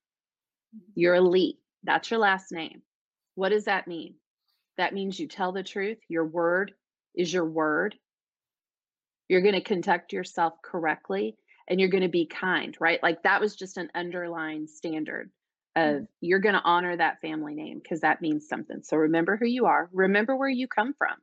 Mm-hmm. 0.76 0.92
You're 0.96 1.16
a 1.16 1.22
Lee. 1.22 1.60
That's 1.84 2.12
your 2.12 2.20
last 2.20 2.52
name. 2.52 2.82
What 3.36 3.50
does 3.50 3.66
that 3.66 3.88
mean? 3.88 4.16
That 4.78 4.94
means 4.94 5.20
you 5.20 5.28
tell 5.28 5.52
the 5.52 5.64
truth. 5.64 5.98
Your 6.08 6.26
word 6.26 6.74
is 7.16 7.34
your 7.34 7.46
word. 7.46 7.96
You're 9.28 9.42
going 9.42 9.56
to 9.56 9.62
conduct 9.62 10.14
yourself 10.14 10.54
correctly 10.64 11.38
and 11.68 11.80
you're 11.80 11.90
going 11.90 12.04
to 12.04 12.10
be 12.10 12.26
kind, 12.26 12.76
right? 12.80 13.02
Like 13.02 13.24
that 13.24 13.42
was 13.42 13.56
just 13.56 13.78
an 13.78 13.90
underlying 13.96 14.68
standard 14.68 15.30
of 15.76 15.96
mm-hmm. 15.96 16.04
you're 16.22 16.40
going 16.40 16.56
to 16.56 16.62
honor 16.64 16.96
that 16.96 17.22
family 17.22 17.56
name 17.56 17.80
because 17.82 18.02
that 18.02 18.22
means 18.22 18.48
something. 18.48 18.82
So 18.84 18.98
remember 18.98 19.38
who 19.38 19.48
you 19.48 19.66
are. 19.66 19.90
Remember 19.92 20.36
where 20.36 20.50
you 20.50 20.68
come 20.68 20.94
from. 20.98 21.16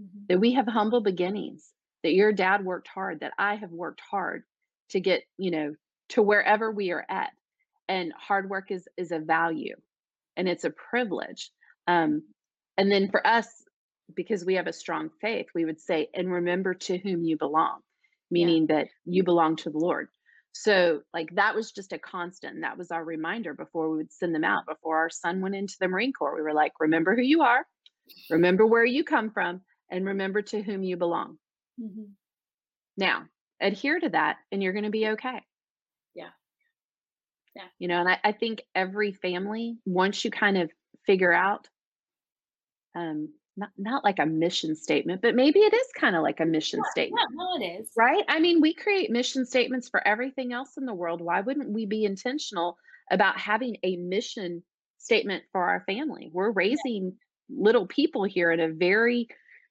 Mm-hmm. 0.00 0.24
That 0.28 0.40
we 0.40 0.54
have 0.54 0.66
humble 0.66 1.02
beginnings, 1.02 1.70
that 2.02 2.14
your 2.14 2.32
dad 2.32 2.64
worked 2.64 2.88
hard, 2.88 3.20
that 3.20 3.32
I 3.38 3.54
have 3.56 3.70
worked 3.70 4.00
hard 4.10 4.42
to 4.90 5.00
get 5.00 5.22
you 5.38 5.50
know 5.50 5.74
to 6.10 6.22
wherever 6.22 6.70
we 6.70 6.90
are 6.92 7.04
at 7.08 7.30
and 7.88 8.12
hard 8.16 8.48
work 8.48 8.70
is 8.70 8.88
is 8.96 9.12
a 9.12 9.18
value 9.18 9.76
and 10.36 10.48
it's 10.48 10.64
a 10.64 10.70
privilege 10.70 11.50
um 11.86 12.22
and 12.76 12.90
then 12.90 13.10
for 13.10 13.26
us 13.26 13.48
because 14.14 14.44
we 14.44 14.54
have 14.54 14.66
a 14.66 14.72
strong 14.72 15.10
faith 15.20 15.46
we 15.54 15.64
would 15.64 15.80
say 15.80 16.08
and 16.14 16.30
remember 16.30 16.74
to 16.74 16.98
whom 16.98 17.24
you 17.24 17.36
belong 17.36 17.80
meaning 18.30 18.66
yeah. 18.68 18.76
that 18.76 18.88
you 19.04 19.22
belong 19.22 19.56
to 19.56 19.70
the 19.70 19.78
lord 19.78 20.08
so 20.52 21.00
like 21.12 21.28
that 21.34 21.54
was 21.54 21.72
just 21.72 21.92
a 21.92 21.98
constant 21.98 22.60
that 22.60 22.78
was 22.78 22.90
our 22.90 23.04
reminder 23.04 23.54
before 23.54 23.90
we 23.90 23.96
would 23.96 24.12
send 24.12 24.34
them 24.34 24.44
out 24.44 24.66
before 24.66 24.98
our 24.98 25.10
son 25.10 25.40
went 25.40 25.54
into 25.54 25.76
the 25.80 25.88
marine 25.88 26.12
corps 26.12 26.36
we 26.36 26.42
were 26.42 26.54
like 26.54 26.72
remember 26.80 27.14
who 27.14 27.22
you 27.22 27.42
are 27.42 27.66
remember 28.30 28.66
where 28.66 28.84
you 28.84 29.04
come 29.04 29.30
from 29.30 29.60
and 29.90 30.06
remember 30.06 30.42
to 30.42 30.62
whom 30.62 30.82
you 30.82 30.96
belong 30.96 31.38
mm-hmm. 31.80 32.04
now 32.96 33.24
adhere 33.64 33.98
to 33.98 34.08
that 34.10 34.36
and 34.52 34.62
you're 34.62 34.72
going 34.72 34.84
to 34.84 34.90
be 34.90 35.08
okay. 35.08 35.42
Yeah. 36.14 36.30
Yeah. 37.54 37.62
You 37.78 37.88
know, 37.88 38.00
and 38.00 38.08
I, 38.08 38.18
I 38.22 38.32
think 38.32 38.62
every 38.74 39.12
family, 39.12 39.78
once 39.84 40.24
you 40.24 40.30
kind 40.30 40.58
of 40.58 40.70
figure 41.06 41.32
out, 41.32 41.68
um, 42.94 43.30
not, 43.56 43.70
not 43.76 44.04
like 44.04 44.18
a 44.18 44.26
mission 44.26 44.74
statement, 44.74 45.22
but 45.22 45.34
maybe 45.34 45.60
it 45.60 45.72
is 45.72 45.86
kind 45.98 46.16
of 46.16 46.22
like 46.22 46.40
a 46.40 46.44
mission 46.44 46.80
yeah, 46.84 46.90
statement. 46.90 47.28
Yeah, 47.30 47.36
no, 47.36 47.64
it 47.64 47.80
is. 47.80 47.90
Right? 47.96 48.24
I 48.28 48.40
mean, 48.40 48.60
we 48.60 48.74
create 48.74 49.10
mission 49.10 49.46
statements 49.46 49.88
for 49.88 50.06
everything 50.06 50.52
else 50.52 50.76
in 50.76 50.86
the 50.86 50.94
world. 50.94 51.20
Why 51.20 51.40
wouldn't 51.40 51.70
we 51.70 51.86
be 51.86 52.04
intentional 52.04 52.76
about 53.10 53.38
having 53.38 53.76
a 53.82 53.96
mission 53.96 54.62
statement 54.98 55.44
for 55.52 55.62
our 55.62 55.84
family? 55.86 56.30
We're 56.32 56.50
raising 56.50 57.12
yeah. 57.48 57.56
little 57.62 57.86
people 57.86 58.24
here 58.24 58.50
in 58.50 58.60
a 58.60 58.72
very 58.72 59.28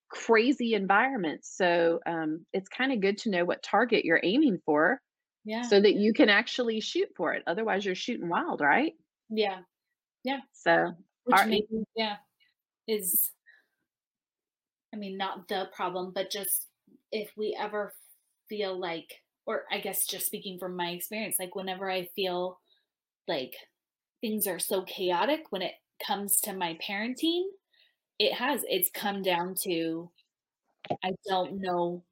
crazy 0.09 0.75
environment. 0.75 1.41
So 1.43 1.99
um, 2.05 2.45
it's 2.53 2.69
kind 2.69 2.93
of 2.93 3.01
good 3.01 3.17
to 3.19 3.29
know 3.29 3.45
what 3.45 3.63
target 3.63 4.05
you're 4.05 4.21
aiming 4.23 4.59
for 4.65 5.01
yeah. 5.43 5.63
so 5.63 5.81
that 5.81 5.95
you 5.95 6.13
can 6.13 6.29
actually 6.29 6.79
shoot 6.79 7.09
for 7.17 7.33
it. 7.33 7.43
Otherwise, 7.47 7.85
you're 7.85 7.95
shooting 7.95 8.29
wild, 8.29 8.61
right? 8.61 8.93
Yeah. 9.29 9.59
Yeah. 10.23 10.39
So, 10.53 10.93
our, 11.31 11.45
maybe, 11.45 11.65
yeah, 11.95 12.17
is, 12.87 13.31
I 14.93 14.95
mean, 14.95 15.17
not 15.17 15.47
the 15.47 15.69
problem, 15.75 16.11
but 16.13 16.29
just 16.29 16.67
if 17.11 17.31
we 17.35 17.57
ever 17.59 17.93
feel 18.47 18.79
like, 18.79 19.21
or 19.45 19.63
I 19.71 19.79
guess 19.79 20.05
just 20.05 20.25
speaking 20.25 20.59
from 20.59 20.75
my 20.75 20.89
experience, 20.89 21.37
like 21.39 21.55
whenever 21.55 21.89
I 21.89 22.09
feel 22.15 22.59
like 23.27 23.55
things 24.21 24.47
are 24.47 24.59
so 24.59 24.83
chaotic 24.83 25.45
when 25.49 25.61
it 25.61 25.73
comes 26.05 26.39
to 26.41 26.53
my 26.53 26.77
parenting, 26.87 27.45
it 28.19 28.33
has 28.33 28.61
it's 28.67 28.89
come 28.93 29.21
down 29.21 29.55
to 29.55 30.09
i 31.03 31.11
don't 31.27 31.59
know 31.59 32.03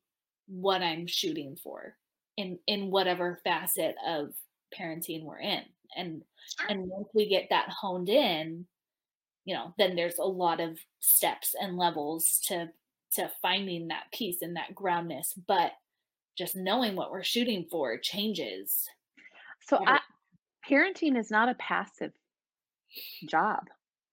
what 0.47 0.81
i'm 0.81 1.07
shooting 1.07 1.55
for 1.61 1.95
in 2.37 2.57
in 2.67 2.91
whatever 2.91 3.39
facet 3.43 3.95
of 4.05 4.33
parenting 4.77 5.23
we're 5.23 5.39
in 5.39 5.61
and 5.95 6.21
sure. 6.57 6.67
and 6.69 6.87
once 6.87 7.07
we 7.13 7.27
get 7.27 7.47
that 7.49 7.69
honed 7.69 8.09
in 8.09 8.65
you 9.51 9.57
know 9.57 9.73
then 9.77 9.97
there's 9.97 10.17
a 10.17 10.23
lot 10.23 10.61
of 10.61 10.77
steps 11.01 11.53
and 11.59 11.77
levels 11.77 12.39
to 12.47 12.69
to 13.11 13.29
finding 13.41 13.89
that 13.89 14.03
peace 14.13 14.37
and 14.41 14.55
that 14.55 14.73
groundness 14.73 15.33
but 15.45 15.73
just 16.37 16.55
knowing 16.55 16.95
what 16.95 17.11
we're 17.11 17.21
shooting 17.21 17.65
for 17.69 17.97
changes 17.97 18.87
so 19.67 19.77
I, 19.85 19.99
parenting 20.67 21.19
is 21.19 21.29
not 21.29 21.49
a 21.49 21.55
passive 21.55 22.13
job 23.27 23.63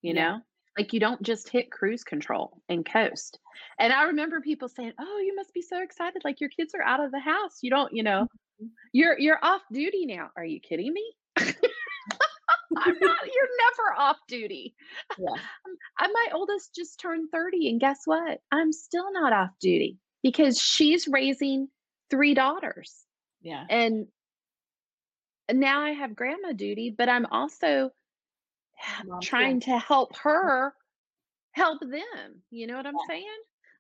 you 0.03 0.13
yeah. 0.13 0.31
know 0.31 0.41
like 0.77 0.93
you 0.93 0.99
don't 0.99 1.23
just 1.23 1.49
hit 1.49 1.73
cruise 1.73 2.05
control 2.05 2.63
and 2.69 2.87
coast. 2.87 3.41
And 3.81 3.93
I 3.93 4.05
remember 4.05 4.41
people 4.41 4.69
saying, 4.69 4.93
"Oh, 5.01 5.19
you 5.19 5.35
must 5.35 5.53
be 5.53 5.61
so 5.61 5.83
excited 5.83 6.23
like 6.25 6.41
your 6.41 6.51
kids 6.51 6.73
are 6.73 6.83
out 6.83 7.05
of 7.05 7.11
the 7.11 7.19
house. 7.19 7.59
You 7.63 7.71
don't, 7.71 7.93
you 7.93 8.05
know, 8.05 8.29
mm-hmm. 8.63 8.67
you're 8.93 9.19
you're 9.19 9.41
off 9.43 9.63
duty 9.73 10.07
now." 10.07 10.31
Are 10.37 10.45
you 10.45 10.61
kidding 10.61 10.93
me? 10.93 11.13
I'm 12.77 12.97
not 13.01 13.19
you're 13.25 13.49
never 13.59 13.99
off 13.99 14.17
duty. 14.29 14.75
Yeah. 15.19 15.29
I'm, 16.01 16.13
my 16.13 16.27
oldest 16.33 16.75
just 16.75 17.01
turned 17.01 17.31
30 17.33 17.71
and 17.71 17.81
guess 17.81 18.01
what? 18.05 18.41
I'm 18.53 18.73
still 18.73 19.13
not 19.13 19.33
off 19.33 19.51
duty 19.61 19.99
because 20.23 20.61
she's 20.61 21.09
raising 21.09 21.69
three 22.11 22.35
daughters. 22.35 23.05
Yeah. 23.41 23.65
And 23.71 24.07
now 25.53 25.83
I 25.83 25.91
have 25.91 26.17
grandma 26.17 26.53
duty, 26.53 26.95
but 26.97 27.09
I'm 27.09 27.27
also 27.27 27.91
Mom, 29.07 29.21
trying 29.21 29.61
yeah. 29.61 29.75
to 29.75 29.79
help 29.79 30.17
her 30.19 30.75
help 31.53 31.81
them. 31.81 32.43
You 32.51 32.67
know 32.67 32.77
what 32.77 32.87
I'm 32.87 32.95
yeah. 32.95 33.15
saying? 33.15 33.39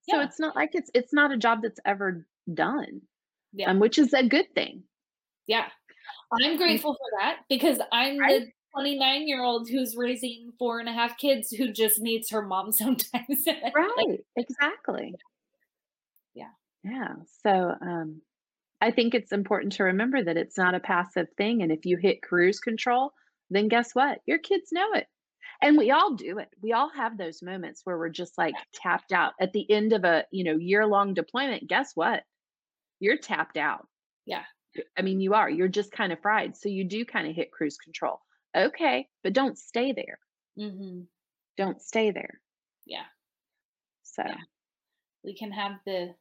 So 0.08 0.16
yeah. 0.16 0.24
it's 0.24 0.40
not 0.40 0.56
like 0.56 0.70
it's 0.74 0.90
it's 0.94 1.12
not 1.12 1.32
a 1.32 1.36
job 1.36 1.60
that's 1.62 1.80
ever 1.84 2.26
done. 2.52 3.02
Yeah. 3.52 3.70
Um, 3.70 3.78
which 3.78 3.98
is 3.98 4.12
a 4.12 4.22
good 4.26 4.46
thing. 4.54 4.84
Yeah. 5.46 5.66
I'm 6.40 6.56
grateful 6.56 6.94
for 6.94 7.18
that 7.20 7.38
because 7.48 7.78
I'm 7.92 8.18
right? 8.18 8.42
the 8.42 8.50
29 8.72 9.28
year 9.28 9.42
old 9.42 9.68
who's 9.68 9.96
raising 9.96 10.52
four 10.58 10.80
and 10.80 10.88
a 10.88 10.92
half 10.92 11.16
kids 11.18 11.50
who 11.50 11.72
just 11.72 12.00
needs 12.00 12.30
her 12.30 12.42
mom 12.42 12.72
sometimes. 12.72 13.44
right. 13.74 14.20
Exactly. 14.36 15.14
Yeah. 16.34 16.50
Yeah. 16.84 17.14
So 17.42 17.74
um 17.80 18.20
I 18.80 18.90
think 18.90 19.14
it's 19.14 19.32
important 19.32 19.72
to 19.74 19.84
remember 19.84 20.22
that 20.22 20.36
it's 20.36 20.56
not 20.56 20.74
a 20.74 20.80
passive 20.80 21.26
thing. 21.36 21.62
And 21.62 21.72
if 21.72 21.84
you 21.84 21.96
hit 21.96 22.22
cruise 22.22 22.60
control, 22.60 23.12
then 23.50 23.68
guess 23.68 23.94
what? 23.94 24.20
Your 24.26 24.38
kids 24.38 24.68
know 24.70 24.92
it. 24.92 25.06
And 25.60 25.76
we 25.76 25.90
all 25.90 26.14
do 26.14 26.38
it. 26.38 26.48
We 26.62 26.72
all 26.72 26.88
have 26.90 27.18
those 27.18 27.42
moments 27.42 27.80
where 27.82 27.98
we're 27.98 28.10
just 28.10 28.38
like 28.38 28.54
tapped 28.72 29.10
out 29.10 29.32
at 29.40 29.52
the 29.52 29.68
end 29.68 29.92
of 29.92 30.04
a, 30.04 30.24
you 30.30 30.44
know, 30.44 30.56
year-long 30.56 31.14
deployment. 31.14 31.68
Guess 31.68 31.92
what? 31.96 32.22
You're 33.00 33.18
tapped 33.18 33.56
out. 33.56 33.88
Yeah. 34.24 34.44
I 34.96 35.02
mean, 35.02 35.20
you 35.20 35.34
are. 35.34 35.50
You're 35.50 35.66
just 35.66 35.90
kind 35.90 36.12
of 36.12 36.20
fried. 36.20 36.56
So 36.56 36.68
you 36.68 36.84
do 36.84 37.04
kind 37.04 37.26
of 37.26 37.34
hit 37.34 37.50
cruise 37.50 37.76
control. 37.76 38.20
Okay, 38.56 39.08
but 39.22 39.32
don't 39.32 39.58
stay 39.58 39.92
there. 39.92 40.18
Mm-hmm. 40.58 41.02
Don't 41.56 41.80
stay 41.82 42.10
there. 42.10 42.40
Yeah. 42.86 43.04
So 44.02 44.22
yeah. 44.26 44.36
we 45.24 45.34
can 45.34 45.52
have 45.52 45.72
the 45.86 46.14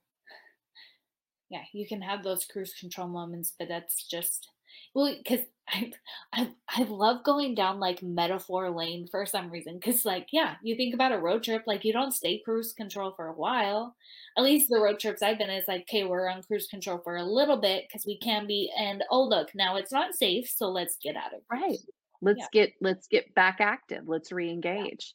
yeah, 1.50 1.64
you 1.74 1.88
can 1.88 2.02
have 2.02 2.24
those 2.24 2.46
cruise 2.46 2.74
control 2.78 3.08
moments, 3.08 3.54
but 3.58 3.70
that's 3.70 4.06
just 4.06 4.50
well, 4.94 5.14
because 5.18 5.42
I, 5.70 5.92
I 6.34 6.50
I 6.70 6.84
love 6.84 7.24
going 7.24 7.56
down 7.56 7.80
like 7.80 8.04
metaphor 8.04 8.70
lane 8.70 9.08
for 9.10 9.26
some 9.26 9.50
reason 9.50 9.80
cuz 9.80 10.06
like 10.06 10.28
yeah, 10.32 10.56
you 10.62 10.76
think 10.76 10.94
about 10.94 11.14
a 11.14 11.20
road 11.20 11.44
trip 11.44 11.64
like 11.66 11.86
you 11.86 11.94
don't 11.94 12.14
stay 12.14 12.40
cruise 12.40 12.74
control 12.74 13.14
for 13.16 13.28
a 13.28 13.34
while. 13.34 13.96
At 14.38 14.44
least 14.44 14.70
the 14.70 14.80
road 14.80 15.00
trips 15.00 15.22
I've 15.22 15.38
been 15.38 15.50
is 15.50 15.68
like 15.68 15.82
okay, 15.84 16.04
we're 16.04 16.30
on 16.30 16.44
cruise 16.44 16.68
control 16.68 17.00
for 17.00 17.16
a 17.16 17.24
little 17.24 17.58
bit 17.58 17.90
cuz 17.92 18.06
we 18.06 18.18
can 18.18 18.48
be 18.48 18.72
and 18.78 19.04
oh 19.10 19.24
look, 19.24 19.54
now 19.56 19.78
it's 19.78 19.92
not 19.92 20.16
safe, 20.16 20.50
so 20.50 20.70
let's 20.70 20.98
get 20.98 21.16
out 21.16 21.34
of 21.34 21.40
it. 21.40 21.46
Right. 21.50 21.80
Let's 22.22 22.48
yeah. 22.54 22.64
get 22.66 22.74
let's 22.82 23.08
get 23.08 23.34
back 23.36 23.58
active. 23.60 24.04
Let's 24.08 24.32
re-engage. 24.32 25.14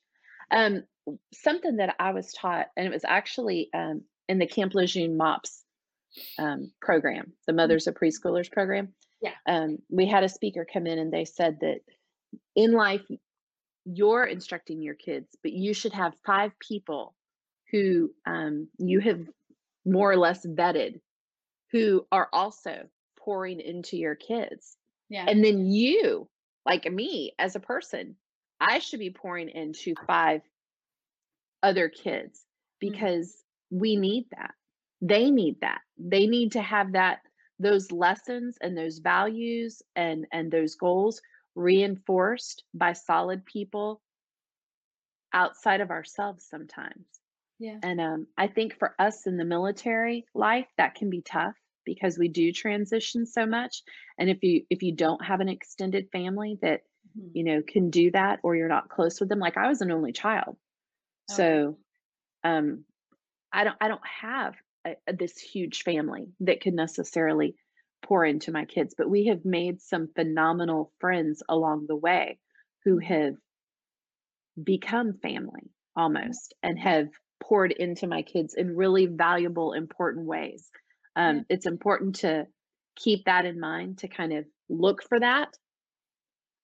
Yeah. 0.50 0.66
Um 0.66 0.82
something 1.32 1.76
that 1.76 1.96
I 1.98 2.12
was 2.12 2.32
taught 2.32 2.66
and 2.76 2.86
it 2.86 2.92
was 2.92 3.04
actually 3.04 3.70
um 3.74 4.02
in 4.28 4.38
the 4.38 4.46
Camp 4.46 4.74
Lejeune 4.74 5.16
MOPS 5.16 5.64
um, 6.38 6.70
program, 6.80 7.32
the 7.46 7.52
mm-hmm. 7.52 7.56
Mothers 7.56 7.86
of 7.86 7.94
Preschoolers 7.94 8.50
program 8.50 8.94
yeah. 9.22 9.34
Um, 9.46 9.78
we 9.88 10.06
had 10.06 10.24
a 10.24 10.28
speaker 10.28 10.66
come 10.70 10.86
in 10.86 10.98
and 10.98 11.12
they 11.12 11.24
said 11.24 11.58
that 11.60 11.80
in 12.56 12.72
life, 12.72 13.02
you're 13.84 14.24
instructing 14.24 14.82
your 14.82 14.94
kids, 14.94 15.28
but 15.42 15.52
you 15.52 15.72
should 15.72 15.92
have 15.92 16.12
five 16.26 16.52
people 16.58 17.14
who 17.70 18.10
um, 18.26 18.68
you 18.78 19.00
have 19.00 19.20
more 19.86 20.10
or 20.10 20.16
less 20.16 20.44
vetted 20.44 21.00
who 21.70 22.06
are 22.12 22.28
also 22.32 22.82
pouring 23.18 23.60
into 23.60 23.96
your 23.96 24.14
kids. 24.14 24.76
Yeah. 25.08 25.24
And 25.26 25.42
then 25.42 25.66
you, 25.66 26.28
like 26.64 26.90
me 26.90 27.32
as 27.38 27.56
a 27.56 27.60
person, 27.60 28.16
I 28.60 28.78
should 28.78 29.00
be 29.00 29.10
pouring 29.10 29.48
into 29.48 29.94
five 30.06 30.42
other 31.62 31.88
kids 31.88 32.40
mm-hmm. 32.82 32.92
because 32.92 33.28
mm-hmm. 33.72 33.80
we 33.80 33.96
need 33.96 34.26
that. 34.36 34.54
They 35.00 35.30
need 35.30 35.60
that. 35.62 35.80
They 35.98 36.26
need 36.26 36.52
to 36.52 36.62
have 36.62 36.92
that 36.92 37.20
those 37.62 37.92
lessons 37.92 38.58
and 38.60 38.76
those 38.76 38.98
values 38.98 39.82
and 39.94 40.26
and 40.32 40.50
those 40.50 40.74
goals 40.74 41.22
reinforced 41.54 42.64
by 42.74 42.92
solid 42.92 43.44
people 43.46 44.00
outside 45.32 45.80
of 45.80 45.90
ourselves 45.90 46.44
sometimes 46.48 47.06
yeah 47.58 47.78
and 47.82 48.00
um, 48.00 48.26
i 48.36 48.46
think 48.46 48.76
for 48.78 48.94
us 48.98 49.26
in 49.26 49.36
the 49.36 49.44
military 49.44 50.26
life 50.34 50.66
that 50.76 50.94
can 50.94 51.08
be 51.08 51.22
tough 51.22 51.54
because 51.84 52.18
we 52.18 52.28
do 52.28 52.52
transition 52.52 53.26
so 53.26 53.46
much 53.46 53.82
and 54.18 54.30
if 54.30 54.42
you 54.42 54.62
if 54.70 54.82
you 54.82 54.94
don't 54.94 55.24
have 55.24 55.40
an 55.40 55.48
extended 55.48 56.08
family 56.12 56.58
that 56.62 56.80
mm-hmm. 57.18 57.28
you 57.34 57.44
know 57.44 57.62
can 57.66 57.90
do 57.90 58.10
that 58.10 58.38
or 58.42 58.56
you're 58.56 58.68
not 58.68 58.88
close 58.88 59.20
with 59.20 59.28
them 59.28 59.38
like 59.38 59.56
i 59.56 59.68
was 59.68 59.80
an 59.80 59.92
only 59.92 60.12
child 60.12 60.56
okay. 61.30 61.36
so 61.36 61.78
um 62.44 62.84
i 63.52 63.64
don't 63.64 63.76
i 63.80 63.88
don't 63.88 64.06
have 64.06 64.54
a, 64.86 64.96
this 65.12 65.38
huge 65.38 65.82
family 65.82 66.28
that 66.40 66.60
could 66.60 66.74
necessarily 66.74 67.54
pour 68.02 68.24
into 68.24 68.52
my 68.52 68.64
kids, 68.64 68.94
but 68.96 69.08
we 69.08 69.26
have 69.26 69.44
made 69.44 69.80
some 69.80 70.08
phenomenal 70.14 70.92
friends 71.00 71.42
along 71.48 71.86
the 71.88 71.96
way 71.96 72.38
who 72.84 72.96
mm-hmm. 72.96 73.12
have 73.12 73.34
become 74.62 75.14
family 75.22 75.70
almost 75.96 76.54
and 76.62 76.78
have 76.78 77.08
poured 77.42 77.72
into 77.72 78.06
my 78.06 78.22
kids 78.22 78.54
in 78.54 78.76
really 78.76 79.06
valuable, 79.06 79.72
important 79.72 80.26
ways. 80.26 80.70
Um. 81.16 81.44
It's 81.48 81.66
important 81.66 82.16
to 82.16 82.46
keep 82.96 83.24
that 83.24 83.44
in 83.44 83.58
mind 83.58 83.98
to 83.98 84.08
kind 84.08 84.32
of 84.32 84.44
look 84.68 85.02
for 85.02 85.18
that 85.20 85.56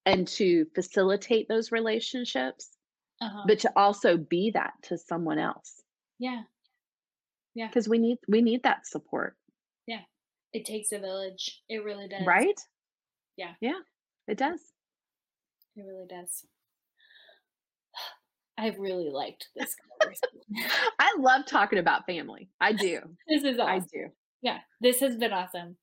and 0.07 0.27
to 0.27 0.67
facilitate 0.75 1.49
those 1.49 1.71
relationships, 1.71 2.71
uh-huh. 3.21 3.45
but 3.47 3.59
to 3.61 3.73
also 3.77 4.17
be 4.17 4.51
that 4.53 4.73
to 4.85 4.97
someone 4.97 5.39
else. 5.39 5.83
Yeah. 6.19 6.43
Yeah. 7.55 7.67
Because 7.69 7.89
we 7.89 7.99
need 7.99 8.19
we 8.29 8.41
need 8.41 8.63
that 8.63 8.87
support. 8.87 9.37
Yeah. 9.87 10.01
It 10.53 10.65
takes 10.65 10.93
a 10.93 10.99
village. 10.99 11.61
It 11.69 11.85
really 11.85 12.09
does. 12.09 12.27
Right? 12.27 12.59
Yeah. 13.37 13.53
Yeah. 13.61 13.81
It 14.27 14.39
does. 14.39 14.61
It 15.77 15.85
really 15.87 16.07
does. 16.09 16.45
I've 18.59 18.79
really 18.79 19.11
liked 19.11 19.49
this 19.55 19.77
I 20.99 21.15
love 21.19 21.45
talking 21.47 21.79
about 21.79 22.07
family. 22.07 22.49
I 22.61 22.73
do. 22.73 23.01
this 23.29 23.45
is 23.45 23.59
awesome. 23.59 23.69
I 23.69 23.79
do. 23.81 24.07
Yeah, 24.43 24.59
this 24.81 25.01
has 25.01 25.17
been 25.17 25.33
awesome. 25.33 25.77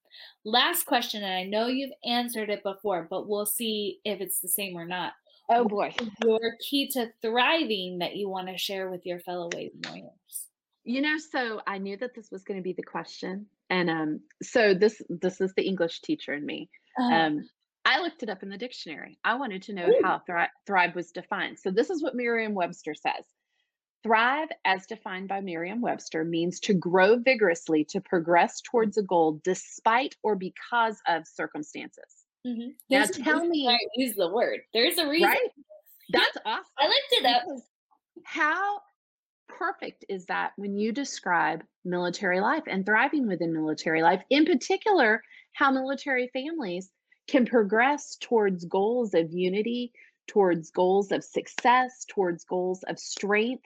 Last 0.45 0.86
question, 0.86 1.24
and 1.24 1.34
I 1.34 1.43
know 1.43 1.68
you've 1.68 1.91
answered 2.06 2.49
it 2.49 2.64
before, 2.64 3.08
but 3.10 3.28
we'll 3.28 3.45
see 3.45 3.99
if 4.06 4.22
it's 4.22 4.39
the 4.39 4.47
same 4.47 4.78
or 4.78 4.86
not. 4.86 5.14
Oh 5.49 5.66
boy. 5.66 5.93
Your 6.24 6.39
key 6.68 6.89
to 6.93 7.12
thriving 7.22 7.99
that 7.99 8.16
you 8.16 8.30
want 8.30 8.47
to 8.47 8.58
share 8.58 8.89
with 8.89 9.06
your 9.06 9.20
fellow 9.20 9.49
Waves 9.53 9.76
warriors. 9.86 10.47
You 10.86 11.01
know, 11.01 11.18
so 11.18 11.62
I 11.68 11.78
knew 11.80 11.97
that 11.97 12.16
this 12.16 12.32
was 12.32 12.43
going 12.43 12.60
to 12.60 12.64
be 12.64 12.74
the 12.74 12.84
question, 12.84 13.47
and 13.70 13.89
um, 13.89 14.20
so 14.41 14.74
this 14.74 15.01
this 15.10 15.41
is 15.41 15.53
the 15.56 15.68
English 15.68 16.01
teacher 16.01 16.34
in 16.34 16.45
me. 16.45 16.70
Uh-huh. 16.99 17.14
Um, 17.14 17.49
I 17.86 18.01
looked 18.01 18.24
it 18.24 18.30
up 18.30 18.41
in 18.41 18.49
the 18.49 18.58
dictionary. 18.58 19.20
I 19.24 19.36
wanted 19.36 19.62
to 19.64 19.74
know 19.74 19.88
Ooh. 19.88 20.01
how 20.03 20.22
thri- 20.26 20.49
thrive 20.66 20.95
was 20.95 21.12
defined. 21.12 21.60
So 21.60 21.70
this 21.70 21.89
is 21.89 22.01
what 22.01 22.16
Merriam-Webster 22.16 22.95
says. 22.95 23.26
Thrive, 24.06 24.49
as 24.66 24.86
defined 24.86 25.28
by 25.28 25.41
Merriam 25.41 25.82
Webster, 25.82 26.24
means 26.24 26.60
to 26.60 26.76
grow 26.76 27.18
vigorously 27.18 27.84
to 27.86 27.99
progress 27.99 28.62
towards 28.62 28.99
a 28.99 29.01
goal 29.01 29.41
despite 29.43 30.16
or 30.22 30.36
because 30.36 31.01
of 31.08 31.28
circumstances. 31.28 32.03
Mm-hmm. 32.45 32.70
Now, 32.91 33.06
tell 33.06 33.43
me. 33.47 33.76
Use 33.95 34.14
the 34.14 34.30
word. 34.30 34.60
There's 34.76 34.99
a 34.99 35.10
reason. 35.10 35.30
Right? 35.30 35.49
That's 36.14 36.38
awesome. 36.45 36.66
I 36.78 36.86
looked 36.86 37.14
it 37.14 37.26
up. 37.26 37.43
How 38.26 38.82
perfect 39.47 40.06
is 40.08 40.28
that 40.28 40.51
when 40.56 40.78
you 40.78 40.91
describe 40.91 41.64
military 41.84 42.41
life 42.41 42.66
and 42.68 42.86
thriving 42.86 43.28
within 43.28 43.53
military 43.53 44.03
life, 44.03 44.22
in 44.30 44.45
particular, 44.45 45.24
how 45.53 45.72
military 45.72 46.30
families 46.32 46.91
can 47.28 47.47
progress 47.47 48.18
towards 48.22 48.66
goals 48.66 49.16
of 49.16 49.34
unity, 49.34 49.93
towards 50.28 50.70
goals 50.70 51.12
of 51.12 51.24
success, 51.24 52.06
towards 52.08 52.43
goals 52.43 52.84
of 52.84 52.99
strength 52.99 53.64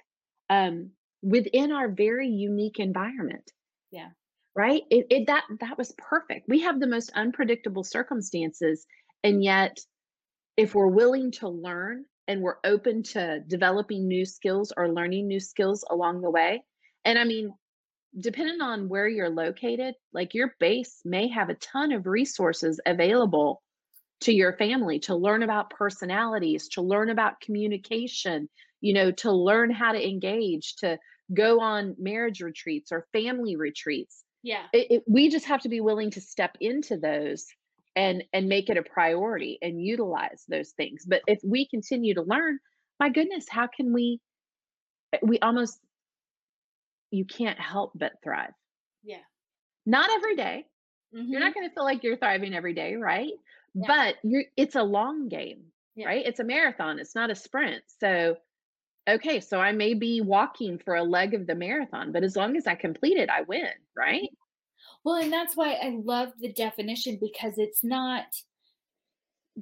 um, 0.50 0.92
within 1.22 1.72
our 1.72 1.90
very 1.90 2.28
unique 2.28 2.80
environment. 2.80 3.52
Yeah. 3.92 4.10
Right. 4.56 4.84
It, 4.90 5.08
it 5.10 5.28
that 5.28 5.44
that 5.62 5.78
was 5.78 5.94
perfect. 5.98 6.50
We 6.50 6.62
have 6.62 6.80
the 6.80 6.88
most 6.88 7.12
unpredictable 7.16 7.84
circumstances, 7.84 8.86
and 9.24 9.44
yet, 9.44 9.80
if 10.58 10.76
we're 10.76 10.88
willing 10.88 11.32
to 11.34 11.48
learn 11.48 12.06
and 12.28 12.42
we're 12.42 12.58
open 12.64 13.02
to 13.02 13.40
developing 13.48 14.08
new 14.08 14.24
skills 14.24 14.72
or 14.78 14.92
learning 14.92 15.28
new 15.28 15.40
skills 15.40 15.84
along 15.90 16.22
the 16.22 16.30
way. 16.30 16.64
And 17.04 17.18
I 17.18 17.24
mean, 17.24 17.52
depending 18.20 18.62
on 18.62 18.88
where 18.88 19.08
you're 19.08 19.30
located, 19.32 19.96
like 20.14 20.36
your 20.36 20.54
base 20.60 21.02
may 21.04 21.28
have 21.30 21.50
a 21.50 21.56
ton 21.56 21.92
of 21.92 22.06
resources 22.06 22.80
available 22.86 23.64
to 24.22 24.34
your 24.34 24.54
family 24.58 25.00
to 25.00 25.16
learn 25.16 25.42
about 25.42 25.72
personalities, 25.72 26.68
to 26.70 26.82
learn 26.82 27.10
about 27.10 27.42
communication, 27.42 28.48
you 28.82 28.94
know, 28.94 29.12
to 29.12 29.32
learn 29.32 29.72
how 29.72 29.92
to 29.92 30.08
engage, 30.08 30.76
to 30.78 30.98
go 31.34 31.60
on 31.60 31.96
marriage 32.00 32.42
retreats 32.42 32.92
or 32.92 33.08
family 33.14 33.56
retreats. 33.56 34.24
Yeah. 34.42 34.64
It, 34.74 34.88
it, 34.90 35.04
we 35.08 35.30
just 35.30 35.46
have 35.46 35.62
to 35.62 35.70
be 35.70 35.82
willing 35.82 36.12
to 36.12 36.22
step 36.22 36.56
into 36.62 36.98
those 36.98 37.46
and 37.96 38.24
and 38.34 38.48
make 38.48 38.70
it 38.70 38.78
a 38.78 38.84
priority 38.84 39.58
and 39.62 39.82
utilize 39.82 40.44
those 40.48 40.72
things 40.72 41.06
but 41.08 41.22
if 41.28 41.40
we 41.44 41.68
continue 41.68 42.14
to 42.14 42.22
learn 42.22 42.60
my 43.00 43.10
goodness 43.10 43.46
how 43.50 43.68
can 43.68 43.94
we 43.94 44.20
eh, 45.14 45.18
we 45.22 45.40
almost 45.40 45.80
you 47.12 47.26
can't 47.26 47.60
help 47.60 47.92
but 47.96 48.14
thrive 48.24 48.54
yeah 49.04 49.18
not 49.86 50.10
every 50.12 50.36
day. 50.36 50.66
Mm-hmm. 51.16 51.32
you're 51.32 51.40
not 51.40 51.56
going 51.56 51.68
to 51.68 51.74
feel 51.74 51.84
like 51.84 52.04
you're 52.04 52.18
thriving 52.18 52.54
every 52.54 52.76
day 52.76 52.96
right 52.96 53.32
yeah. 53.74 53.88
but 53.88 54.16
you're 54.24 54.44
it's 54.56 54.76
a 54.76 54.84
long 54.84 55.28
game 55.28 55.64
yeah. 55.96 56.06
right 56.06 56.24
it's 56.26 56.40
a 56.40 56.44
marathon 56.44 57.00
it's 57.00 57.16
not 57.16 57.32
a 57.32 57.36
sprint 57.36 57.82
so 58.00 58.36
okay 59.10 59.40
so 59.40 59.60
i 59.60 59.72
may 59.72 59.94
be 59.94 60.22
walking 60.22 60.78
for 60.78 60.96
a 60.96 61.04
leg 61.04 61.34
of 61.34 61.48
the 61.48 61.56
marathon 61.56 62.12
but 62.12 62.24
as 62.24 62.36
long 62.36 62.56
as 62.56 62.68
i 62.68 62.76
complete 62.76 63.18
it 63.18 63.30
i 63.30 63.42
win 63.44 63.70
right 63.96 64.24
mm-hmm. 64.24 65.04
well, 65.04 65.16
and 65.16 65.32
that's 65.32 65.56
why 65.56 65.74
I 65.74 65.98
love 66.04 66.30
the 66.40 66.52
definition 66.54 67.18
because 67.20 67.58
it's 67.58 67.84
not 67.84 68.26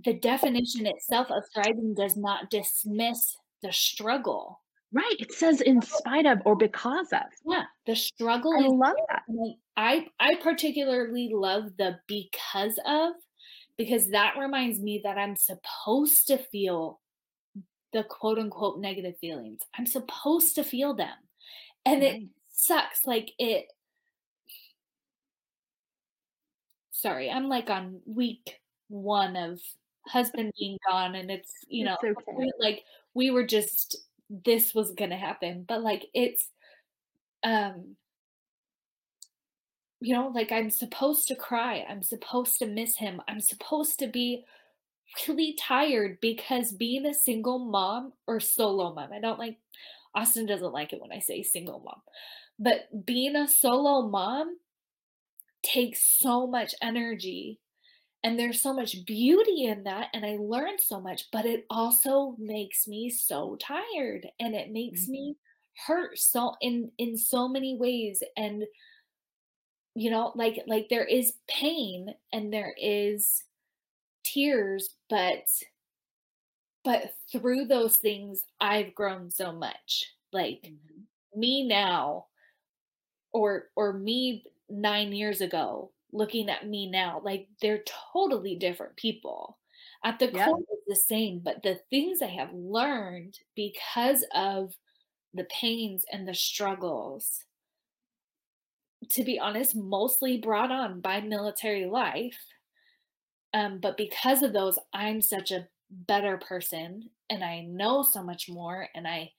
the 0.04 0.14
definition 0.14 0.86
itself 0.86 1.32
of 1.32 1.44
thriving 1.54 1.94
does 1.96 2.16
not 2.16 2.50
dismiss 2.50 3.36
the 3.62 3.72
struggle. 3.72 4.62
Right. 4.94 5.16
It 5.20 5.34
says 5.34 5.62
in 5.62 5.82
spite 5.82 6.26
of 6.26 6.40
or 6.46 6.56
because 6.56 7.12
of. 7.12 7.24
Yeah. 7.46 7.64
The 7.86 7.96
struggle. 7.96 8.54
I 8.58 8.68
love 8.68 8.96
that. 9.10 9.24
I 9.76 10.08
I 10.20 10.36
particularly 10.36 11.32
love 11.34 11.72
the 11.78 12.00
because 12.08 12.80
of 12.86 13.14
because 13.78 14.10
that 14.12 14.36
reminds 14.40 14.80
me 14.80 15.02
that 15.04 15.18
I'm 15.18 15.36
supposed 15.36 16.28
to 16.28 16.38
feel 16.38 17.00
the 17.98 18.04
quote 18.04 18.38
unquote 18.38 18.80
negative 18.80 19.18
feelings. 19.20 19.62
I'm 19.78 19.88
supposed 19.88 20.54
to 20.56 20.64
feel 20.64 20.94
them. 20.94 21.16
And 21.84 22.04
it 22.04 22.24
sucks. 22.52 23.06
Like 23.06 23.32
it 23.40 23.66
sorry, 26.92 27.30
I'm 27.30 27.50
like 27.50 27.70
on 27.72 28.02
week 28.06 28.60
one 28.90 29.36
of 29.36 29.60
husband 30.06 30.52
being 30.60 30.78
gone, 30.88 31.16
and 31.16 31.32
it's 31.32 31.52
you 31.68 31.86
know 31.86 31.98
it's 32.04 32.20
okay. 32.30 32.52
like 32.60 32.84
we 33.16 33.32
were 33.32 33.46
just 33.46 33.98
this 34.30 34.76
was 34.76 34.92
gonna 34.92 35.18
happen, 35.18 35.66
but 35.68 35.82
like 35.82 36.06
it's 36.14 36.50
um 37.44 37.96
you 40.00 40.14
know 40.14 40.32
like 40.34 40.52
i'm 40.52 40.70
supposed 40.70 41.28
to 41.28 41.36
cry 41.36 41.86
i'm 41.90 42.04
supposed 42.04 42.60
to 42.60 42.68
miss 42.68 42.98
him 42.98 43.22
i'm 43.28 43.40
supposed 43.40 43.98
to 43.98 44.08
be 44.08 44.44
really 45.28 45.56
tired 45.60 46.20
because 46.22 46.72
being 46.72 47.06
a 47.06 47.14
single 47.14 47.60
mom 47.60 48.14
or 48.28 48.40
solo 48.40 48.94
mom, 48.94 49.12
I 49.14 49.20
don't 49.20 49.40
like, 49.40 49.58
Austin 50.16 50.46
doesn't 50.46 50.74
like 50.74 50.94
it 50.94 51.02
when 51.02 51.12
I 51.12 51.20
say 51.20 51.44
single 51.44 51.80
mom, 51.80 52.02
but 52.60 53.06
being 53.06 53.36
a 53.36 53.48
solo 53.48 54.08
mom 54.08 54.58
takes 55.64 56.02
so 56.20 56.48
much 56.48 56.74
energy 56.82 57.60
and 58.24 58.38
there's 58.38 58.62
so 58.62 58.74
much 58.74 59.06
beauty 59.06 59.66
in 59.66 59.84
that 59.84 60.08
and 60.14 60.26
i 60.26 60.38
learned 60.40 60.80
so 60.80 61.00
much 61.00 61.26
but 61.32 61.46
it 61.46 61.66
also 61.70 62.36
makes 62.38 62.88
me 62.88 63.10
so 63.10 63.58
tired 63.60 64.28
and 64.40 64.56
it 64.56 64.72
makes 64.72 65.04
mm-hmm. 65.04 65.12
me 65.12 65.36
hurt 65.86 66.18
so 66.18 66.56
in 66.62 66.92
in 66.98 67.18
so 67.18 67.48
many 67.48 67.78
ways 67.78 68.24
and 68.36 68.64
you 69.96 70.10
know 70.10 70.32
like 70.36 70.60
like 70.68 70.88
there 70.90 71.06
is 71.06 71.34
pain 71.48 72.14
and 72.34 72.52
there 72.52 72.74
is 72.80 73.44
tears 74.34 74.96
but 75.10 75.46
but 76.84 77.14
through 77.32 77.66
those 77.66 77.98
things 77.98 78.44
i've 78.60 78.96
grown 78.96 79.30
so 79.30 79.52
much. 79.52 80.06
Like 80.34 80.62
mm-hmm. 80.66 81.40
me 81.40 81.68
now 81.68 82.26
or 83.32 83.66
or 83.76 83.94
me 83.94 84.44
9 84.70 85.14
years 85.14 85.42
ago 85.42 85.92
looking 86.12 86.50
at 86.50 86.68
me 86.68 86.90
now 86.90 87.22
like 87.24 87.48
they're 87.62 87.84
totally 88.14 88.56
different 88.56 88.96
people. 88.96 89.58
At 90.04 90.20
the 90.20 90.28
core 90.30 90.60
it's 90.70 90.84
the 90.88 90.96
same 90.96 91.40
but 91.40 91.64
the 91.64 91.80
things 91.90 92.22
i 92.22 92.28
have 92.28 92.54
learned 92.54 93.40
because 93.56 94.24
of 94.34 94.76
the 95.34 95.46
pains 95.46 96.06
and 96.12 96.28
the 96.28 96.34
struggles 96.34 97.44
to 99.10 99.24
be 99.24 99.40
honest 99.40 99.76
mostly 99.76 100.38
brought 100.38 100.72
on 100.72 101.02
by 101.02 101.22
military 101.22 101.86
life 101.86 102.38
um, 103.58 103.80
but 103.80 103.98
because 103.98 104.44
of 104.44 104.54
those 104.54 104.78
i'm 104.94 105.22
such 105.22 105.52
a 105.52 105.68
better 105.90 106.38
person 106.38 107.10
and 107.30 107.44
i 107.44 107.62
know 107.62 108.04
so 108.04 108.24
much 108.24 108.50
more 108.50 108.88
and 108.96 109.08
i 109.08 109.32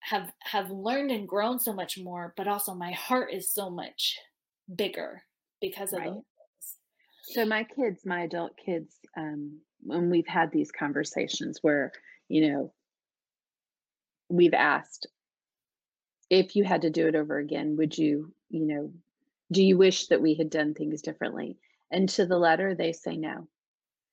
have 0.00 0.32
have 0.40 0.70
learned 0.70 1.10
and 1.10 1.28
grown 1.28 1.58
so 1.58 1.72
much 1.72 1.98
more 1.98 2.32
but 2.36 2.48
also 2.48 2.74
my 2.74 2.92
heart 2.92 3.32
is 3.32 3.50
so 3.50 3.68
much 3.68 4.18
bigger 4.74 5.22
because 5.60 5.92
of 5.92 6.00
right. 6.00 6.12
So 7.30 7.44
my 7.44 7.64
kids, 7.64 8.04
my 8.04 8.22
adult 8.22 8.56
kids, 8.56 8.96
um, 9.16 9.60
when 9.82 10.10
we've 10.10 10.26
had 10.26 10.50
these 10.50 10.72
conversations 10.72 11.58
where, 11.62 11.92
you 12.28 12.48
know, 12.48 12.72
we've 14.28 14.54
asked 14.54 15.06
if 16.28 16.56
you 16.56 16.64
had 16.64 16.82
to 16.82 16.90
do 16.90 17.06
it 17.06 17.14
over 17.14 17.38
again, 17.38 17.76
would 17.76 17.96
you, 17.96 18.32
you 18.48 18.66
know, 18.66 18.92
do 19.52 19.62
you 19.62 19.76
wish 19.76 20.06
that 20.08 20.20
we 20.20 20.34
had 20.34 20.50
done 20.50 20.74
things 20.74 21.02
differently? 21.02 21.56
And 21.90 22.08
to 22.10 22.26
the 22.26 22.38
letter, 22.38 22.74
they 22.74 22.92
say 22.92 23.16
no. 23.16 23.48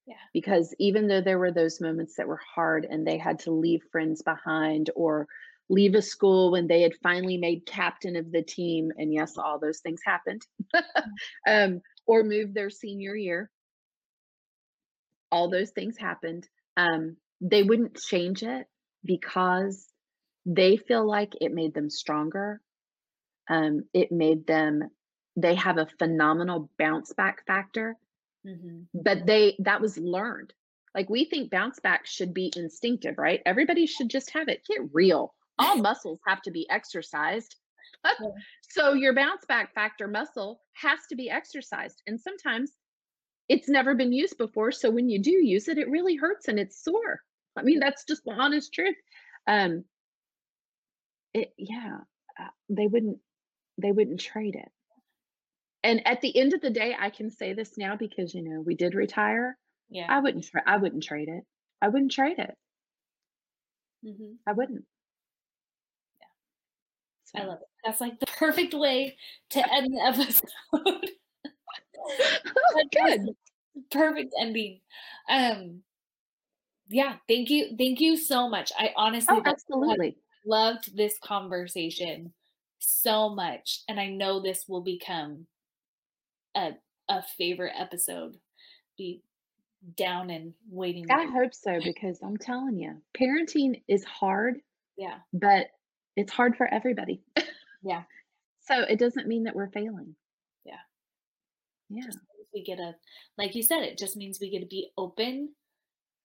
Yeah. 0.06 0.16
Because 0.34 0.74
even 0.80 1.08
though 1.08 1.22
there 1.22 1.40
were 1.40 1.52
those 1.52 1.82
moments 1.82 2.16
that 2.16 2.28
were 2.28 2.40
hard 2.56 2.86
and 2.90 3.06
they 3.06 3.18
had 3.18 3.40
to 3.40 3.52
leave 3.52 3.84
friends 3.92 4.22
behind 4.22 4.90
or 4.96 5.28
leave 5.70 5.96
a 5.96 6.02
school 6.02 6.52
when 6.52 6.68
they 6.68 6.82
had 6.82 6.96
finally 7.04 7.38
made 7.38 7.66
captain 7.66 8.16
of 8.16 8.32
the 8.32 8.42
team 8.42 8.92
and 8.98 9.14
yes 9.14 9.38
all 9.38 9.60
those 9.60 9.80
things 9.82 10.00
happened 10.06 10.42
um, 11.48 11.82
or 12.06 12.24
move 12.24 12.54
their 12.54 12.70
senior 12.70 13.16
year 13.16 13.50
all 15.32 15.50
those 15.50 15.72
things 15.72 15.98
happened 15.98 16.48
um, 16.78 17.18
they 17.42 17.64
wouldn't 17.64 17.98
change 17.98 18.44
it 18.44 18.68
because 19.04 19.90
they 20.46 20.78
feel 20.78 21.06
like 21.06 21.34
it 21.42 21.54
made 21.54 21.74
them 21.74 21.90
stronger 21.90 22.62
um, 23.50 23.84
it 23.94 24.12
made 24.12 24.48
them 24.48 24.90
they 25.38 25.56
have 25.56 25.78
a 25.78 25.88
phenomenal 25.98 26.70
bounce 26.78 27.14
back 27.14 27.46
factor 27.48 27.96
mm-hmm. 28.46 28.82
but 28.94 29.26
they 29.26 29.56
that 29.60 29.80
was 29.80 29.98
learned 29.98 30.54
like 30.94 31.10
we 31.10 31.24
think 31.26 31.50
bounce 31.50 31.80
back 31.80 32.06
should 32.06 32.34
be 32.34 32.52
instinctive 32.58 33.18
right 33.18 33.42
everybody 33.46 33.86
should 33.86 34.10
just 34.10 34.32
have 34.32 34.50
it 34.50 34.62
get 34.68 34.82
real 34.92 35.34
all 35.60 35.78
muscles 35.82 36.20
have 36.26 36.42
to 36.44 36.52
be 36.52 36.70
exercised. 36.70 37.56
so 38.70 38.94
your 38.94 39.14
bounce 39.14 39.46
back 39.48 39.74
factor 39.74 40.08
muscle 40.08 40.62
has 40.74 41.00
to 41.10 41.16
be 41.16 41.30
exercised. 41.30 42.02
And 42.08 42.20
sometimes 42.20 42.72
it's 43.50 43.70
never 43.70 43.96
been 43.96 44.12
used 44.12 44.38
before. 44.38 44.72
So 44.72 44.90
when 44.90 45.10
you 45.10 45.20
do 45.20 45.32
use 45.32 45.68
it, 45.68 45.78
it 45.78 45.90
really 45.90 46.16
hurts 46.16 46.48
and 46.48 46.60
it's 46.60 46.84
sore. 46.84 47.22
I 47.56 47.64
mean, 47.64 47.80
that's 47.80 48.04
just 48.06 48.24
the 48.24 48.32
honest 48.32 48.74
truth. 48.74 48.96
Um, 49.48 49.86
it, 51.34 51.54
yeah, 51.58 52.00
uh, 52.40 52.50
they 52.70 52.88
wouldn't, 52.88 53.18
they 53.78 53.92
wouldn't 53.92 54.20
trade 54.20 54.56
it. 54.56 54.70
And 55.84 56.06
at 56.08 56.22
the 56.22 56.38
end 56.38 56.54
of 56.54 56.62
the 56.62 56.70
day, 56.70 56.96
I 57.00 57.10
can 57.10 57.30
say 57.30 57.54
this 57.54 57.78
now 57.78 57.96
because 57.96 58.34
you 58.34 58.44
know 58.44 58.62
we 58.62 58.76
did 58.76 58.96
retire. 58.96 59.58
Yeah, 59.90 60.08
I 60.10 60.20
wouldn't. 60.20 60.46
Tra- 60.46 60.64
I 60.66 60.78
wouldn't 60.78 61.04
trade 61.04 61.30
it. 61.30 61.44
I 61.82 61.90
wouldn't 61.90 62.12
trade 62.12 62.40
it. 62.40 62.56
Mm-hmm. 64.06 64.34
I 64.46 64.54
wouldn't. 64.54 64.86
Yeah, 67.34 67.42
I 67.42 67.46
love 67.46 67.60
it. 67.62 67.68
That's 67.86 68.02
like 68.02 68.20
the 68.20 68.26
perfect 68.38 68.74
way 68.74 69.18
to 69.52 69.60
end 69.74 69.94
the 69.94 70.04
episode. 70.04 70.50
Good. 72.94 73.30
Perfect 73.92 74.34
ending. 74.40 74.80
Um 75.30 75.82
yeah, 76.90 77.16
thank 77.28 77.50
you. 77.50 77.76
Thank 77.78 78.00
you 78.00 78.16
so 78.16 78.50
much. 78.50 78.72
I 78.78 78.92
honestly 78.96 79.38
oh, 79.38 79.44
absolutely 79.46 80.18
loved 80.46 80.96
this 80.96 81.18
conversation 81.22 82.34
so 82.80 83.30
much. 83.30 83.82
And 83.90 84.00
I 84.00 84.08
know 84.08 84.42
this 84.42 84.66
will 84.68 84.82
become 84.82 85.48
a 86.58 86.72
a 87.10 87.24
favorite 87.38 87.74
episode. 87.78 88.36
Be 88.98 89.22
down 89.96 90.30
and 90.30 90.54
waiting. 90.70 91.06
I 91.12 91.26
hope 91.26 91.54
so 91.54 91.80
because 91.84 92.20
I'm 92.24 92.38
telling 92.38 92.78
you, 92.78 92.98
parenting 93.20 93.82
is 93.88 94.04
hard. 94.04 94.60
Yeah. 94.98 95.20
But 95.34 95.68
it's 96.16 96.34
hard 96.34 96.56
for 96.58 96.68
everybody. 96.68 97.22
Yeah. 97.84 98.04
so 98.62 98.82
it 98.82 99.00
doesn't 99.00 99.28
mean 99.28 99.44
that 99.44 99.56
we're 99.56 99.72
failing. 99.72 100.16
Yeah. 100.66 100.74
Yeah. 101.90 102.10
we 102.54 102.64
get 102.64 102.80
a, 102.80 102.96
like 103.38 103.56
you 103.56 103.64
said, 103.64 103.84
it 103.84 103.98
just 103.98 104.18
means 104.18 104.40
we 104.40 104.50
get 104.50 104.62
to 104.62 104.66
be 104.66 104.90
open 104.98 105.54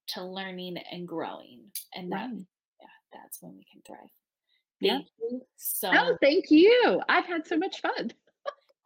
to 0.09 0.25
learning 0.25 0.77
and 0.91 1.07
growing. 1.07 1.61
And 1.95 2.11
that, 2.11 2.31
right. 2.31 2.47
yeah, 2.81 2.87
that's 3.13 3.41
when 3.43 3.55
we 3.55 3.67
can 3.71 3.83
thrive. 3.87 4.11
Thank 4.81 5.07
yeah. 5.21 5.29
you 5.31 5.43
so 5.57 5.91
Oh, 5.93 6.17
thank 6.21 6.51
you. 6.51 7.01
I've 7.09 7.27
had 7.27 7.47
so 7.47 7.57
much 7.57 7.81
fun. 7.81 8.11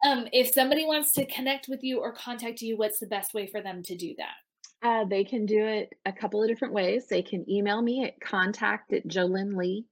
Um, 0.05 0.27
if 0.31 0.53
somebody 0.53 0.85
wants 0.85 1.11
to 1.13 1.25
connect 1.25 1.67
with 1.67 1.83
you 1.83 1.99
or 1.99 2.13
contact 2.13 2.61
you, 2.61 2.77
what's 2.77 2.99
the 2.99 3.07
best 3.07 3.33
way 3.33 3.47
for 3.47 3.61
them 3.61 3.81
to 3.83 3.95
do 3.95 4.13
that? 4.17 4.35
Uh, 4.83 5.05
they 5.05 5.23
can 5.23 5.45
do 5.45 5.65
it 5.65 5.89
a 6.05 6.13
couple 6.13 6.41
of 6.41 6.47
different 6.47 6.73
ways. 6.73 7.07
They 7.07 7.23
can 7.23 7.49
email 7.49 7.81
me 7.81 8.05
at 8.05 8.19
contact 8.21 8.93
at 8.93 9.07
jolynnlee 9.07 9.85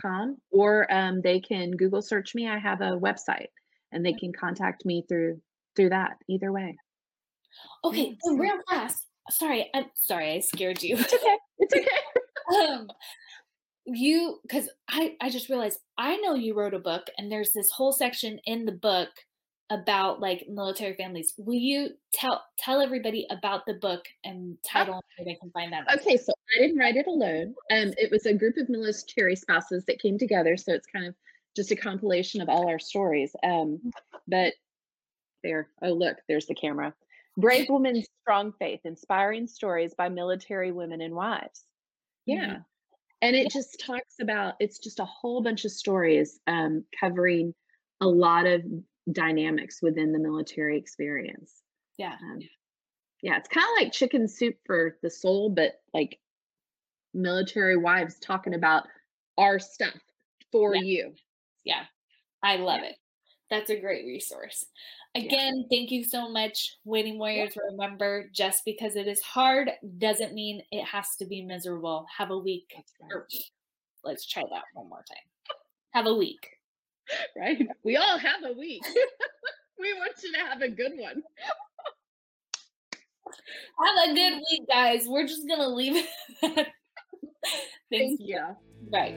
com 0.00 0.36
or 0.50 0.92
um, 0.92 1.20
they 1.20 1.40
can 1.40 1.72
Google 1.72 2.02
search 2.02 2.34
me. 2.34 2.48
I 2.48 2.58
have 2.58 2.80
a 2.80 2.98
website 2.98 3.48
and 3.92 4.04
they 4.04 4.12
can 4.12 4.32
contact 4.32 4.84
me 4.84 5.04
through 5.08 5.40
through 5.76 5.90
that 5.90 6.16
either 6.28 6.52
way. 6.52 6.76
Okay, 7.84 8.16
so 8.20 8.36
real 8.36 8.58
fast. 8.68 9.06
Sorry, 9.30 9.70
I'm 9.74 9.86
sorry 9.94 10.32
I 10.32 10.40
scared 10.40 10.82
you. 10.82 10.96
It's 10.96 11.14
okay. 11.14 11.38
It's 11.58 11.74
okay. 11.74 12.66
um, 12.72 12.88
you 13.86 14.38
because 14.42 14.68
I 14.88 15.16
I 15.20 15.30
just 15.30 15.48
realized 15.48 15.80
I 15.98 16.16
know 16.16 16.34
you 16.34 16.54
wrote 16.54 16.74
a 16.74 16.78
book 16.78 17.06
and 17.18 17.30
there's 17.30 17.52
this 17.52 17.70
whole 17.70 17.92
section 17.92 18.38
in 18.46 18.64
the 18.64 18.72
book 18.72 19.10
about 19.70 20.20
like 20.20 20.46
military 20.48 20.94
families. 20.94 21.34
Will 21.38 21.54
you 21.54 21.90
tell 22.12 22.44
tell 22.58 22.80
everybody 22.80 23.26
about 23.30 23.64
the 23.66 23.74
book 23.74 24.04
and 24.24 24.56
title 24.62 25.02
where 25.16 25.24
they 25.24 25.34
can 25.36 25.50
find 25.50 25.72
that? 25.72 25.86
Okay, 26.00 26.16
so 26.16 26.32
I 26.56 26.60
didn't 26.60 26.78
write 26.78 26.96
it 26.96 27.06
alone. 27.06 27.54
Um, 27.70 27.92
it 27.96 28.10
was 28.10 28.26
a 28.26 28.34
group 28.34 28.56
of 28.56 28.68
military 28.68 29.36
spouses 29.36 29.84
that 29.86 30.00
came 30.00 30.18
together, 30.18 30.56
so 30.56 30.72
it's 30.72 30.86
kind 30.86 31.06
of 31.06 31.14
just 31.56 31.70
a 31.70 31.76
compilation 31.76 32.40
of 32.40 32.48
all 32.48 32.68
our 32.68 32.78
stories. 32.78 33.34
Um, 33.42 33.80
but 34.28 34.54
there, 35.42 35.68
oh 35.82 35.92
look, 35.92 36.18
there's 36.28 36.46
the 36.46 36.54
camera. 36.54 36.94
Brave 37.36 37.66
Women's 37.68 38.06
Strong 38.22 38.52
Faith: 38.58 38.80
Inspiring 38.84 39.46
Stories 39.46 39.94
by 39.94 40.08
Military 40.08 40.72
Women 40.72 41.00
and 41.00 41.14
Wives. 41.14 41.64
Yeah. 42.26 42.46
Mm-hmm. 42.46 42.60
And 43.22 43.34
it 43.34 43.50
just 43.50 43.80
talks 43.80 44.16
about 44.20 44.54
it's 44.60 44.78
just 44.78 45.00
a 45.00 45.04
whole 45.06 45.42
bunch 45.42 45.64
of 45.64 45.72
stories 45.72 46.40
um, 46.46 46.84
covering 47.00 47.54
a 48.02 48.06
lot 48.06 48.46
of 48.46 48.62
dynamics 49.12 49.80
within 49.82 50.12
the 50.12 50.18
military 50.18 50.78
experience. 50.78 51.62
Yeah. 51.98 52.14
Um, 52.22 52.40
yeah, 53.22 53.36
it's 53.38 53.48
kind 53.48 53.64
of 53.64 53.82
like 53.82 53.92
chicken 53.92 54.28
soup 54.28 54.56
for 54.66 54.98
the 55.02 55.10
soul, 55.10 55.50
but 55.50 55.80
like 55.92 56.18
military 57.14 57.76
wives 57.76 58.18
talking 58.18 58.54
about 58.54 58.84
our 59.38 59.58
stuff 59.58 59.94
for 60.52 60.74
yeah. 60.74 60.82
you. 60.82 61.12
Yeah. 61.64 61.82
I 62.42 62.56
love 62.56 62.80
yeah. 62.82 62.90
it. 62.90 62.96
That's 63.50 63.70
a 63.70 63.80
great 63.80 64.04
resource. 64.04 64.64
Again, 65.14 65.54
yeah. 65.56 65.78
thank 65.78 65.90
you 65.92 66.02
so 66.02 66.28
much, 66.28 66.76
Waiting 66.84 67.18
Warriors. 67.18 67.56
Remember, 67.70 68.28
just 68.32 68.64
because 68.64 68.96
it 68.96 69.06
is 69.06 69.22
hard 69.22 69.70
doesn't 69.98 70.34
mean 70.34 70.60
it 70.72 70.84
has 70.84 71.14
to 71.16 71.24
be 71.24 71.40
miserable. 71.40 72.04
Have 72.18 72.30
a 72.30 72.38
week. 72.38 72.74
Right. 73.00 73.22
let's 74.02 74.26
try 74.26 74.42
that 74.50 74.64
one 74.72 74.88
more 74.88 75.04
time. 75.08 75.56
Have 75.92 76.06
a 76.06 76.14
week. 76.14 76.53
right? 77.36 77.66
We 77.84 77.96
all 77.96 78.18
have 78.18 78.44
a 78.44 78.52
week. 78.52 78.84
we 79.78 79.92
want 79.94 80.12
you 80.22 80.32
to 80.32 80.38
have 80.38 80.62
a 80.62 80.68
good 80.68 80.92
one. 80.96 81.22
Have 83.78 84.10
a 84.10 84.14
good 84.14 84.32
um 84.34 84.42
week, 84.50 84.68
guys. 84.68 85.04
We're 85.06 85.26
just 85.26 85.48
gonna 85.48 85.68
leave 85.68 85.96
it. 85.96 86.06
Thank 87.90 88.20
you. 88.22 88.40
Right. 88.92 89.14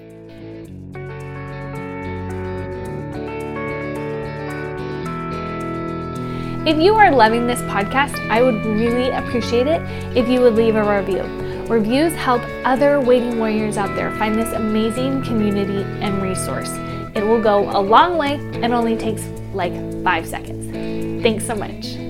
If 6.67 6.77
you 6.81 6.95
are 6.95 7.11
loving 7.11 7.47
this 7.47 7.61
podcast, 7.61 8.29
I 8.29 8.41
would 8.41 8.65
really 8.65 9.09
appreciate 9.09 9.67
it 9.67 9.81
if 10.17 10.27
you 10.27 10.41
would 10.41 10.55
leave 10.55 10.75
a 10.75 10.83
review. 10.83 11.23
Reviews 11.67 12.13
help 12.13 12.41
other 12.65 12.99
waiting 12.99 13.39
warriors 13.39 13.77
out 13.77 13.95
there 13.95 14.11
find 14.17 14.35
this 14.35 14.51
amazing 14.53 15.23
community 15.23 15.83
and 16.01 16.21
resource. 16.21 16.71
It 17.17 17.25
will 17.25 17.41
go 17.41 17.67
a 17.71 17.81
long 17.81 18.19
way 18.19 18.35
and 18.61 18.75
only 18.75 18.95
takes 18.95 19.25
like 19.51 19.73
five 20.03 20.27
seconds. 20.27 20.71
Thanks 21.23 21.47
so 21.47 21.55
much. 21.55 22.06